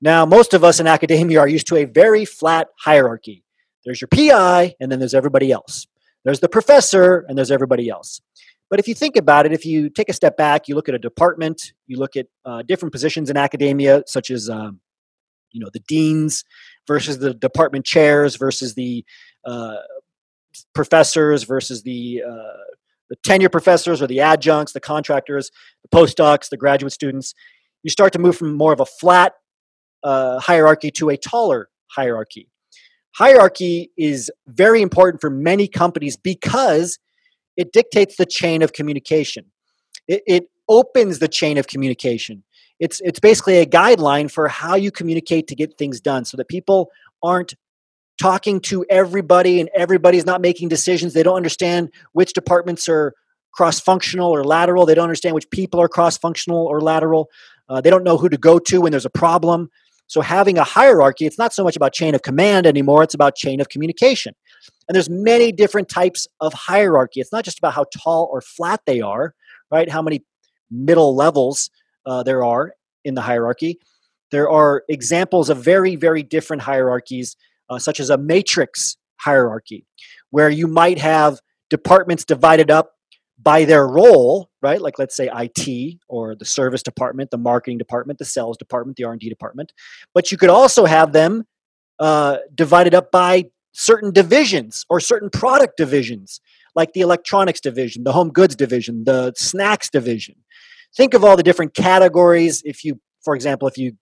Now, 0.00 0.26
most 0.26 0.54
of 0.54 0.64
us 0.64 0.80
in 0.80 0.86
academia 0.86 1.40
are 1.40 1.48
used 1.48 1.68
to 1.68 1.76
a 1.76 1.84
very 1.84 2.24
flat 2.24 2.68
hierarchy. 2.78 3.44
There's 3.84 4.00
your 4.00 4.08
PI, 4.08 4.74
and 4.80 4.90
then 4.90 4.98
there's 4.98 5.14
everybody 5.14 5.50
else. 5.50 5.86
There's 6.28 6.40
the 6.40 6.48
professor, 6.50 7.24
and 7.26 7.38
there's 7.38 7.50
everybody 7.50 7.88
else. 7.88 8.20
But 8.68 8.78
if 8.78 8.86
you 8.86 8.94
think 8.94 9.16
about 9.16 9.46
it, 9.46 9.52
if 9.54 9.64
you 9.64 9.88
take 9.88 10.10
a 10.10 10.12
step 10.12 10.36
back, 10.36 10.68
you 10.68 10.74
look 10.74 10.86
at 10.86 10.94
a 10.94 10.98
department, 10.98 11.72
you 11.86 11.96
look 11.96 12.16
at 12.16 12.26
uh, 12.44 12.60
different 12.68 12.92
positions 12.92 13.30
in 13.30 13.38
academia, 13.38 14.02
such 14.06 14.30
as 14.30 14.50
um, 14.50 14.80
you 15.52 15.60
know 15.60 15.70
the 15.72 15.80
deans 15.88 16.44
versus 16.86 17.18
the 17.18 17.32
department 17.32 17.86
chairs 17.86 18.36
versus 18.36 18.74
the 18.74 19.06
uh, 19.46 19.76
professors 20.74 21.44
versus 21.44 21.82
the 21.84 22.22
uh, 22.28 22.58
the 23.08 23.16
tenure 23.24 23.48
professors 23.48 24.02
or 24.02 24.06
the 24.06 24.20
adjuncts, 24.20 24.74
the 24.74 24.80
contractors, 24.80 25.50
the 25.80 25.96
postdocs, 25.96 26.50
the 26.50 26.58
graduate 26.58 26.92
students. 26.92 27.32
You 27.82 27.88
start 27.88 28.12
to 28.12 28.18
move 28.18 28.36
from 28.36 28.54
more 28.54 28.74
of 28.74 28.80
a 28.80 28.86
flat 29.00 29.32
uh, 30.02 30.40
hierarchy 30.40 30.90
to 30.90 31.08
a 31.08 31.16
taller 31.16 31.70
hierarchy. 31.86 32.50
Hierarchy 33.14 33.90
is 33.96 34.30
very 34.46 34.82
important 34.82 35.20
for 35.20 35.30
many 35.30 35.66
companies 35.68 36.16
because 36.16 36.98
it 37.56 37.72
dictates 37.72 38.16
the 38.16 38.26
chain 38.26 38.62
of 38.62 38.72
communication. 38.72 39.46
It, 40.06 40.22
it 40.26 40.50
opens 40.68 41.18
the 41.18 41.28
chain 41.28 41.58
of 41.58 41.66
communication. 41.66 42.44
It's, 42.78 43.00
it's 43.00 43.18
basically 43.18 43.58
a 43.58 43.66
guideline 43.66 44.30
for 44.30 44.46
how 44.48 44.76
you 44.76 44.90
communicate 44.92 45.48
to 45.48 45.56
get 45.56 45.76
things 45.76 46.00
done 46.00 46.24
so 46.24 46.36
that 46.36 46.48
people 46.48 46.90
aren't 47.22 47.54
talking 48.20 48.60
to 48.60 48.84
everybody 48.90 49.60
and 49.60 49.70
everybody's 49.74 50.26
not 50.26 50.40
making 50.40 50.68
decisions. 50.68 51.14
They 51.14 51.22
don't 51.22 51.36
understand 51.36 51.90
which 52.12 52.32
departments 52.32 52.88
are 52.88 53.14
cross 53.52 53.80
functional 53.80 54.30
or 54.30 54.44
lateral. 54.44 54.86
They 54.86 54.94
don't 54.94 55.04
understand 55.04 55.34
which 55.34 55.50
people 55.50 55.80
are 55.80 55.88
cross 55.88 56.18
functional 56.18 56.66
or 56.66 56.80
lateral. 56.80 57.30
Uh, 57.68 57.80
they 57.80 57.90
don't 57.90 58.04
know 58.04 58.16
who 58.16 58.28
to 58.28 58.36
go 58.36 58.58
to 58.58 58.80
when 58.80 58.92
there's 58.92 59.04
a 59.04 59.10
problem. 59.10 59.70
So 60.08 60.20
having 60.20 60.58
a 60.58 60.64
hierarchy, 60.64 61.26
it's 61.26 61.38
not 61.38 61.54
so 61.54 61.62
much 61.62 61.76
about 61.76 61.92
chain 61.92 62.14
of 62.14 62.22
command 62.22 62.66
anymore, 62.66 63.02
it's 63.02 63.14
about 63.14 63.36
chain 63.36 63.60
of 63.60 63.68
communication. 63.68 64.34
And 64.88 64.94
there's 64.94 65.10
many 65.10 65.52
different 65.52 65.88
types 65.88 66.26
of 66.40 66.52
hierarchy. 66.52 67.20
It's 67.20 67.32
not 67.32 67.44
just 67.44 67.58
about 67.58 67.74
how 67.74 67.84
tall 67.96 68.28
or 68.32 68.40
flat 68.40 68.80
they 68.86 69.00
are, 69.00 69.34
right? 69.70 69.88
How 69.88 70.02
many 70.02 70.24
middle 70.70 71.14
levels 71.14 71.70
uh, 72.06 72.22
there 72.22 72.42
are 72.42 72.72
in 73.04 73.14
the 73.14 73.20
hierarchy. 73.20 73.78
There 74.30 74.48
are 74.48 74.82
examples 74.88 75.50
of 75.50 75.62
very, 75.62 75.96
very 75.96 76.22
different 76.22 76.62
hierarchies, 76.62 77.36
uh, 77.70 77.78
such 77.78 78.00
as 78.00 78.10
a 78.10 78.18
matrix 78.18 78.96
hierarchy, 79.16 79.84
where 80.30 80.50
you 80.50 80.66
might 80.66 80.98
have 80.98 81.40
departments 81.70 82.24
divided 82.24 82.70
up 82.70 82.92
by 83.40 83.64
their 83.64 83.86
role, 83.86 84.50
right? 84.62 84.80
Like 84.80 84.98
let's 84.98 85.16
say 85.16 85.30
IT 85.32 85.98
or 86.08 86.34
the 86.34 86.44
service 86.44 86.82
department, 86.82 87.30
the 87.30 87.38
marketing 87.38 87.78
department, 87.78 88.18
the 88.18 88.24
sales 88.24 88.56
department, 88.56 88.96
the 88.96 89.04
R&D 89.04 89.28
department. 89.28 89.72
But 90.12 90.32
you 90.32 90.38
could 90.38 90.50
also 90.50 90.86
have 90.86 91.12
them 91.12 91.44
uh, 92.00 92.38
divided 92.54 92.94
up 92.94 93.12
by 93.12 93.44
certain 93.72 94.12
divisions 94.12 94.84
or 94.88 94.98
certain 94.98 95.30
product 95.30 95.76
divisions, 95.76 96.40
like 96.74 96.92
the 96.94 97.00
electronics 97.00 97.60
division, 97.60 98.02
the 98.02 98.12
home 98.12 98.30
goods 98.30 98.56
division, 98.56 99.04
the 99.04 99.32
snacks 99.36 99.88
division. 99.88 100.34
Think 100.96 101.14
of 101.14 101.24
all 101.24 101.36
the 101.36 101.42
different 101.42 101.74
categories. 101.74 102.62
If 102.64 102.84
you, 102.84 103.00
for 103.22 103.34
example, 103.36 103.68
if 103.68 103.78
you 103.78 103.92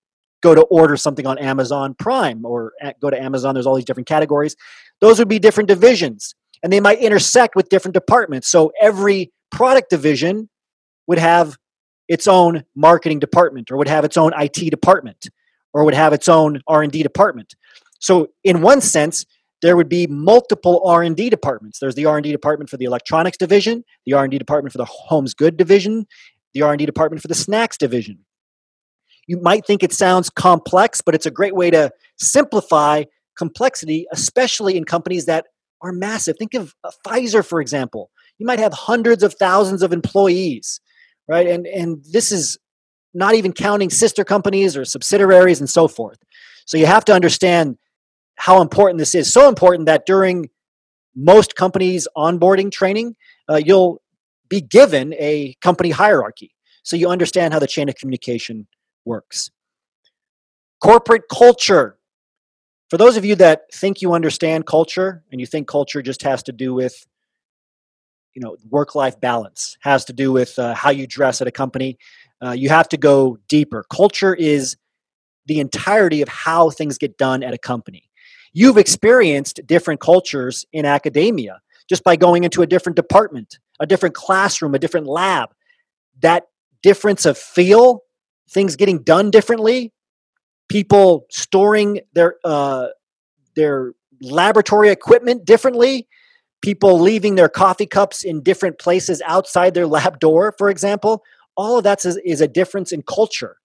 go 0.43 0.55
to 0.55 0.63
order 0.63 0.97
something 0.97 1.27
on 1.27 1.39
Amazon 1.39 1.95
Prime 1.99 2.45
or 2.45 2.73
go 3.01 3.11
to 3.11 3.21
Amazon, 3.21 3.55
there's 3.55 3.67
all 3.67 3.75
these 3.75 3.85
different 3.85 4.07
categories. 4.07 4.57
Those 5.01 5.19
would 5.19 5.29
be 5.29 5.39
different 5.39 5.69
divisions 5.69 6.35
and 6.63 6.73
they 6.73 6.81
might 6.81 6.99
intersect 6.99 7.57
with 7.57 7.69
different 7.69 7.95
departments. 7.95 8.49
So 8.49 8.73
every 8.81 9.33
product 9.51 9.91
division 9.91 10.49
would 11.07 11.19
have 11.19 11.57
its 12.09 12.27
own 12.29 12.65
marketing 12.75 13.19
department 13.19 13.71
or 13.71 13.77
would 13.77 13.89
have 13.89 14.05
its 14.05 14.17
own 14.17 14.33
IT 14.39 14.71
department 14.71 15.29
or 15.73 15.85
would 15.85 15.95
have 15.95 16.13
its 16.13 16.29
own 16.29 16.63
R&D 16.67 17.03
department. 17.03 17.55
So 17.99 18.29
in 18.45 18.63
one 18.63 18.81
sense, 18.81 19.27
there 19.63 19.77
would 19.77 19.89
be 19.89 20.07
multiple 20.07 20.83
R&D 20.87 21.31
departments. 21.31 21.79
There's 21.79 21.95
the 21.95 22.07
R&D 22.07 22.31
department 22.31 22.71
for 22.71 22.77
the 22.77 22.85
electronics 22.85 23.37
division, 23.37 23.85
the 24.05 24.13
R&D 24.13 24.39
department 24.39 24.73
for 24.73 24.79
the 24.79 24.85
homes 24.85 25.35
good 25.35 25.57
division, 25.57 26.07
the 26.55 26.63
R&D 26.63 26.87
department 26.87 27.23
for 27.23 27.29
the 27.29 27.35
snacks 27.35 27.77
division. 27.77 28.19
You 29.27 29.41
might 29.41 29.67
think 29.67 29.83
it 29.83 29.93
sounds 29.93 30.31
complex, 30.31 31.01
but 31.01 31.15
it's 31.15 31.27
a 31.27 31.31
great 31.31 31.55
way 31.55 31.71
to 31.71 31.91
simplify 32.17 33.05
complexity, 33.37 34.07
especially 34.13 34.77
in 34.77 34.85
companies 34.85 35.27
that 35.27 35.47
are 35.87 35.93
massive. 35.93 36.37
Think 36.39 36.55
of 36.55 36.75
uh, 36.85 36.91
Pfizer, 37.07 37.47
for 37.47 37.61
example. 37.61 38.11
You 38.39 38.47
might 38.47 38.59
have 38.59 38.73
hundreds 38.73 39.23
of 39.23 39.35
thousands 39.35 39.83
of 39.83 39.93
employees, 39.93 40.81
right? 41.29 41.47
And 41.47 41.67
and 41.67 42.05
this 42.11 42.33
is 42.33 42.59
not 43.15 43.35
even 43.35 43.53
counting 43.53 43.91
sister 43.91 44.25
companies 44.25 44.77
or 44.77 44.85
subsidiaries 44.85 45.61
and 45.61 45.71
so 45.71 45.89
forth. 45.89 46.19
So 46.67 46.77
you 46.77 46.87
have 46.87 47.05
to 47.07 47.15
understand 47.15 47.79
how 48.37 48.61
important 48.61 48.99
this 48.99 49.15
is. 49.15 49.33
So 49.33 49.49
important 49.49 49.87
that 49.87 50.05
during 50.05 50.51
most 51.15 51.57
companies' 51.57 52.07
onboarding 52.15 52.71
training, 52.71 53.17
uh, 53.49 53.61
you'll 53.65 54.03
be 54.49 54.61
given 54.61 55.15
a 55.15 55.55
company 55.61 55.91
hierarchy. 55.91 56.53
so 56.83 56.95
you 56.95 57.09
understand 57.09 57.53
how 57.53 57.59
the 57.59 57.67
chain 57.67 57.89
of 57.89 57.97
communication 57.97 58.69
works. 59.05 59.51
Corporate 60.81 61.23
culture. 61.29 61.99
For 62.91 62.97
those 62.97 63.17
of 63.17 63.25
you 63.25 63.35
that 63.37 63.63
think 63.73 64.01
you 64.01 64.13
understand 64.13 64.67
culture 64.67 65.25
and 65.33 65.41
you 65.41 65.47
think 65.47 65.67
culture 65.67 66.03
just 66.03 66.23
has 66.23 66.43
to 66.45 66.53
do 66.53 66.73
with 66.75 67.07
you 68.35 68.43
know 68.43 68.57
work 68.69 68.95
life 68.95 69.19
balance 69.21 69.79
has 69.81 70.05
to 70.05 70.13
do 70.13 70.31
with 70.31 70.59
uh, 70.59 70.75
how 70.75 70.91
you 70.91 71.07
dress 71.07 71.41
at 71.41 71.49
a 71.49 71.51
company 71.51 71.99
uh, 72.45 72.53
you 72.53 72.69
have 72.69 72.89
to 72.91 72.97
go 72.97 73.39
deeper. 73.49 73.85
Culture 73.91 74.35
is 74.35 74.77
the 75.47 75.61
entirety 75.61 76.23
of 76.23 76.29
how 76.29 76.71
things 76.71 76.99
get 76.99 77.17
done 77.17 77.43
at 77.43 77.55
a 77.55 77.59
company. 77.59 78.11
You've 78.53 78.79
experienced 78.79 79.61
different 79.67 80.01
cultures 80.01 80.65
in 80.73 80.85
academia 80.85 81.61
just 81.89 82.03
by 82.03 82.17
going 82.17 82.45
into 82.45 82.63
a 82.63 82.67
different 82.67 82.97
department 82.97 83.59
a 83.79 83.87
different 83.87 84.15
classroom 84.15 84.75
a 84.75 84.79
different 84.79 85.07
lab. 85.07 85.51
That 86.21 86.45
difference 86.83 87.27
of 87.27 87.37
feel 87.37 88.03
things 88.51 88.77
getting 88.77 89.03
done 89.03 89.31
differently 89.31 89.93
people 90.69 91.27
storing 91.31 92.01
their 92.15 92.37
uh, 92.45 92.89
their 93.55 93.93
laboratory 94.21 94.91
equipment 94.91 95.45
differently 95.45 96.09
people 96.63 96.99
leaving 96.99 97.35
their 97.35 97.49
coffee 97.49 97.87
cups 97.87 98.25
in 98.25 98.43
different 98.43 98.79
places 98.79 99.23
outside 99.25 99.75
their 99.75 99.87
lab 99.87 100.19
door, 100.19 100.55
for 100.59 100.69
example. 100.69 101.23
All 101.57 101.79
of 101.79 101.85
that 101.85 102.05
is, 102.05 102.17
is 102.25 102.41
a 102.41 102.49
difference 102.49 102.93
in 102.93 103.03
culture. 103.03 103.57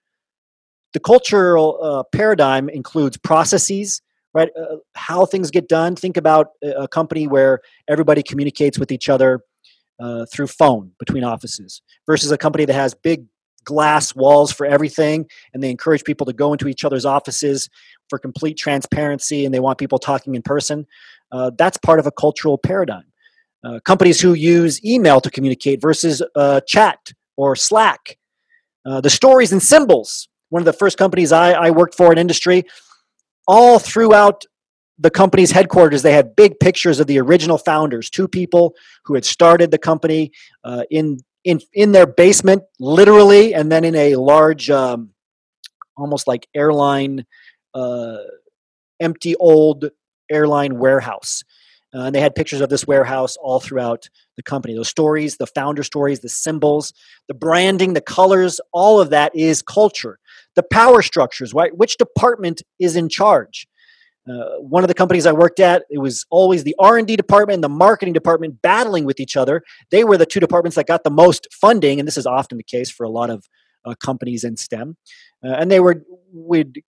The 0.93 0.99
cultural 0.99 1.79
uh, 1.81 2.03
paradigm 2.15 2.69
includes 2.69 3.17
processes, 3.17 4.01
right? 4.33 4.49
Uh, 4.55 4.77
how 4.95 5.25
things 5.25 5.49
get 5.49 5.67
done. 5.67 5.95
Think 5.95 6.17
about 6.17 6.49
a 6.61 6.87
company 6.87 7.27
where 7.27 7.61
everybody 7.87 8.21
communicates 8.21 8.77
with 8.77 8.91
each 8.91 9.09
other 9.09 9.41
uh, 9.99 10.25
through 10.31 10.47
phone 10.47 10.91
between 10.99 11.23
offices 11.23 11.81
versus 12.05 12.31
a 12.31 12.37
company 12.37 12.65
that 12.65 12.73
has 12.73 12.93
big 12.93 13.25
glass 13.63 14.15
walls 14.15 14.51
for 14.51 14.65
everything 14.65 15.27
and 15.53 15.61
they 15.61 15.69
encourage 15.69 16.03
people 16.03 16.25
to 16.25 16.33
go 16.33 16.51
into 16.51 16.67
each 16.67 16.83
other's 16.83 17.05
offices 17.05 17.69
for 18.09 18.17
complete 18.17 18.57
transparency 18.57 19.45
and 19.45 19.53
they 19.53 19.59
want 19.59 19.77
people 19.77 19.99
talking 19.99 20.35
in 20.35 20.41
person 20.41 20.85
uh, 21.31 21.51
that's 21.57 21.77
part 21.77 21.99
of 21.99 22.05
a 22.05 22.11
cultural 22.11 22.57
paradigm. 22.57 23.03
Uh, 23.63 23.79
companies 23.85 24.19
who 24.19 24.33
use 24.33 24.83
email 24.83 25.21
to 25.21 25.29
communicate 25.29 25.81
versus 25.81 26.21
uh, 26.35 26.59
chat 26.61 27.13
or 27.37 27.55
Slack. 27.55 28.17
Uh, 28.85 28.99
the 29.01 29.09
stories 29.09 29.51
and 29.51 29.61
symbols, 29.61 30.27
one 30.49 30.61
of 30.61 30.65
the 30.65 30.73
first 30.73 30.97
companies 30.97 31.31
I, 31.31 31.51
I 31.51 31.69
worked 31.69 31.95
for 31.95 32.11
in 32.11 32.17
industry, 32.17 32.65
all 33.47 33.77
throughout 33.77 34.43
the 34.97 35.11
company's 35.11 35.51
headquarters, 35.51 36.01
they 36.01 36.13
had 36.13 36.35
big 36.35 36.59
pictures 36.59 36.99
of 36.99 37.07
the 37.07 37.19
original 37.19 37.57
founders, 37.57 38.09
two 38.09 38.27
people 38.27 38.73
who 39.05 39.13
had 39.13 39.25
started 39.25 39.71
the 39.71 39.77
company 39.77 40.31
uh, 40.63 40.83
in 40.89 41.19
in 41.43 41.59
in 41.73 41.91
their 41.91 42.05
basement, 42.05 42.63
literally, 42.79 43.53
and 43.53 43.71
then 43.71 43.83
in 43.83 43.95
a 43.95 44.15
large, 44.15 44.69
um, 44.69 45.11
almost 45.97 46.27
like 46.27 46.47
airline, 46.55 47.25
uh, 47.73 48.17
empty 48.99 49.35
old 49.35 49.89
airline 50.29 50.77
warehouse. 50.77 51.43
Uh, 51.93 52.03
and 52.03 52.15
they 52.15 52.21
had 52.21 52.35
pictures 52.35 52.61
of 52.61 52.69
this 52.69 52.87
warehouse 52.87 53.35
all 53.41 53.59
throughout 53.59 54.07
the 54.37 54.43
company. 54.43 54.73
Those 54.73 54.87
stories, 54.87 55.35
the 55.35 55.47
founder 55.47 55.83
stories, 55.83 56.21
the 56.21 56.29
symbols, 56.29 56.93
the 57.27 57.33
branding, 57.33 57.93
the 57.93 58.01
colors, 58.01 58.61
all 58.71 59.01
of 59.01 59.09
that 59.09 59.35
is 59.35 59.61
culture. 59.61 60.17
The 60.55 60.63
power 60.63 61.01
structures, 61.01 61.53
right? 61.53 61.75
Which 61.75 61.97
department 61.97 62.61
is 62.79 62.95
in 62.95 63.09
charge? 63.09 63.67
Uh, 64.29 64.57
one 64.59 64.83
of 64.83 64.87
the 64.87 64.93
companies 64.93 65.25
I 65.25 65.31
worked 65.31 65.59
at, 65.59 65.83
it 65.89 65.97
was 65.97 66.25
always 66.29 66.63
the 66.63 66.75
R&D 66.77 67.15
department 67.15 67.55
and 67.55 67.63
the 67.63 67.69
marketing 67.69 68.13
department 68.13 68.61
battling 68.61 69.03
with 69.03 69.19
each 69.19 69.35
other. 69.35 69.63
They 69.89 70.03
were 70.03 70.17
the 70.17 70.27
two 70.27 70.39
departments 70.39 70.75
that 70.75 70.87
got 70.87 71.03
the 71.03 71.09
most 71.09 71.47
funding, 71.51 71.99
and 71.99 72.07
this 72.07 72.17
is 72.17 72.27
often 72.27 72.57
the 72.57 72.63
case 72.63 72.91
for 72.91 73.03
a 73.03 73.09
lot 73.09 73.29
of 73.29 73.47
uh, 73.83 73.95
companies 73.95 74.43
in 74.43 74.57
STEM. 74.57 74.95
Uh, 75.43 75.55
and 75.59 75.71
they 75.71 75.79
were 75.79 76.03
would 76.31 76.81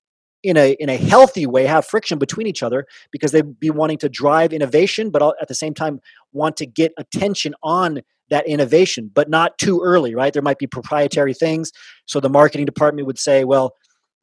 in 0.44 0.58
a 0.58 0.74
in 0.74 0.90
a 0.90 0.98
healthy 0.98 1.48
way 1.48 1.66
have 1.66 1.86
friction 1.86 2.20
between 2.20 2.46
each 2.46 2.62
other 2.62 2.86
because 3.12 3.32
they'd 3.32 3.60
be 3.60 3.70
wanting 3.70 3.98
to 3.98 4.10
drive 4.10 4.54
innovation 4.54 5.10
but 5.10 5.24
at 5.42 5.48
the 5.48 5.56
same 5.56 5.74
time 5.74 6.00
want 6.34 6.58
to 6.58 6.66
get 6.66 6.92
attention 6.98 7.56
on 7.64 8.02
that 8.30 8.46
innovation 8.46 9.10
but 9.14 9.30
not 9.30 9.58
too 9.58 9.80
early 9.82 10.14
right 10.14 10.34
there 10.34 10.42
might 10.42 10.60
be 10.60 10.68
proprietary 10.68 11.34
things 11.34 11.72
so 12.06 12.20
the 12.20 12.30
marketing 12.30 12.66
department 12.66 13.08
would 13.08 13.18
say 13.18 13.46
well 13.46 13.74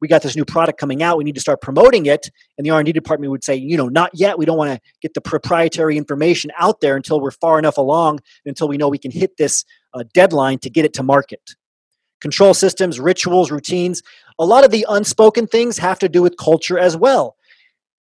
we 0.01 0.07
got 0.07 0.21
this 0.21 0.35
new 0.35 0.45
product 0.45 0.79
coming 0.79 1.01
out 1.03 1.17
we 1.17 1.23
need 1.23 1.35
to 1.35 1.41
start 1.41 1.61
promoting 1.61 2.05
it 2.05 2.29
and 2.57 2.65
the 2.65 2.71
r&d 2.71 2.91
department 2.91 3.31
would 3.31 3.43
say 3.43 3.55
you 3.55 3.77
know 3.77 3.87
not 3.87 4.11
yet 4.13 4.37
we 4.37 4.45
don't 4.45 4.57
want 4.57 4.71
to 4.71 4.79
get 5.01 5.13
the 5.13 5.21
proprietary 5.21 5.97
information 5.97 6.51
out 6.57 6.81
there 6.81 6.95
until 6.95 7.21
we're 7.21 7.31
far 7.31 7.59
enough 7.59 7.77
along 7.77 8.19
until 8.45 8.67
we 8.67 8.77
know 8.77 8.89
we 8.89 8.97
can 8.97 9.11
hit 9.11 9.37
this 9.37 9.63
uh, 9.93 10.03
deadline 10.13 10.57
to 10.59 10.69
get 10.69 10.85
it 10.85 10.93
to 10.93 11.03
market 11.03 11.55
control 12.21 12.53
systems, 12.53 12.99
rituals, 12.99 13.51
routines. 13.51 14.01
A 14.39 14.45
lot 14.45 14.63
of 14.63 14.71
the 14.71 14.85
unspoken 14.87 15.47
things 15.47 15.77
have 15.79 15.99
to 15.99 16.07
do 16.07 16.21
with 16.21 16.37
culture 16.37 16.79
as 16.79 16.95
well, 16.95 17.35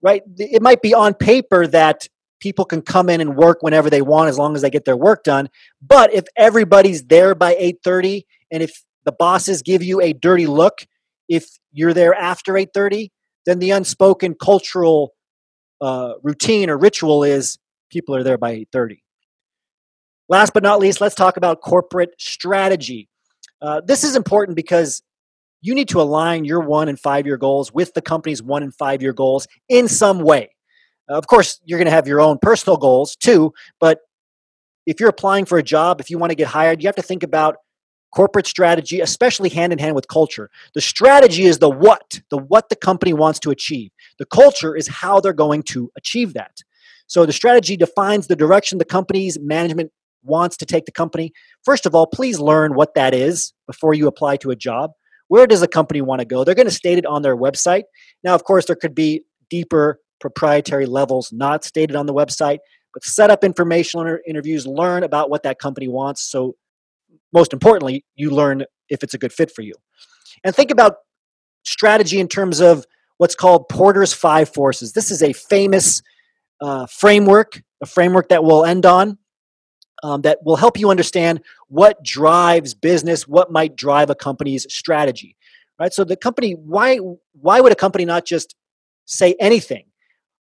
right? 0.02 0.22
It 0.36 0.60
might 0.60 0.82
be 0.82 0.92
on 0.92 1.14
paper 1.14 1.66
that 1.68 2.08
people 2.40 2.64
can 2.64 2.82
come 2.82 3.08
in 3.08 3.20
and 3.20 3.36
work 3.36 3.62
whenever 3.62 3.88
they 3.88 4.02
want 4.02 4.28
as 4.28 4.38
long 4.38 4.54
as 4.54 4.62
they 4.62 4.70
get 4.70 4.84
their 4.84 4.96
work 4.96 5.24
done. 5.24 5.48
But 5.80 6.12
if 6.12 6.24
everybody's 6.36 7.04
there 7.04 7.34
by 7.34 7.54
8:30 7.54 8.26
and 8.50 8.62
if 8.62 8.82
the 9.04 9.12
bosses 9.12 9.62
give 9.62 9.82
you 9.82 10.00
a 10.00 10.12
dirty 10.12 10.46
look 10.46 10.86
if 11.28 11.58
you're 11.78 11.94
there 11.94 12.14
after 12.14 12.54
8:30, 12.54 13.10
then 13.46 13.58
the 13.60 13.70
unspoken 13.70 14.34
cultural 14.34 15.14
uh, 15.80 16.14
routine 16.22 16.70
or 16.70 16.76
ritual 16.76 17.22
is 17.22 17.58
people 17.90 18.16
are 18.16 18.22
there 18.22 18.38
by 18.38 18.52
8:30. 18.52 18.98
Last 20.28 20.52
but 20.52 20.62
not 20.62 20.80
least, 20.80 21.00
let's 21.00 21.14
talk 21.14 21.36
about 21.36 21.60
corporate 21.60 22.10
strategy. 22.18 23.08
Uh, 23.62 23.80
this 23.84 24.04
is 24.04 24.14
important 24.14 24.56
because 24.56 25.02
you 25.60 25.74
need 25.74 25.88
to 25.88 26.00
align 26.00 26.44
your 26.44 26.60
one 26.60 26.88
and 26.88 26.98
five 26.98 27.26
year 27.26 27.36
goals 27.36 27.72
with 27.72 27.94
the 27.94 28.02
company's 28.02 28.42
one 28.42 28.62
and 28.62 28.74
five 28.74 29.00
year 29.00 29.12
goals 29.12 29.46
in 29.68 29.88
some 29.88 30.20
way. 30.20 30.50
Uh, 31.10 31.16
of 31.16 31.26
course, 31.26 31.60
you're 31.64 31.78
going 31.78 31.86
to 31.86 31.92
have 31.92 32.06
your 32.06 32.20
own 32.20 32.38
personal 32.40 32.76
goals 32.76 33.16
too, 33.16 33.52
but 33.80 34.00
if 34.86 35.00
you're 35.00 35.08
applying 35.08 35.44
for 35.44 35.58
a 35.58 35.62
job, 35.62 36.00
if 36.00 36.10
you 36.10 36.18
want 36.18 36.30
to 36.30 36.36
get 36.36 36.48
hired, 36.48 36.82
you 36.82 36.88
have 36.88 36.96
to 36.96 37.02
think 37.02 37.22
about 37.22 37.56
corporate 38.14 38.46
strategy, 38.46 39.00
especially 39.00 39.48
hand 39.48 39.72
in 39.72 39.78
hand 39.78 39.94
with 39.94 40.08
culture. 40.08 40.50
The 40.74 40.80
strategy 40.80 41.44
is 41.44 41.58
the 41.58 41.70
what, 41.70 42.20
the 42.30 42.38
what 42.38 42.68
the 42.68 42.76
company 42.76 43.12
wants 43.12 43.38
to 43.40 43.50
achieve. 43.50 43.90
The 44.18 44.26
culture 44.26 44.74
is 44.74 44.88
how 44.88 45.20
they're 45.20 45.32
going 45.32 45.62
to 45.64 45.90
achieve 45.96 46.34
that. 46.34 46.62
So 47.06 47.24
the 47.26 47.32
strategy 47.32 47.76
defines 47.76 48.26
the 48.26 48.36
direction 48.36 48.78
the 48.78 48.84
company's 48.84 49.38
management 49.40 49.92
wants 50.22 50.56
to 50.58 50.66
take 50.66 50.84
the 50.84 50.92
company, 50.92 51.32
first 51.64 51.86
of 51.86 51.94
all, 51.94 52.06
please 52.06 52.38
learn 52.38 52.74
what 52.74 52.94
that 52.94 53.14
is 53.14 53.52
before 53.66 53.94
you 53.94 54.06
apply 54.06 54.36
to 54.38 54.50
a 54.50 54.56
job. 54.56 54.92
Where 55.28 55.46
does 55.46 55.60
the 55.60 55.68
company 55.68 56.00
want 56.00 56.20
to 56.20 56.24
go? 56.24 56.44
They're 56.44 56.54
going 56.54 56.68
to 56.68 56.74
state 56.74 56.98
it 56.98 57.06
on 57.06 57.22
their 57.22 57.36
website. 57.36 57.84
Now, 58.24 58.34
of 58.34 58.44
course, 58.44 58.66
there 58.66 58.76
could 58.76 58.94
be 58.94 59.24
deeper 59.50 60.00
proprietary 60.20 60.86
levels 60.86 61.32
not 61.32 61.64
stated 61.64 61.96
on 61.96 62.06
the 62.06 62.14
website, 62.14 62.58
but 62.92 63.04
set 63.04 63.30
up 63.30 63.44
informational 63.44 64.18
interviews, 64.26 64.66
learn 64.66 65.02
about 65.02 65.30
what 65.30 65.42
that 65.42 65.58
company 65.58 65.88
wants. 65.88 66.22
So, 66.22 66.56
most 67.32 67.52
importantly, 67.52 68.04
you 68.16 68.30
learn 68.30 68.64
if 68.88 69.02
it's 69.02 69.14
a 69.14 69.18
good 69.18 69.32
fit 69.32 69.50
for 69.50 69.62
you. 69.62 69.74
And 70.44 70.54
think 70.54 70.70
about 70.70 70.96
strategy 71.64 72.20
in 72.20 72.28
terms 72.28 72.60
of 72.60 72.86
what's 73.18 73.34
called 73.34 73.68
Porter's 73.68 74.12
Five 74.12 74.48
Forces. 74.48 74.92
This 74.92 75.10
is 75.10 75.22
a 75.22 75.32
famous 75.32 76.02
uh, 76.60 76.86
framework, 76.86 77.62
a 77.82 77.86
framework 77.86 78.28
that 78.30 78.42
we'll 78.42 78.64
end 78.64 78.86
on 78.86 79.18
um, 80.02 80.22
that 80.22 80.38
will 80.44 80.56
help 80.56 80.78
you 80.78 80.90
understand 80.90 81.40
what 81.68 82.02
drives 82.02 82.74
business, 82.74 83.26
what 83.26 83.50
might 83.50 83.76
drive 83.76 84.10
a 84.10 84.14
company's 84.14 84.66
strategy. 84.72 85.36
Right. 85.78 85.92
So 85.92 86.02
the 86.02 86.16
company, 86.16 86.52
why 86.52 86.98
why 87.40 87.60
would 87.60 87.70
a 87.70 87.76
company 87.76 88.04
not 88.04 88.24
just 88.24 88.56
say 89.06 89.36
anything? 89.38 89.84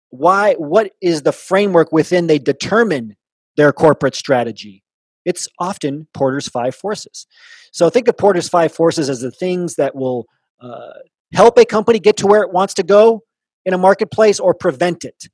Why? 0.09 0.55
What 0.55 0.93
is 1.03 1.22
the 1.22 1.32
framework 1.32 1.93
within 1.93 2.26
they 2.26 2.39
determine 2.39 3.16
their 3.57 3.72
corporate 3.72 4.14
strategy? 4.14 4.82
It's 5.27 5.49
often 5.59 6.07
Porter's 6.14 6.49
five 6.49 6.74
forces. 6.74 7.27
So 7.72 7.91
think 7.91 8.09
of 8.09 8.16
Porter's 8.16 8.49
five 8.49 8.72
forces 8.72 9.11
as 9.11 9.20
the 9.20 9.31
things 9.31 9.74
that 9.74 9.95
will 9.95 10.27
uh, 10.61 10.93
help 11.35 11.59
a 11.59 11.66
company 11.66 11.99
get 11.99 12.16
to 12.18 12.27
where 12.27 12.43
it 12.43 12.53
wants 12.53 12.72
to 12.74 12.83
go 12.83 13.22
in 13.66 13.74
a 13.74 13.79
marketplace 13.79 14.41
or 14.41 14.55
prevent 14.55 15.05
it. 15.05 15.24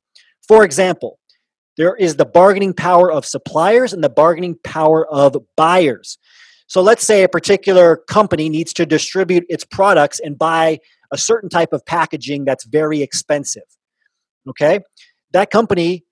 For 0.49 0.65
example, 0.65 1.21
there 1.77 1.95
is 1.95 2.17
the 2.17 2.25
bargaining 2.25 2.75
power 2.75 3.13
of 3.13 3.25
suppliers 3.25 3.93
and 3.93 4.03
the 4.03 4.11
bargaining 4.11 4.57
power 4.65 5.07
of 5.07 5.37
buyers. 5.57 6.19
So 6.67 6.81
let's 6.81 7.05
say 7.05 7.23
a 7.23 7.29
particular 7.29 7.99
company 8.09 8.49
needs 8.49 8.73
to 8.75 8.87
distribute 8.87 9.45
its 9.49 9.65
products 9.65 10.21
and 10.21 10.39
buy 10.39 10.81
a 11.13 11.19
certain 11.19 11.51
type 11.51 11.73
of 11.73 11.85
packaging 11.85 12.47
that's 12.47 12.65
very 12.65 13.03
expensive. 13.03 13.63
Okay? 14.49 14.81
That 15.33 15.51
company 15.51 16.05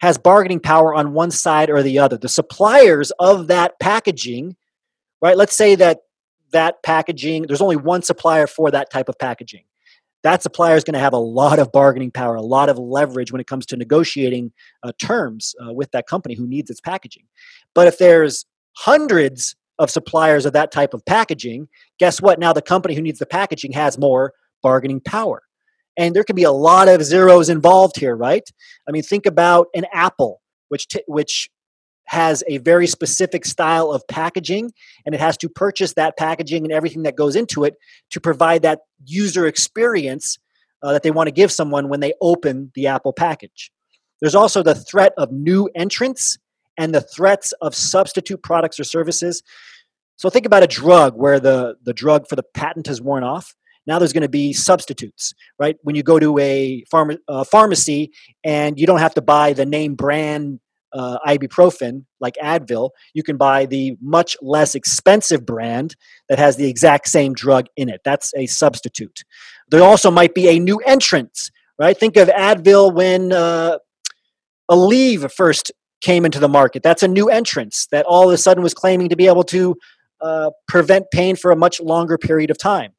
has 0.00 0.18
bargaining 0.18 0.60
power 0.60 0.94
on 0.94 1.12
one 1.12 1.30
side 1.30 1.70
or 1.70 1.82
the 1.82 1.98
other. 1.98 2.16
The 2.16 2.28
suppliers 2.28 3.12
of 3.18 3.48
that 3.48 3.78
packaging, 3.80 4.56
right? 5.20 5.36
Let's 5.36 5.56
say 5.56 5.74
that 5.76 6.00
that 6.52 6.82
packaging, 6.82 7.42
there's 7.42 7.60
only 7.60 7.76
one 7.76 8.02
supplier 8.02 8.46
for 8.46 8.70
that 8.70 8.90
type 8.90 9.08
of 9.08 9.18
packaging 9.18 9.64
that 10.22 10.42
supplier 10.42 10.76
is 10.76 10.84
going 10.84 10.94
to 10.94 11.00
have 11.00 11.12
a 11.12 11.18
lot 11.18 11.58
of 11.58 11.72
bargaining 11.72 12.10
power, 12.10 12.34
a 12.34 12.42
lot 12.42 12.68
of 12.68 12.78
leverage 12.78 13.32
when 13.32 13.40
it 13.40 13.46
comes 13.46 13.64
to 13.66 13.76
negotiating 13.76 14.52
uh, 14.82 14.92
terms 14.98 15.54
uh, 15.64 15.72
with 15.72 15.90
that 15.92 16.06
company 16.06 16.34
who 16.34 16.46
needs 16.46 16.70
its 16.70 16.80
packaging. 16.80 17.24
But 17.74 17.86
if 17.86 17.98
there's 17.98 18.44
hundreds 18.76 19.56
of 19.78 19.90
suppliers 19.90 20.44
of 20.44 20.52
that 20.52 20.72
type 20.72 20.92
of 20.92 21.04
packaging, 21.06 21.68
guess 21.98 22.20
what? 22.20 22.38
Now 22.38 22.52
the 22.52 22.62
company 22.62 22.94
who 22.94 23.02
needs 23.02 23.18
the 23.18 23.26
packaging 23.26 23.72
has 23.72 23.98
more 23.98 24.34
bargaining 24.62 25.00
power. 25.00 25.42
And 26.00 26.16
there 26.16 26.24
can 26.24 26.34
be 26.34 26.44
a 26.44 26.50
lot 26.50 26.88
of 26.88 27.04
zeros 27.04 27.50
involved 27.50 27.98
here, 27.98 28.16
right? 28.16 28.48
I 28.88 28.90
mean, 28.90 29.02
think 29.02 29.26
about 29.26 29.68
an 29.74 29.84
Apple, 29.92 30.40
which 30.68 30.88
t- 30.88 31.04
which 31.06 31.50
has 32.06 32.42
a 32.48 32.56
very 32.58 32.86
specific 32.86 33.44
style 33.44 33.92
of 33.92 34.02
packaging 34.08 34.72
and 35.06 35.14
it 35.14 35.20
has 35.20 35.36
to 35.36 35.48
purchase 35.48 35.92
that 35.94 36.16
packaging 36.16 36.64
and 36.64 36.72
everything 36.72 37.04
that 37.04 37.14
goes 37.14 37.36
into 37.36 37.62
it 37.64 37.76
to 38.10 38.20
provide 38.20 38.62
that 38.62 38.80
user 39.04 39.46
experience 39.46 40.38
uh, 40.82 40.92
that 40.92 41.04
they 41.04 41.10
want 41.12 41.28
to 41.28 41.32
give 41.32 41.52
someone 41.52 41.88
when 41.88 42.00
they 42.00 42.14
open 42.20 42.72
the 42.74 42.88
Apple 42.88 43.12
package. 43.12 43.70
There's 44.20 44.34
also 44.34 44.62
the 44.62 44.74
threat 44.74 45.12
of 45.18 45.30
new 45.30 45.68
entrants 45.74 46.38
and 46.76 46.94
the 46.94 47.00
threats 47.00 47.52
of 47.60 47.74
substitute 47.74 48.42
products 48.42 48.80
or 48.80 48.84
services. 48.84 49.42
So 50.16 50.30
think 50.30 50.46
about 50.46 50.62
a 50.64 50.66
drug 50.66 51.14
where 51.14 51.38
the, 51.38 51.76
the 51.84 51.92
drug 51.92 52.26
for 52.26 52.36
the 52.36 52.42
patent 52.42 52.86
has 52.88 53.00
worn 53.00 53.22
off. 53.22 53.54
Now 53.86 53.98
there's 53.98 54.12
going 54.12 54.22
to 54.22 54.28
be 54.28 54.52
substitutes, 54.52 55.34
right? 55.58 55.76
When 55.82 55.96
you 55.96 56.02
go 56.02 56.18
to 56.18 56.38
a 56.38 56.84
pharma, 56.92 57.18
uh, 57.28 57.44
pharmacy 57.44 58.12
and 58.44 58.78
you 58.78 58.86
don't 58.86 58.98
have 58.98 59.14
to 59.14 59.22
buy 59.22 59.52
the 59.52 59.66
name 59.66 59.94
brand 59.94 60.60
uh, 60.92 61.18
ibuprofen 61.26 62.04
like 62.20 62.34
Advil, 62.42 62.90
you 63.14 63.22
can 63.22 63.36
buy 63.36 63.66
the 63.66 63.96
much 64.00 64.36
less 64.42 64.74
expensive 64.74 65.46
brand 65.46 65.96
that 66.28 66.38
has 66.38 66.56
the 66.56 66.68
exact 66.68 67.08
same 67.08 67.32
drug 67.32 67.66
in 67.76 67.88
it. 67.88 68.00
That's 68.04 68.32
a 68.36 68.46
substitute. 68.46 69.20
There 69.70 69.82
also 69.82 70.10
might 70.10 70.34
be 70.34 70.48
a 70.48 70.58
new 70.58 70.78
entrant, 70.78 71.50
right? 71.78 71.96
Think 71.96 72.16
of 72.16 72.28
Advil 72.28 72.92
when 72.92 73.32
uh, 73.32 73.78
Aleve 74.70 75.30
first 75.32 75.72
came 76.00 76.24
into 76.24 76.38
the 76.38 76.48
market. 76.48 76.82
That's 76.82 77.02
a 77.02 77.08
new 77.08 77.28
entrance 77.28 77.86
that 77.92 78.06
all 78.06 78.28
of 78.28 78.34
a 78.34 78.38
sudden 78.38 78.62
was 78.62 78.74
claiming 78.74 79.08
to 79.10 79.16
be 79.16 79.26
able 79.26 79.44
to 79.44 79.76
uh, 80.20 80.50
prevent 80.66 81.06
pain 81.12 81.36
for 81.36 81.50
a 81.50 81.56
much 81.56 81.80
longer 81.80 82.18
period 82.18 82.50
of 82.50 82.58
time. 82.58 82.92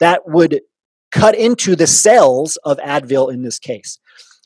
That 0.00 0.22
would 0.26 0.60
cut 1.12 1.36
into 1.36 1.76
the 1.76 1.86
cells 1.86 2.56
of 2.64 2.78
Advil 2.78 3.32
in 3.32 3.42
this 3.42 3.58
case. 3.58 3.98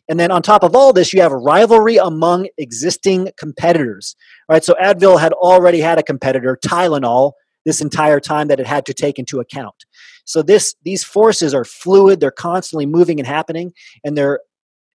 And 0.09 0.19
then 0.19 0.31
on 0.31 0.43
top 0.43 0.63
of 0.63 0.75
all 0.75 0.93
this, 0.93 1.13
you 1.13 1.21
have 1.21 1.33
rivalry 1.33 1.97
among 1.97 2.49
existing 2.57 3.31
competitors. 3.39 4.17
Right? 4.49 4.65
So 4.65 4.75
Advil 4.81 5.21
had 5.21 5.33
already 5.33 5.81
had 5.81 5.99
a 5.99 6.03
competitor, 6.03 6.59
Tylenol, 6.65 7.33
this 7.65 7.81
entire 7.83 8.19
time 8.19 8.49
that 8.49 8.61
it 8.61 8.67
had 8.67 8.87
to 8.87 8.95
take 8.95 9.19
into 9.19 9.41
account. 9.41 9.85
So 10.25 10.43
this 10.43 10.75
these 10.85 11.05
forces 11.05 11.55
are 11.55 11.65
fluid, 11.65 12.21
they're 12.21 12.31
constantly 12.31 12.87
moving 12.87 13.19
and 13.21 13.27
happening, 13.27 13.73
and 14.05 14.17
they're 14.17 14.41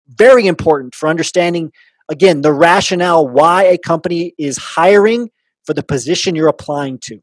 very 0.07 0.47
important 0.47 0.95
for 0.95 1.07
understanding 1.07 1.71
again 2.09 2.41
the 2.41 2.51
rationale 2.51 3.27
why 3.27 3.63
a 3.63 3.77
company 3.77 4.33
is 4.37 4.57
hiring 4.57 5.29
for 5.65 5.73
the 5.73 5.83
position 5.83 6.35
you're 6.35 6.47
applying 6.47 6.97
to. 6.99 7.19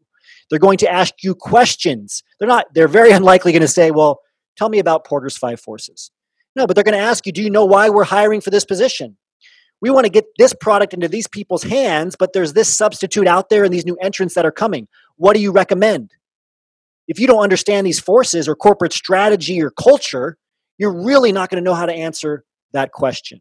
They're 0.51 0.59
going 0.59 0.79
to 0.79 0.91
ask 0.91 1.15
you 1.23 1.35
questions. 1.35 2.23
They're 2.39 2.49
not 2.49 2.67
they're 2.75 2.89
very 2.89 3.13
unlikely 3.21 3.53
going 3.53 3.63
to 3.63 3.69
say, 3.69 3.91
"Well, 3.91 4.21
tell 4.57 4.69
me 4.69 4.79
about 4.79 5.07
Porter's 5.07 5.37
five 5.37 5.61
forces." 5.61 6.11
No, 6.57 6.67
but 6.67 6.75
they're 6.75 6.85
going 6.85 6.99
to 6.99 7.05
ask 7.05 7.27
you, 7.27 7.33
do 7.33 7.43
you 7.43 7.51
know 7.51 7.65
why 7.65 7.89
we're 7.91 8.05
hiring 8.05 8.41
for 8.41 8.51
this 8.51 8.65
position? 8.65 9.17
We 9.81 9.91
want 9.91 10.05
to 10.05 10.11
get 10.11 10.27
this 10.37 10.53
product 10.53 10.93
into 10.93 11.09
these 11.09 11.27
people's 11.27 11.63
hands, 11.63 12.17
but 12.19 12.33
there's 12.33 12.53
this 12.53 12.69
substitute 12.69 13.27
out 13.27 13.49
there 13.49 13.65
and 13.65 13.73
these 13.73 13.87
new 13.87 13.97
entrants 13.97 14.35
that 14.35 14.45
are 14.45 14.53
coming. 14.53 14.89
What 15.17 15.35
do 15.35 15.41
you 15.41 15.53
recommend? 15.53 16.11
If 17.09 17.19
you 17.19 17.27
don't 17.27 17.43
understand 17.43 17.87
these 17.87 18.01
forces 18.01 18.47
or 18.47 18.55
corporate 18.55 18.93
strategy 18.93 19.63
or 19.63 19.71
culture, 19.71 20.37
you're 20.77 21.05
really 21.05 21.33
not 21.33 21.51
going 21.51 21.63
to 21.63 21.69
know 21.69 21.75
how 21.75 21.87
to 21.87 21.93
answer 21.93 22.45
that 22.73 22.93
question. 22.93 23.41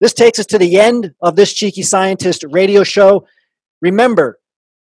This 0.00 0.12
takes 0.12 0.38
us 0.38 0.46
to 0.46 0.58
the 0.58 0.78
end 0.78 1.14
of 1.22 1.36
this 1.36 1.52
Cheeky 1.52 1.82
Scientist 1.82 2.44
radio 2.50 2.82
show. 2.82 3.26
Remember, 3.80 4.38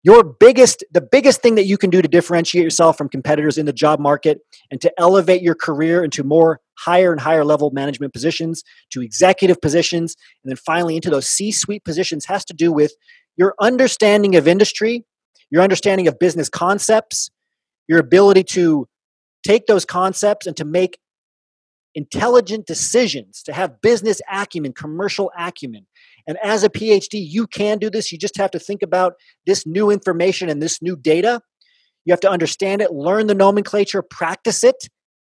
your 0.03 0.25
biggest 0.25 0.85
the 0.91 1.01
biggest 1.01 1.43
thing 1.43 1.55
that 1.55 1.65
you 1.65 1.79
can 1.79 1.91
do 1.91 2.03
to 2.03 2.09
differentiate 2.09 2.65
yourself 2.65 2.99
from 2.99 3.09
competitors 3.09 3.59
in 3.59 3.67
the 3.67 3.73
job 3.73 4.01
market 4.01 4.41
and 4.71 4.81
to 4.81 4.93
elevate 4.99 5.43
your 5.43 5.55
career 5.55 6.03
into 6.03 6.25
more 6.25 6.61
higher 6.79 7.13
and 7.13 7.21
higher 7.21 7.45
level 7.45 7.71
management 7.71 8.13
positions 8.13 8.63
to 8.91 9.03
executive 9.03 9.61
positions 9.61 10.17
and 10.43 10.51
then 10.51 10.57
finally 10.57 10.97
into 10.97 11.11
those 11.11 11.27
c-suite 11.27 11.85
positions 11.85 12.25
has 12.25 12.45
to 12.45 12.55
do 12.55 12.73
with 12.73 12.93
your 13.37 13.55
understanding 13.61 14.37
of 14.37 14.49
industry 14.49 15.05
your 15.51 15.63
understanding 15.63 16.09
of 16.09 16.19
business 16.19 16.49
concepts 16.49 17.31
your 17.89 17.99
ability 17.99 18.43
to 18.43 18.89
take 19.45 19.67
those 19.67 19.85
concepts 19.85 20.47
and 20.47 20.57
to 20.57 20.65
make 20.65 20.99
intelligent 21.95 22.67
decisions 22.67 23.43
to 23.43 23.53
have 23.53 23.81
business 23.83 24.21
acumen 24.33 24.73
commercial 24.73 25.31
acumen 25.39 25.87
and 26.27 26.39
as 26.43 26.65
a 26.65 26.69
PhD, 26.69 27.25
you 27.27 27.47
can 27.47 27.79
do 27.79 27.91
this. 27.91 28.13
You 28.13 28.19
just 28.19 28.37
have 28.37 28.51
to 28.53 28.59
think 28.59 28.83
about 28.83 29.15
this 29.47 29.67
new 29.67 29.91
information 29.91 30.49
and 30.49 30.63
this 30.63 30.81
new 30.81 30.97
data. 30.97 31.41
You 32.05 32.13
have 32.13 32.21
to 32.21 32.31
understand 32.31 32.83
it, 32.83 32.93
learn 32.93 33.27
the 33.27 33.35
nomenclature, 33.35 34.03
practice 34.03 34.65
it, 34.65 34.89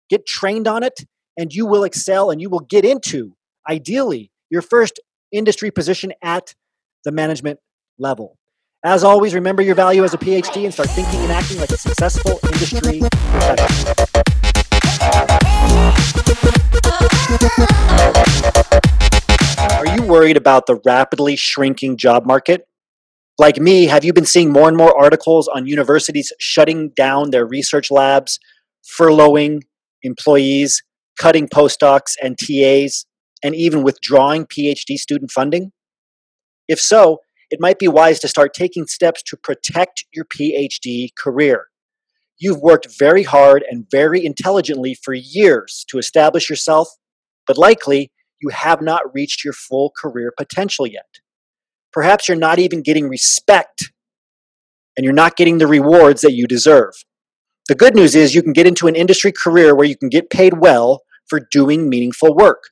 get 0.09 0.27
trained 0.27 0.69
on 0.69 0.83
it, 0.83 1.01
and 1.37 1.53
you 1.53 1.67
will 1.67 1.85
excel 1.85 2.31
and 2.31 2.41
you 2.41 2.49
will 2.49 2.61
get 2.61 2.85
into, 2.85 3.35
ideally, 3.69 4.31
your 4.51 4.63
first 4.63 5.01
industry 5.33 5.71
position 5.71 6.13
at 6.23 6.55
the 7.05 7.13
management 7.13 7.59
level. 7.99 8.37
As 8.85 9.05
always, 9.05 9.35
remember 9.35 9.63
your 9.63 9.75
value 9.75 10.05
as 10.05 10.15
a 10.15 10.19
PhD 10.19 10.65
and 10.65 10.73
start 10.73 10.91
thinking 10.91 11.21
and 11.21 11.33
acting 11.33 11.59
like 11.61 11.71
a 11.71 11.77
successful 11.77 12.39
industry 12.45 13.01
professional. 13.01 14.11
Are 19.81 19.97
you 19.97 20.03
worried 20.03 20.37
about 20.37 20.67
the 20.67 20.79
rapidly 20.85 21.37
shrinking 21.37 21.97
job 21.97 22.27
market? 22.27 22.69
Like 23.39 23.57
me, 23.57 23.87
have 23.87 24.05
you 24.05 24.13
been 24.13 24.27
seeing 24.27 24.53
more 24.53 24.69
and 24.69 24.77
more 24.77 24.95
articles 24.95 25.49
on 25.49 25.67
universities 25.67 26.35
shutting 26.39 26.91
down 26.91 27.31
their 27.31 27.47
research 27.47 27.91
labs, 27.91 28.39
furloughing 28.85 29.63
employees, 30.03 30.83
cutting 31.19 31.49
postdocs 31.49 32.15
and 32.23 32.37
TAs, 32.39 33.07
and 33.43 33.55
even 33.55 33.83
withdrawing 33.83 34.45
PhD 34.45 34.99
student 34.99 35.31
funding? 35.31 35.73
If 36.69 36.79
so, 36.79 37.21
it 37.51 37.59
might 37.59 37.79
be 37.79 37.89
wise 37.89 38.21
to 38.21 38.29
start 38.29 38.53
taking 38.53 38.87
steps 38.87 39.23
to 39.29 39.37
protect 39.39 40.05
your 40.13 40.27
PhD 40.27 41.09
career. 41.17 41.69
You've 42.39 42.61
worked 42.61 42.89
very 42.99 43.23
hard 43.23 43.65
and 43.71 43.87
very 43.91 44.27
intelligently 44.27 44.93
for 44.93 45.15
years 45.15 45.87
to 45.89 45.97
establish 45.97 46.51
yourself, 46.51 46.91
but 47.47 47.57
likely 47.57 48.13
you 48.41 48.49
have 48.51 48.81
not 48.81 49.15
reached 49.15 49.45
your 49.45 49.53
full 49.53 49.93
career 49.97 50.33
potential 50.37 50.87
yet. 50.87 51.21
Perhaps 51.93 52.29
you're 52.29 52.37
not 52.37 52.59
even 52.59 52.83
getting 52.83 53.09
respect 53.09 53.93
and 54.97 55.05
you're 55.05 55.13
not 55.13 55.37
getting 55.37 55.59
the 55.59 55.67
rewards 55.67 56.23
that 56.23 56.33
you 56.33 56.47
deserve. 56.47 56.93
The 57.69 57.75
good 57.75 57.95
news 57.95 58.15
is 58.15 58.35
you 58.35 58.43
can 58.43 58.53
get 58.53 58.67
into 58.67 58.87
an 58.87 58.97
industry 58.97 59.33
career 59.33 59.75
where 59.75 59.87
you 59.87 59.97
can 59.97 60.09
get 60.09 60.31
paid 60.31 60.61
well 60.61 61.03
for 61.29 61.41
doing 61.51 61.89
meaningful 61.89 62.35
work. 62.35 62.65